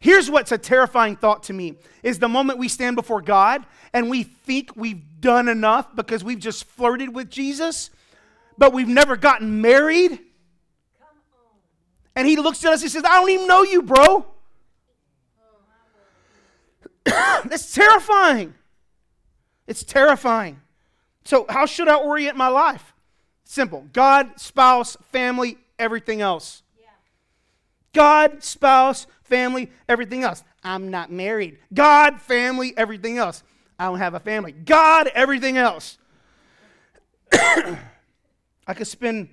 Here's 0.00 0.30
what's 0.30 0.52
a 0.52 0.58
terrifying 0.58 1.16
thought 1.16 1.44
to 1.44 1.52
me 1.52 1.76
is 2.02 2.18
the 2.18 2.28
moment 2.28 2.58
we 2.58 2.68
stand 2.68 2.96
before 2.96 3.22
God 3.22 3.64
and 3.92 4.10
we 4.10 4.24
think 4.24 4.74
we've 4.74 5.02
done 5.20 5.48
enough 5.48 5.94
because 5.94 6.24
we've 6.24 6.38
just 6.38 6.64
flirted 6.64 7.14
with 7.14 7.30
Jesus, 7.30 7.90
but 8.58 8.72
we've 8.72 8.88
never 8.88 9.16
gotten 9.16 9.62
married. 9.62 10.18
And 12.16 12.26
he 12.26 12.36
looks 12.36 12.64
at 12.64 12.72
us 12.72 12.82
and 12.82 12.90
says, 12.90 13.04
I 13.04 13.20
don't 13.20 13.30
even 13.30 13.46
know 13.46 13.62
you, 13.62 13.82
bro. 13.82 14.29
That's 17.44 17.74
terrifying. 17.74 18.54
It's 19.66 19.84
terrifying. 19.84 20.60
So, 21.24 21.46
how 21.48 21.66
should 21.66 21.88
I 21.88 21.96
orient 21.96 22.36
my 22.36 22.48
life? 22.48 22.94
Simple 23.44 23.86
God, 23.92 24.38
spouse, 24.38 24.96
family, 25.12 25.58
everything 25.78 26.20
else. 26.20 26.62
Yeah. 26.78 26.86
God, 27.92 28.42
spouse, 28.42 29.06
family, 29.22 29.70
everything 29.88 30.22
else. 30.22 30.44
I'm 30.62 30.90
not 30.90 31.10
married. 31.10 31.58
God, 31.72 32.20
family, 32.20 32.74
everything 32.76 33.18
else. 33.18 33.42
I 33.78 33.86
don't 33.86 33.98
have 33.98 34.14
a 34.14 34.20
family. 34.20 34.52
God, 34.52 35.08
everything 35.14 35.56
else. 35.56 35.98
I 37.32 38.74
could 38.74 38.86
spend 38.86 39.30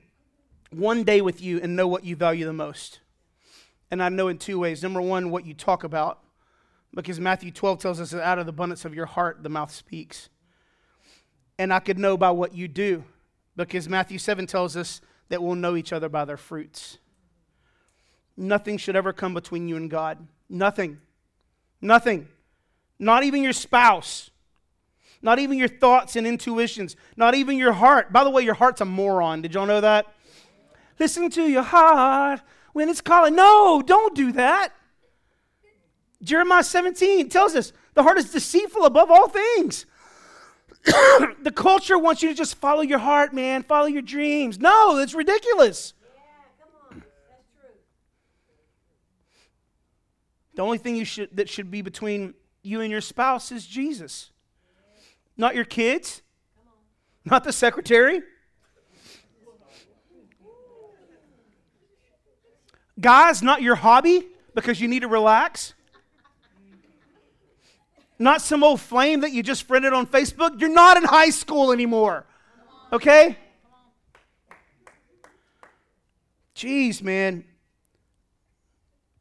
one 0.69 1.03
day 1.03 1.21
with 1.21 1.41
you 1.41 1.59
and 1.61 1.75
know 1.75 1.87
what 1.87 2.05
you 2.05 2.15
value 2.15 2.45
the 2.45 2.53
most. 2.53 2.99
And 3.91 4.01
I 4.01 4.09
know 4.09 4.27
in 4.27 4.37
two 4.37 4.59
ways. 4.59 4.83
Number 4.83 5.01
one, 5.01 5.31
what 5.31 5.45
you 5.45 5.53
talk 5.53 5.83
about, 5.83 6.19
because 6.97 7.19
Matthew 7.19 7.51
12 7.51 7.77
tells 7.77 8.01
us 8.01 8.09
that 8.09 8.25
out 8.25 8.39
of 8.39 8.47
the 8.47 8.49
abundance 8.49 8.83
of 8.83 8.95
your 8.95 9.05
heart, 9.05 9.43
the 9.43 9.49
mouth 9.49 9.71
speaks. 9.71 10.29
And 11.59 11.71
I 11.71 11.79
could 11.79 11.99
know 11.99 12.17
by 12.17 12.31
what 12.31 12.55
you 12.55 12.67
do, 12.67 13.03
because 13.55 13.87
Matthew 13.87 14.17
7 14.17 14.47
tells 14.47 14.75
us 14.75 14.99
that 15.29 15.43
we'll 15.43 15.53
know 15.53 15.75
each 15.75 15.93
other 15.93 16.09
by 16.09 16.25
their 16.25 16.37
fruits. 16.37 16.97
Nothing 18.35 18.79
should 18.79 18.95
ever 18.95 19.13
come 19.13 19.35
between 19.35 19.67
you 19.67 19.75
and 19.75 19.91
God. 19.91 20.25
Nothing. 20.49 20.97
Nothing. 21.81 22.29
Not 22.97 23.23
even 23.23 23.43
your 23.43 23.53
spouse. 23.53 24.31
Not 25.21 25.37
even 25.37 25.59
your 25.59 25.67
thoughts 25.67 26.15
and 26.15 26.25
intuitions. 26.25 26.95
Not 27.15 27.35
even 27.35 27.57
your 27.57 27.73
heart. 27.73 28.11
By 28.11 28.23
the 28.23 28.31
way, 28.31 28.41
your 28.41 28.55
heart's 28.55 28.81
a 28.81 28.85
moron. 28.85 29.43
Did 29.43 29.53
y'all 29.53 29.67
know 29.67 29.81
that? 29.81 30.07
Listen 30.97 31.29
to 31.29 31.43
your 31.43 31.61
heart 31.61 32.41
when 32.73 32.89
it's 32.89 33.01
calling. 33.01 33.35
No, 33.35 33.83
don't 33.85 34.15
do 34.15 34.31
that. 34.31 34.73
Jeremiah 36.23 36.63
17 36.63 37.29
tells 37.29 37.55
us 37.55 37.73
the 37.93 38.03
heart 38.03 38.17
is 38.17 38.31
deceitful 38.31 38.85
above 38.85 39.11
all 39.11 39.29
things. 39.29 39.85
the 41.41 41.51
culture 41.53 41.97
wants 41.97 42.23
you 42.23 42.29
to 42.29 42.35
just 42.35 42.55
follow 42.55 42.81
your 42.81 42.99
heart, 42.99 43.33
man, 43.33 43.63
follow 43.63 43.87
your 43.87 44.01
dreams. 44.01 44.59
No, 44.59 44.95
that's 44.95 45.13
ridiculous. 45.13 45.93
The 50.55 50.63
only 50.63 50.79
thing 50.79 50.95
you 50.95 51.05
should, 51.05 51.35
that 51.37 51.49
should 51.49 51.69
be 51.69 51.83
between 51.83 52.33
you 52.63 52.81
and 52.81 52.91
your 52.91 53.01
spouse 53.01 53.51
is 53.51 53.65
Jesus. 53.65 54.31
Not 55.37 55.53
your 55.53 55.65
kids, 55.65 56.23
not 57.23 57.43
the 57.43 57.53
secretary. 57.53 58.23
Guys, 62.99 63.43
not 63.43 63.61
your 63.61 63.75
hobby 63.75 64.27
because 64.55 64.81
you 64.81 64.87
need 64.87 65.01
to 65.01 65.07
relax. 65.07 65.75
Not 68.19 68.41
some 68.41 68.63
old 68.63 68.81
flame 68.81 69.21
that 69.21 69.31
you 69.31 69.43
just 69.43 69.63
friended 69.63 69.93
on 69.93 70.07
Facebook. 70.07 70.59
You're 70.59 70.69
not 70.69 70.97
in 70.97 71.03
high 71.03 71.29
school 71.29 71.71
anymore. 71.71 72.25
Okay? 72.91 73.37
Jeez, 76.55 77.01
man. 77.03 77.43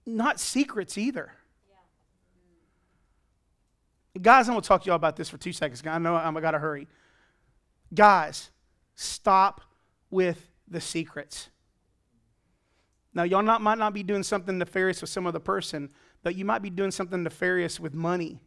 Not 0.07 0.41
secrets 0.41 0.97
either. 0.97 1.33
Guys, 4.21 4.49
I'm 4.49 4.55
going 4.55 4.63
to 4.63 4.69
talk 4.69 4.83
to 4.83 4.87
y'all 4.87 4.97
about 4.97 5.17
this 5.17 5.29
for 5.29 5.37
two 5.37 5.53
seconds. 5.53 5.83
I 5.87 5.99
know 5.99 6.15
I'm, 6.15 6.35
I 6.35 6.41
got 6.41 6.53
to 6.53 6.59
hurry. 6.59 6.89
Guys, 7.93 8.51
stop 8.95 9.61
with 10.11 10.49
the 10.67 10.81
secrets. 10.81 11.51
Now, 13.13 13.25
y'all 13.25 13.43
not, 13.43 13.61
might 13.61 13.79
not 13.79 13.93
be 13.93 14.03
doing 14.03 14.23
something 14.23 14.57
nefarious 14.57 15.03
with 15.03 15.11
some 15.11 15.27
other 15.27 15.39
person, 15.39 15.91
but 16.23 16.35
you 16.35 16.45
might 16.45 16.63
be 16.63 16.71
doing 16.71 16.91
something 16.91 17.23
nefarious 17.23 17.79
with 17.79 17.93
money. 17.93 18.41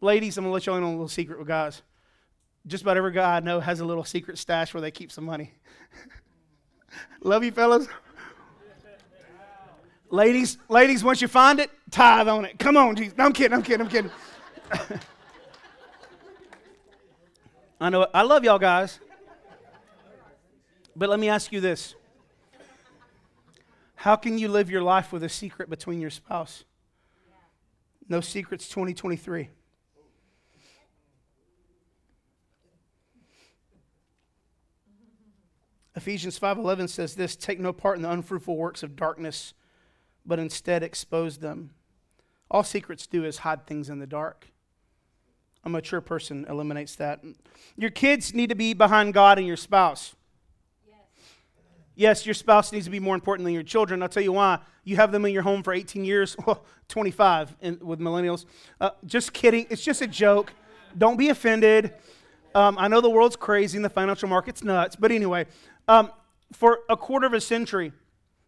Ladies, 0.00 0.38
I'm 0.38 0.44
going 0.44 0.50
to 0.50 0.54
let 0.54 0.66
y'all 0.66 0.76
in 0.76 0.84
on 0.84 0.90
a 0.90 0.92
little 0.92 1.08
secret 1.08 1.38
with 1.38 1.48
guys. 1.48 1.82
Just 2.66 2.82
about 2.82 2.96
every 2.96 3.12
guy 3.12 3.36
I 3.36 3.40
know 3.40 3.58
has 3.58 3.80
a 3.80 3.84
little 3.84 4.04
secret 4.04 4.38
stash 4.38 4.72
where 4.72 4.80
they 4.80 4.92
keep 4.92 5.10
some 5.10 5.24
money. 5.24 5.54
Love 7.22 7.42
you, 7.42 7.50
fellas. 7.50 7.88
ladies, 10.10 10.58
ladies, 10.68 11.02
once 11.02 11.20
you 11.20 11.26
find 11.26 11.58
it, 11.58 11.70
tithe 11.90 12.28
on 12.28 12.44
it. 12.44 12.58
Come 12.58 12.76
on, 12.76 12.94
Jesus. 12.94 13.16
No, 13.18 13.24
I'm 13.24 13.32
kidding, 13.32 13.54
I'm 13.54 13.62
kidding, 13.62 13.86
I'm 13.86 13.90
kidding. 13.90 14.10
I 17.80 17.90
know, 17.90 18.06
I 18.12 18.22
love 18.22 18.44
y'all 18.44 18.58
guys. 18.58 19.00
But 20.94 21.08
let 21.08 21.18
me 21.20 21.28
ask 21.28 21.52
you 21.52 21.60
this 21.60 21.94
How 23.96 24.16
can 24.16 24.38
you 24.38 24.48
live 24.48 24.70
your 24.70 24.82
life 24.82 25.12
with 25.12 25.22
a 25.24 25.28
secret 25.28 25.70
between 25.70 26.00
your 26.00 26.10
spouse? 26.10 26.64
No 28.08 28.20
secrets 28.20 28.68
2023. 28.68 29.50
Ephesians 35.98 36.38
5:11 36.38 36.88
says 36.88 37.16
this, 37.16 37.34
take 37.34 37.58
no 37.58 37.72
part 37.72 37.96
in 37.96 38.02
the 38.02 38.10
unfruitful 38.10 38.56
works 38.56 38.84
of 38.84 38.94
darkness, 38.94 39.52
but 40.24 40.38
instead 40.38 40.84
expose 40.84 41.38
them. 41.38 41.70
All 42.48 42.62
secrets 42.62 43.04
do 43.08 43.24
is 43.24 43.38
hide 43.38 43.66
things 43.66 43.90
in 43.90 43.98
the 43.98 44.06
dark. 44.06 44.46
A 45.64 45.68
mature 45.68 46.00
person 46.00 46.46
eliminates 46.48 46.94
that. 46.94 47.24
Your 47.76 47.90
kids 47.90 48.32
need 48.32 48.48
to 48.48 48.54
be 48.54 48.74
behind 48.74 49.12
God 49.12 49.38
and 49.38 49.46
your 49.46 49.56
spouse. 49.56 50.14
Yes. 50.86 50.96
yes, 51.96 52.26
your 52.26 52.34
spouse 52.34 52.70
needs 52.70 52.84
to 52.84 52.92
be 52.92 53.00
more 53.00 53.16
important 53.16 53.44
than 53.44 53.52
your 53.52 53.64
children. 53.64 54.00
I'll 54.00 54.08
tell 54.08 54.22
you 54.22 54.32
why. 54.32 54.60
You 54.84 54.94
have 54.94 55.10
them 55.10 55.24
in 55.24 55.32
your 55.32 55.42
home 55.42 55.64
for 55.64 55.72
18 55.72 56.04
years, 56.04 56.36
well, 56.46 56.64
25 56.86 57.56
in, 57.60 57.80
with 57.82 57.98
millennials. 57.98 58.44
Uh, 58.80 58.90
just 59.04 59.32
kidding. 59.32 59.66
It's 59.68 59.82
just 59.82 60.00
a 60.00 60.06
joke. 60.06 60.52
Don't 60.96 61.16
be 61.16 61.30
offended. 61.30 61.92
Um, 62.54 62.78
I 62.78 62.86
know 62.86 63.00
the 63.00 63.10
world's 63.10 63.36
crazy 63.36 63.76
and 63.76 63.84
the 63.84 63.90
financial 63.90 64.28
market's 64.28 64.62
nuts, 64.62 64.94
but 64.96 65.10
anyway, 65.10 65.46
um, 65.88 66.12
for 66.52 66.80
a 66.88 66.96
quarter 66.96 67.26
of 67.26 67.32
a 67.32 67.40
century, 67.40 67.92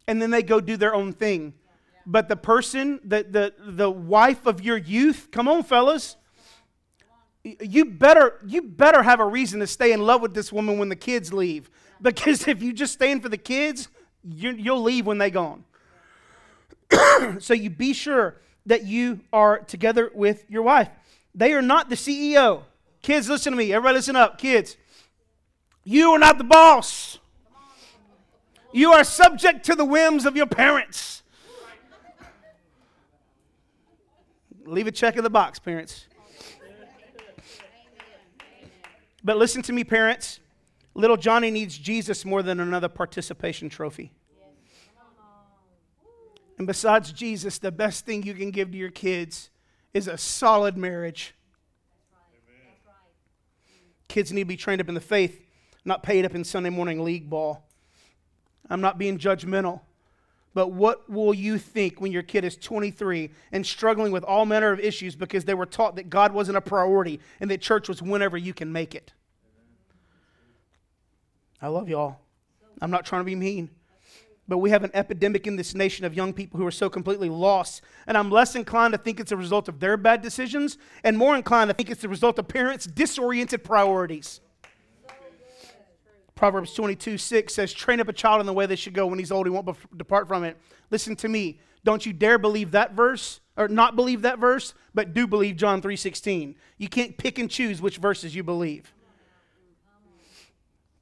and 0.07 0.21
then 0.21 0.31
they 0.31 0.43
go 0.43 0.61
do 0.61 0.77
their 0.77 0.95
own 0.95 1.13
thing. 1.13 1.55
But 2.07 2.29
the 2.29 2.37
person, 2.37 3.01
the, 3.05 3.27
the, 3.29 3.55
the 3.59 3.91
wife 3.91 4.47
of 4.47 4.63
your 4.63 4.77
youth, 4.77 5.29
come 5.31 5.49
on, 5.49 5.63
fellas, 5.63 6.17
you 7.43 7.87
better, 7.87 8.39
you 8.47 8.63
better 8.63 9.03
have 9.03 9.21
a 9.21 9.27
reason 9.27 9.61
to 9.61 9.67
stay 9.67 9.93
in 9.93 10.01
love 10.01 10.21
with 10.21 10.35
this 10.35 10.53
woman 10.53 10.79
when 10.79 10.89
the 10.89 10.97
kids 10.97 11.33
leave. 11.33 11.71
Because 12.03 12.49
if 12.49 12.63
you 12.63 12.73
just 12.73 12.93
stand 12.93 13.23
for 13.23 13.29
the 13.29 13.39
kids, 13.39 13.89
you, 14.25 14.53
you'll 14.53 14.83
leave 14.83 15.07
when 15.07 15.19
they're 15.19 15.31
gone. 15.31 15.65
so 17.39 17.55
you 17.55 17.71
be 17.71 17.93
sure 17.93 18.41
that 18.67 18.85
you 18.85 19.21
are 19.33 19.59
together 19.59 20.11
with 20.15 20.45
your 20.49 20.63
wife. 20.63 20.89
They 21.35 21.53
are 21.53 21.63
not 21.63 21.89
the 21.89 21.95
CEO. 21.95 22.63
Kids, 23.03 23.29
listen 23.29 23.53
to 23.53 23.57
me. 23.57 23.73
Everybody, 23.73 23.97
listen 23.97 24.17
up. 24.17 24.39
Kids, 24.39 24.77
you 25.85 26.11
are 26.11 26.19
not 26.19 26.39
the 26.39 26.45
boss. 26.45 27.19
You 28.73 28.93
are 28.93 29.05
subject 29.05 29.65
to 29.67 29.75
the 29.75 29.85
whims 29.85 30.27
of 30.27 30.37
your 30.37 30.47
parents. 30.47 31.23
Leave 34.65 34.87
a 34.87 34.93
check 34.93 35.17
in 35.17 35.25
the 35.25 35.31
box, 35.31 35.59
parents. 35.59 36.07
But 39.25 39.37
listen 39.37 39.63
to 39.63 39.73
me, 39.73 39.85
parents. 39.85 40.41
Little 40.95 41.17
Johnny 41.17 41.51
needs 41.51 41.77
Jesus 41.77 42.25
more 42.25 42.43
than 42.43 42.61
another 42.61 42.89
participation 42.89 43.69
trophy. 43.69 44.13
And 46.59 46.67
besides 46.67 47.13
Jesus, 47.13 47.59
the 47.59 47.73
best 47.73 48.05
thing 48.05 48.23
you 48.23 48.35
can 48.35 48.51
give 48.51 48.71
to 48.73 48.77
your 48.77 48.91
kids 48.91 49.51
is 49.95 50.07
a 50.07 50.19
solid 50.19 50.77
marriage. 50.77 51.35
Kids 54.09 54.33
need 54.33 54.43
to 54.43 54.47
be 54.47 54.57
trained 54.57 54.81
up 54.81 54.89
in 54.89 54.95
the 54.95 55.01
faith, 55.01 55.41
not 55.85 56.03
paid 56.03 56.25
up 56.25 56.35
in 56.35 56.45
Sunday 56.45 56.71
morning 56.71 57.03
league 57.03 57.31
ball. 57.31 57.70
I'm 58.71 58.81
not 58.81 58.97
being 58.97 59.19
judgmental. 59.19 59.81
But 60.53 60.73
what 60.73 61.09
will 61.09 61.33
you 61.33 61.59
think 61.59 62.01
when 62.01 62.11
your 62.11 62.23
kid 62.23 62.45
is 62.45 62.57
23 62.57 63.31
and 63.53 63.65
struggling 63.65 64.11
with 64.11 64.25
all 64.25 64.47
manner 64.47 64.73
of 64.73 64.81
issues 64.81 65.15
because 65.15 65.45
they 65.45 65.55
were 65.55 65.67
taught 65.67 65.97
that 65.97 66.11
God 66.11 66.33
wasn't 66.33 66.57
a 66.57 66.61
priority 66.61 67.21
and 67.39 67.51
that 67.51 67.61
church 67.61 67.89
was 67.89 68.03
whenever 68.03 68.37
you 68.37 68.53
can 68.53 68.73
make 68.73 68.95
it? 68.95 69.13
I 71.63 71.69
love 71.69 71.89
y'all. 71.89 72.19
I'm 72.81 72.91
not 72.91 73.05
trying 73.05 73.21
to 73.21 73.25
be 73.25 73.37
mean. 73.37 73.71
But 74.49 74.59
we 74.59 74.71
have 74.71 74.83
an 74.83 74.91
epidemic 74.95 75.47
in 75.47 75.55
this 75.55 75.77
nation 75.77 76.05
of 76.05 76.15
young 76.15 76.33
people 76.33 76.59
who 76.59 76.67
are 76.67 76.73
so 76.73 76.91
completely 76.91 77.29
lost. 77.29 77.83
And 78.09 78.19
I'm 78.19 78.31
less 78.31 78.57
inclined 78.57 78.93
to 78.95 78.99
think 78.99 79.21
it's 79.21 79.31
a 79.31 79.37
result 79.37 79.69
of 79.69 79.79
their 79.79 79.97
bad 79.97 80.23
decisions 80.23 80.79
and 81.05 81.17
more 81.17 81.37
inclined 81.37 81.71
to 81.71 81.75
think 81.75 81.91
it's 81.91 82.03
the 82.03 82.09
result 82.09 82.41
of 82.41 82.49
parents' 82.49 82.87
disoriented 82.87 83.63
priorities. 83.63 84.41
Proverbs 86.41 86.73
22 86.73 87.19
6 87.19 87.53
says, 87.53 87.71
Train 87.71 88.01
up 88.01 88.09
a 88.09 88.15
child 88.15 88.41
in 88.41 88.47
the 88.47 88.55
way 88.55 88.65
they 88.65 88.75
should 88.75 88.95
go. 88.95 89.07
When 89.07 89.19
he's 89.19 89.31
old, 89.31 89.45
he 89.45 89.51
won't 89.51 89.69
depart 89.99 90.27
from 90.27 90.43
it. 90.43 90.57
Listen 90.91 91.15
to 91.17 91.29
me. 91.29 91.61
Don't 91.85 92.07
you 92.07 92.15
dare 92.15 92.39
believe 92.39 92.71
that 92.71 92.95
verse, 92.95 93.41
or 93.59 93.69
not 93.69 93.95
believe 93.95 94.23
that 94.23 94.39
verse, 94.39 94.73
but 94.95 95.13
do 95.13 95.27
believe 95.27 95.57
John 95.57 95.83
3 95.83 95.97
16. 95.97 96.55
You 96.79 96.89
can't 96.89 97.19
pick 97.19 97.39
and 97.39 97.51
choose 97.51 97.83
which 97.83 97.99
verses 97.99 98.35
you 98.35 98.43
believe. 98.43 98.91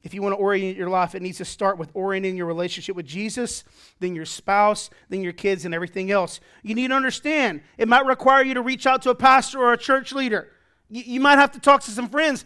If 0.03 0.13
you 0.13 0.23
want 0.23 0.33
to 0.33 0.39
orient 0.39 0.77
your 0.77 0.91
life, 0.91 1.15
it 1.15 1.23
needs 1.23 1.39
to 1.39 1.45
start 1.45 1.79
with 1.79 1.93
orienting 1.95 2.37
your 2.37 2.47
relationship 2.47 2.97
with 2.97 3.07
Jesus, 3.07 3.63
then 4.01 4.17
your 4.17 4.25
spouse, 4.25 4.91
then 5.09 5.23
your 5.23 5.33
kids, 5.33 5.65
and 5.65 5.73
everything 5.73 6.11
else. 6.11 6.41
You 6.65 6.75
need 6.75 6.89
to 6.89 6.95
understand 6.95 7.63
it 7.77 7.87
might 7.87 8.07
require 8.07 8.43
you 8.43 8.55
to 8.55 8.63
reach 8.63 8.89
out 8.89 9.03
to 9.03 9.11
a 9.11 9.15
pastor 9.15 9.61
or 9.61 9.73
a 9.73 9.79
church 9.79 10.13
leader. 10.13 10.51
You, 10.91 11.05
you 11.07 11.21
might 11.21 11.39
have 11.39 11.53
to 11.53 11.61
talk 11.61 11.83
to 11.83 11.93
some 11.93 12.09
friends. 12.09 12.45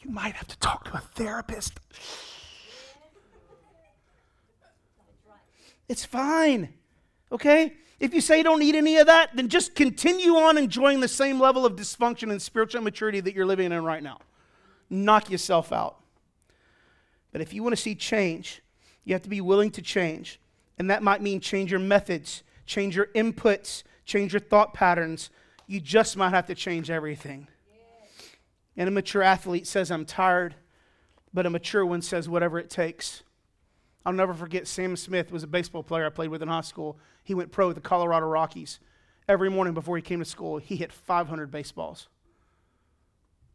You 0.00 0.10
might 0.10 0.34
have 0.34 0.48
to 0.48 0.58
talk 0.58 0.86
to 0.86 0.96
a 0.96 1.00
therapist. 1.00 1.78
It's 5.88 6.04
fine. 6.04 6.72
Okay? 7.30 7.74
If 8.00 8.12
you 8.14 8.20
say 8.20 8.38
you 8.38 8.44
don't 8.44 8.58
need 8.58 8.74
any 8.74 8.96
of 8.96 9.06
that, 9.06 9.30
then 9.34 9.48
just 9.48 9.74
continue 9.74 10.34
on 10.34 10.58
enjoying 10.58 11.00
the 11.00 11.08
same 11.08 11.38
level 11.38 11.64
of 11.64 11.76
dysfunction 11.76 12.30
and 12.30 12.42
spiritual 12.42 12.82
maturity 12.82 13.20
that 13.20 13.34
you're 13.34 13.46
living 13.46 13.70
in 13.70 13.84
right 13.84 14.02
now. 14.02 14.18
Knock 14.90 15.30
yourself 15.30 15.72
out. 15.72 15.98
But 17.30 17.40
if 17.40 17.54
you 17.54 17.62
want 17.62 17.74
to 17.74 17.80
see 17.80 17.94
change, 17.94 18.60
you 19.04 19.14
have 19.14 19.22
to 19.22 19.28
be 19.28 19.40
willing 19.40 19.70
to 19.72 19.82
change. 19.82 20.40
And 20.78 20.90
that 20.90 21.02
might 21.02 21.22
mean 21.22 21.40
change 21.40 21.70
your 21.70 21.80
methods, 21.80 22.42
change 22.66 22.96
your 22.96 23.06
inputs, 23.14 23.84
change 24.04 24.32
your 24.32 24.40
thought 24.40 24.74
patterns. 24.74 25.30
You 25.66 25.80
just 25.80 26.16
might 26.16 26.30
have 26.30 26.46
to 26.46 26.54
change 26.54 26.90
everything. 26.90 27.46
And 28.76 28.88
a 28.88 28.90
mature 28.90 29.22
athlete 29.22 29.66
says, 29.66 29.90
I'm 29.90 30.04
tired, 30.04 30.54
but 31.32 31.46
a 31.46 31.50
mature 31.50 31.86
one 31.86 32.02
says, 32.02 32.28
whatever 32.28 32.58
it 32.58 32.68
takes. 32.68 33.22
I'll 34.04 34.12
never 34.12 34.34
forget 34.34 34.66
Sam 34.66 34.96
Smith 34.96 35.30
was 35.30 35.42
a 35.42 35.46
baseball 35.46 35.82
player 35.82 36.06
I 36.06 36.10
played 36.10 36.30
with 36.30 36.42
in 36.42 36.48
high 36.48 36.62
school. 36.62 36.98
He 37.22 37.34
went 37.34 37.52
pro 37.52 37.68
with 37.68 37.76
the 37.76 37.82
Colorado 37.82 38.26
Rockies. 38.26 38.80
every 39.28 39.48
morning 39.48 39.72
before 39.72 39.96
he 39.96 40.02
came 40.02 40.18
to 40.18 40.24
school, 40.24 40.58
he 40.58 40.76
hit 40.76 40.92
500 40.92 41.50
baseballs. 41.50 42.08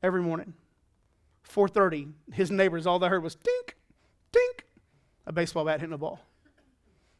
Every 0.01 0.21
morning. 0.21 0.53
4:30, 1.43 2.13
his 2.31 2.51
neighbors 2.51 2.85
all 2.85 2.99
they 2.99 3.07
heard 3.07 3.23
was 3.23 3.35
dink, 3.35 3.75
dink, 4.31 4.65
a 5.25 5.31
baseball 5.31 5.65
bat 5.65 5.79
hitting 5.79 5.93
a 5.93 5.97
ball. 5.97 6.19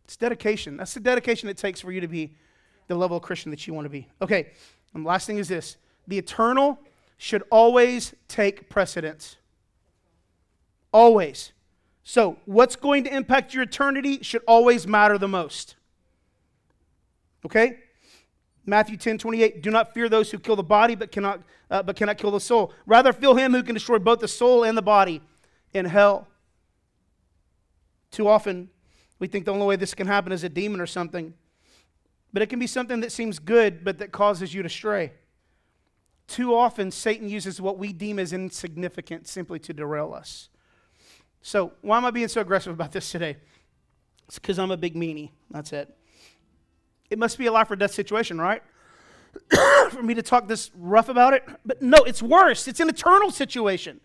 It's 0.06 0.18
dedication. 0.18 0.78
That's 0.78 0.94
the 0.94 1.00
dedication 1.00 1.50
it 1.50 1.58
takes 1.58 1.82
for 1.82 1.92
you 1.92 2.02
to 2.02 2.08
be 2.08 2.34
the 2.88 2.96
level 2.96 3.18
of 3.18 3.24
Christian 3.24 3.52
that 3.52 3.68
you 3.68 3.74
want 3.74 3.86
to 3.86 3.90
be. 3.90 4.08
Okay, 4.22 4.52
and 4.94 5.04
the 5.04 5.08
last 5.08 5.28
thing 5.28 5.38
is 5.38 5.48
this 5.48 5.78
the 6.08 6.18
eternal 6.18 6.80
should 7.18 7.44
always 7.52 8.14
take 8.28 8.70
precedence. 8.70 9.38
Always. 10.94 11.52
So, 12.10 12.38
what's 12.46 12.78
going 12.78 13.04
to 13.04 13.14
impact 13.14 13.54
your 13.54 13.64
eternity 13.64 14.20
should 14.22 14.42
always 14.48 14.88
matter 14.88 15.18
the 15.18 15.28
most. 15.28 15.76
Okay? 17.46 17.80
Matthew 18.66 18.96
10 18.96 19.18
28, 19.18 19.62
do 19.62 19.70
not 19.70 19.94
fear 19.94 20.08
those 20.08 20.32
who 20.32 20.40
kill 20.40 20.56
the 20.56 20.64
body 20.64 20.96
but 20.96 21.12
cannot, 21.12 21.42
uh, 21.70 21.84
but 21.84 21.98
cannot 21.98 22.18
kill 22.18 22.32
the 22.32 22.40
soul. 22.40 22.72
Rather, 22.86 23.12
fear 23.12 23.38
him 23.38 23.52
who 23.52 23.62
can 23.62 23.74
destroy 23.74 24.00
both 24.00 24.20
the 24.20 24.28
soul 24.30 24.64
and 24.64 24.78
the 24.78 24.82
body 24.82 25.22
in 25.74 25.84
hell. 25.84 26.30
Too 28.10 28.30
often, 28.30 28.70
we 29.20 29.28
think 29.28 29.44
the 29.44 29.52
only 29.52 29.66
way 29.66 29.76
this 29.76 29.94
can 29.94 30.08
happen 30.08 30.32
is 30.32 30.46
a 30.46 30.50
demon 30.50 30.80
or 30.80 30.88
something. 30.88 31.34
But 32.32 32.42
it 32.42 32.48
can 32.48 32.58
be 32.60 32.68
something 32.68 33.02
that 33.02 33.12
seems 33.12 33.38
good, 33.38 33.84
but 33.84 33.98
that 33.98 34.14
causes 34.14 34.54
you 34.54 34.64
to 34.64 34.70
stray. 34.70 35.12
Too 36.26 36.56
often, 36.56 36.90
Satan 36.90 37.28
uses 37.28 37.60
what 37.60 37.78
we 37.78 37.92
deem 37.92 38.18
as 38.18 38.32
insignificant 38.32 39.28
simply 39.28 39.60
to 39.60 39.74
derail 39.74 40.14
us. 40.14 40.48
So, 41.42 41.74
why 41.82 41.98
am 41.98 42.06
I 42.06 42.12
being 42.12 42.28
so 42.28 42.42
aggressive 42.42 42.74
about 42.74 42.92
this 42.92 43.12
today? 43.12 43.38
It's 44.28 44.40
because 44.40 44.60
I'm 44.60 44.72
a 44.72 44.78
big 44.78 44.96
meanie. 44.96 45.32
That's 45.50 45.72
it. 45.72 45.96
It 47.10 47.18
must 47.18 47.38
be 47.38 47.46
a 47.46 47.52
life 47.52 47.72
or 47.72 47.76
death 47.76 47.94
situation, 47.94 48.40
right? 48.40 48.62
For 49.92 50.04
me 50.04 50.14
to 50.14 50.22
talk 50.22 50.48
this 50.48 50.72
rough 50.76 51.10
about 51.10 51.34
it. 51.34 51.48
But 51.66 51.82
no, 51.82 52.00
it's 52.00 52.22
worse. 52.22 52.68
It's 52.68 52.80
an 52.80 52.90
eternal 52.90 53.32
situation. 53.32 54.02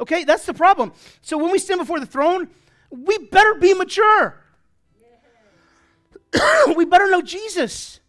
Okay, 0.00 0.24
that's 0.24 0.46
the 0.46 0.54
problem. 0.54 0.92
So, 1.20 1.36
when 1.36 1.50
we 1.50 1.58
stand 1.58 1.80
before 1.80 2.00
the 2.00 2.06
throne, 2.06 2.48
we 2.90 3.18
better 3.18 3.54
be 3.54 3.74
mature. 3.74 4.42
we 6.76 6.84
better 6.84 7.10
know 7.10 7.22
Jesus. 7.22 8.00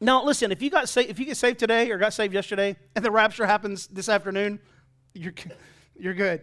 Now, 0.00 0.24
listen, 0.24 0.52
if 0.52 0.62
you 0.62 0.70
got 0.70 0.88
saved, 0.88 1.10
if 1.10 1.18
you 1.18 1.24
get 1.24 1.36
saved 1.36 1.58
today 1.58 1.90
or 1.90 1.98
got 1.98 2.12
saved 2.12 2.32
yesterday, 2.32 2.76
and 2.94 3.04
the 3.04 3.10
rapture 3.10 3.46
happens 3.46 3.88
this 3.88 4.08
afternoon, 4.08 4.60
you're, 5.14 5.34
you're 5.98 6.14
good. 6.14 6.42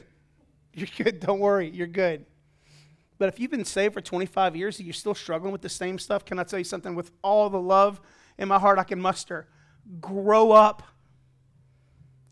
You're 0.76 0.90
good. 0.98 1.20
Don't 1.26 1.40
worry. 1.40 1.70
You're 1.70 1.88
good. 1.88 2.26
But 3.18 3.30
if 3.30 3.40
you've 3.40 3.52
been 3.52 3.66
saved 3.66 3.94
for 3.94 4.02
25 4.02 4.56
years 4.56 4.78
and 4.78 4.86
you're 4.86 4.94
still 4.94 5.16
struggling 5.16 5.54
with 5.54 5.62
the 5.62 5.70
same 5.70 5.98
stuff, 5.98 6.26
can 6.26 6.38
I 6.38 6.44
tell 6.44 6.60
you 6.60 6.66
something? 6.66 6.96
With 6.96 7.12
all 7.24 7.50
the 7.50 7.62
love 7.62 8.02
in 8.38 8.50
my 8.50 8.60
heart 8.60 8.78
I 8.78 8.84
can 8.84 9.00
muster, 9.00 9.48
grow 10.02 10.52
up. 10.52 10.84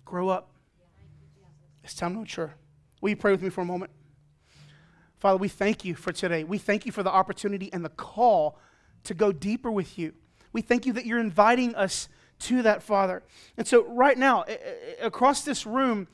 Grow 0.03 0.27
up. 0.27 0.51
It's 1.83 1.93
time 1.93 2.13
to 2.13 2.19
mature. 2.19 2.53
Will 2.99 3.09
you 3.09 3.15
pray 3.15 3.31
with 3.31 3.41
me 3.41 3.49
for 3.49 3.61
a 3.61 3.65
moment? 3.65 3.91
Father, 5.17 5.37
we 5.37 5.47
thank 5.47 5.85
you 5.85 5.95
for 5.95 6.11
today. 6.11 6.43
We 6.43 6.57
thank 6.57 6.85
you 6.85 6.91
for 6.91 7.01
the 7.01 7.11
opportunity 7.11 7.71
and 7.71 7.83
the 7.83 7.89
call 7.89 8.59
to 9.05 9.13
go 9.13 9.31
deeper 9.31 9.71
with 9.71 9.97
you. 9.97 10.13
We 10.51 10.61
thank 10.61 10.85
you 10.85 10.91
that 10.93 11.05
you're 11.05 11.19
inviting 11.19 11.75
us 11.75 12.09
to 12.39 12.61
that, 12.63 12.83
Father. 12.83 13.23
And 13.57 13.65
so, 13.65 13.85
right 13.85 14.17
now, 14.17 14.43
across 15.01 15.43
this 15.43 15.65
room, 15.65 16.07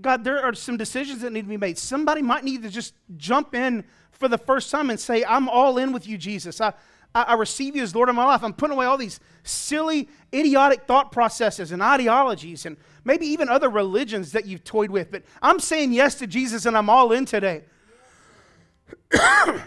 God, 0.00 0.24
there 0.24 0.42
are 0.42 0.54
some 0.54 0.76
decisions 0.76 1.22
that 1.22 1.32
need 1.32 1.42
to 1.42 1.48
be 1.48 1.56
made. 1.56 1.78
Somebody 1.78 2.22
might 2.22 2.44
need 2.44 2.62
to 2.62 2.70
just 2.70 2.94
jump 3.16 3.54
in 3.54 3.84
for 4.12 4.28
the 4.28 4.38
first 4.38 4.70
time 4.70 4.90
and 4.90 4.98
say, 4.98 5.24
I'm 5.24 5.48
all 5.48 5.78
in 5.78 5.92
with 5.92 6.06
you, 6.06 6.16
Jesus. 6.18 6.60
I, 6.60 6.74
I, 7.14 7.22
I 7.22 7.34
receive 7.34 7.74
you 7.74 7.82
as 7.82 7.94
Lord 7.94 8.08
of 8.08 8.14
my 8.14 8.24
life. 8.24 8.42
I'm 8.44 8.52
putting 8.52 8.74
away 8.74 8.86
all 8.86 8.96
these 8.96 9.18
silly, 9.42 10.08
idiotic 10.32 10.84
thought 10.84 11.10
processes 11.10 11.72
and 11.72 11.82
ideologies 11.82 12.66
and 12.66 12.76
maybe 13.04 13.26
even 13.26 13.48
other 13.48 13.68
religions 13.68 14.32
that 14.32 14.46
you've 14.46 14.64
toyed 14.64 14.90
with. 14.90 15.10
But 15.10 15.22
I'm 15.42 15.58
saying 15.58 15.92
yes 15.92 16.16
to 16.16 16.26
Jesus 16.26 16.66
and 16.66 16.76
I'm 16.76 16.90
all 16.90 17.12
in 17.12 17.24
today. 17.24 17.64
but 19.10 19.62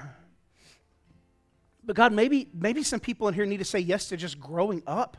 God, 1.93 2.13
maybe, 2.13 2.47
maybe 2.53 2.83
some 2.83 2.99
people 2.99 3.27
in 3.27 3.33
here 3.33 3.45
need 3.45 3.57
to 3.57 3.65
say 3.65 3.79
yes 3.79 4.07
to 4.09 4.17
just 4.17 4.39
growing 4.39 4.83
up. 4.87 5.17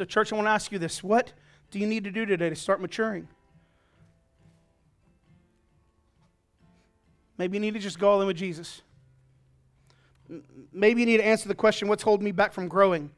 So, 0.00 0.06
church, 0.06 0.32
I 0.32 0.36
want 0.36 0.46
to 0.46 0.50
ask 0.50 0.72
you 0.72 0.78
this 0.78 1.04
what 1.04 1.34
do 1.70 1.78
you 1.78 1.86
need 1.86 2.04
to 2.04 2.10
do 2.10 2.24
today 2.24 2.48
to 2.48 2.56
start 2.56 2.80
maturing? 2.80 3.28
Maybe 7.36 7.58
you 7.58 7.60
need 7.60 7.74
to 7.74 7.80
just 7.80 7.98
go 7.98 8.08
all 8.08 8.22
in 8.22 8.26
with 8.26 8.38
Jesus. 8.38 8.80
Maybe 10.72 11.02
you 11.02 11.06
need 11.06 11.18
to 11.18 11.26
answer 11.26 11.48
the 11.48 11.54
question 11.54 11.86
what's 11.86 12.02
holding 12.02 12.24
me 12.24 12.32
back 12.32 12.54
from 12.54 12.66
growing? 12.66 13.10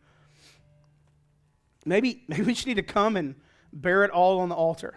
Maybe, 1.85 2.25
maybe 2.29 2.43
we 2.43 2.55
just 2.55 2.67
need 2.67 2.75
to 2.75 2.83
come 2.83 3.17
and 3.17 3.37
bear 3.73 4.03
it 4.03 4.11
all 4.11 4.41
on 4.41 4.49
the 4.49 4.57
altar. 4.57 4.97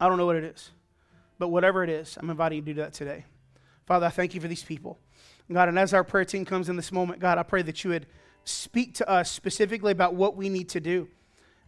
I 0.00 0.08
don't 0.08 0.16
know 0.16 0.24
what 0.24 0.36
it 0.36 0.44
is. 0.44 0.70
But 1.38 1.48
whatever 1.48 1.84
it 1.84 1.90
is, 1.90 2.16
I'm 2.18 2.30
inviting 2.30 2.56
you 2.56 2.62
to 2.62 2.72
do 2.72 2.80
that 2.80 2.94
today. 2.94 3.26
Father, 3.84 4.06
I 4.06 4.10
thank 4.10 4.34
you 4.34 4.40
for 4.40 4.48
these 4.48 4.64
people. 4.64 4.98
God, 5.52 5.68
and 5.68 5.78
as 5.78 5.92
our 5.92 6.02
prayer 6.02 6.24
team 6.24 6.46
comes 6.46 6.70
in 6.70 6.76
this 6.76 6.92
moment, 6.92 7.20
God, 7.20 7.36
I 7.36 7.42
pray 7.42 7.60
that 7.60 7.84
you 7.84 7.90
would 7.90 8.06
speak 8.44 8.94
to 8.94 9.08
us 9.08 9.30
specifically 9.30 9.92
about 9.92 10.14
what 10.14 10.36
we 10.36 10.48
need 10.48 10.68
to 10.70 10.80
do. 10.80 11.08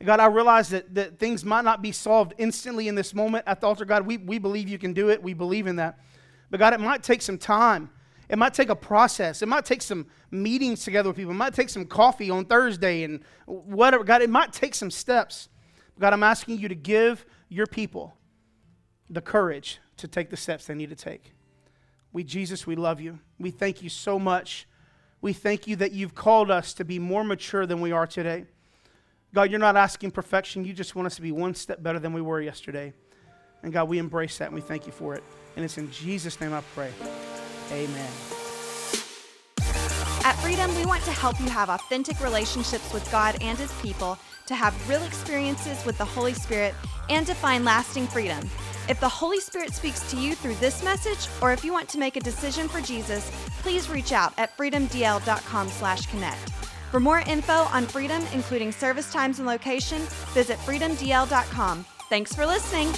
God, 0.04 0.18
I 0.18 0.26
realize 0.26 0.70
that, 0.70 0.94
that 0.94 1.18
things 1.18 1.44
might 1.44 1.64
not 1.64 1.80
be 1.80 1.92
solved 1.92 2.34
instantly 2.38 2.88
in 2.88 2.94
this 2.94 3.14
moment 3.14 3.44
at 3.46 3.60
the 3.60 3.68
altar. 3.68 3.84
God, 3.84 4.04
we, 4.06 4.16
we 4.16 4.38
believe 4.38 4.68
you 4.68 4.78
can 4.78 4.92
do 4.92 5.10
it. 5.10 5.22
We 5.22 5.32
believe 5.32 5.66
in 5.66 5.76
that. 5.76 5.98
But 6.50 6.58
God, 6.58 6.72
it 6.72 6.80
might 6.80 7.02
take 7.02 7.22
some 7.22 7.38
time. 7.38 7.90
It 8.28 8.36
might 8.36 8.54
take 8.54 8.68
a 8.68 8.76
process. 8.76 9.42
It 9.42 9.46
might 9.46 9.64
take 9.64 9.82
some 9.82 10.06
meetings 10.30 10.84
together 10.84 11.10
with 11.10 11.16
people. 11.16 11.32
It 11.32 11.36
might 11.36 11.54
take 11.54 11.68
some 11.68 11.84
coffee 11.84 12.30
on 12.30 12.46
Thursday 12.46 13.04
and 13.04 13.20
whatever. 13.46 14.02
God, 14.04 14.22
it 14.22 14.30
might 14.30 14.52
take 14.52 14.74
some 14.74 14.90
steps. 14.90 15.48
God, 15.98 16.12
I'm 16.12 16.22
asking 16.22 16.58
you 16.58 16.68
to 16.68 16.74
give 16.74 17.24
your 17.48 17.66
people 17.66 18.16
the 19.08 19.20
courage 19.20 19.78
to 19.98 20.08
take 20.08 20.30
the 20.30 20.36
steps 20.36 20.66
they 20.66 20.74
need 20.74 20.90
to 20.90 20.96
take. 20.96 21.32
We, 22.12 22.24
Jesus, 22.24 22.66
we 22.66 22.74
love 22.74 23.00
you. 23.00 23.18
We 23.38 23.50
thank 23.50 23.82
you 23.82 23.88
so 23.88 24.18
much 24.18 24.66
we 25.22 25.32
thank 25.32 25.66
you 25.66 25.76
that 25.76 25.92
you've 25.92 26.14
called 26.14 26.50
us 26.50 26.74
to 26.74 26.84
be 26.84 26.98
more 26.98 27.24
mature 27.24 27.64
than 27.64 27.80
we 27.80 27.92
are 27.92 28.06
today. 28.06 28.44
God, 29.32 29.50
you're 29.50 29.60
not 29.60 29.76
asking 29.76 30.10
perfection. 30.10 30.64
You 30.64 30.74
just 30.74 30.94
want 30.94 31.06
us 31.06 31.14
to 31.16 31.22
be 31.22 31.32
one 31.32 31.54
step 31.54 31.82
better 31.82 31.98
than 31.98 32.12
we 32.12 32.20
were 32.20 32.40
yesterday. 32.42 32.92
And 33.62 33.72
God, 33.72 33.88
we 33.88 33.98
embrace 33.98 34.36
that 34.38 34.46
and 34.46 34.54
we 34.54 34.60
thank 34.60 34.84
you 34.84 34.92
for 34.92 35.14
it. 35.14 35.22
And 35.56 35.64
it's 35.64 35.78
in 35.78 35.90
Jesus' 35.90 36.40
name 36.40 36.52
I 36.52 36.60
pray. 36.74 36.90
Amen. 37.70 38.10
At 40.24 40.34
Freedom, 40.42 40.74
we 40.76 40.84
want 40.84 41.02
to 41.04 41.12
help 41.12 41.40
you 41.40 41.48
have 41.48 41.68
authentic 41.70 42.20
relationships 42.20 42.92
with 42.92 43.10
God 43.10 43.36
and 43.40 43.56
His 43.56 43.72
people, 43.80 44.18
to 44.46 44.54
have 44.54 44.88
real 44.88 45.02
experiences 45.04 45.84
with 45.84 45.96
the 45.98 46.04
Holy 46.04 46.34
Spirit, 46.34 46.74
and 47.08 47.26
to 47.26 47.34
find 47.34 47.64
lasting 47.64 48.06
freedom. 48.08 48.38
If 48.92 49.00
the 49.00 49.08
Holy 49.08 49.40
Spirit 49.40 49.72
speaks 49.72 50.00
to 50.10 50.18
you 50.18 50.34
through 50.34 50.56
this 50.56 50.84
message, 50.84 51.26
or 51.40 51.50
if 51.50 51.64
you 51.64 51.72
want 51.72 51.88
to 51.88 51.98
make 51.98 52.16
a 52.16 52.20
decision 52.20 52.68
for 52.68 52.82
Jesus, 52.82 53.32
please 53.62 53.88
reach 53.88 54.12
out 54.12 54.34
at 54.36 54.54
freedomdl.com/connect. 54.58 56.50
For 56.90 57.00
more 57.00 57.20
info 57.20 57.54
on 57.72 57.86
Freedom, 57.86 58.22
including 58.34 58.70
service 58.70 59.10
times 59.10 59.38
and 59.38 59.48
location, 59.48 60.02
visit 60.34 60.58
freedomdl.com. 60.58 61.86
Thanks 62.10 62.34
for 62.34 62.44
listening. 62.44 62.92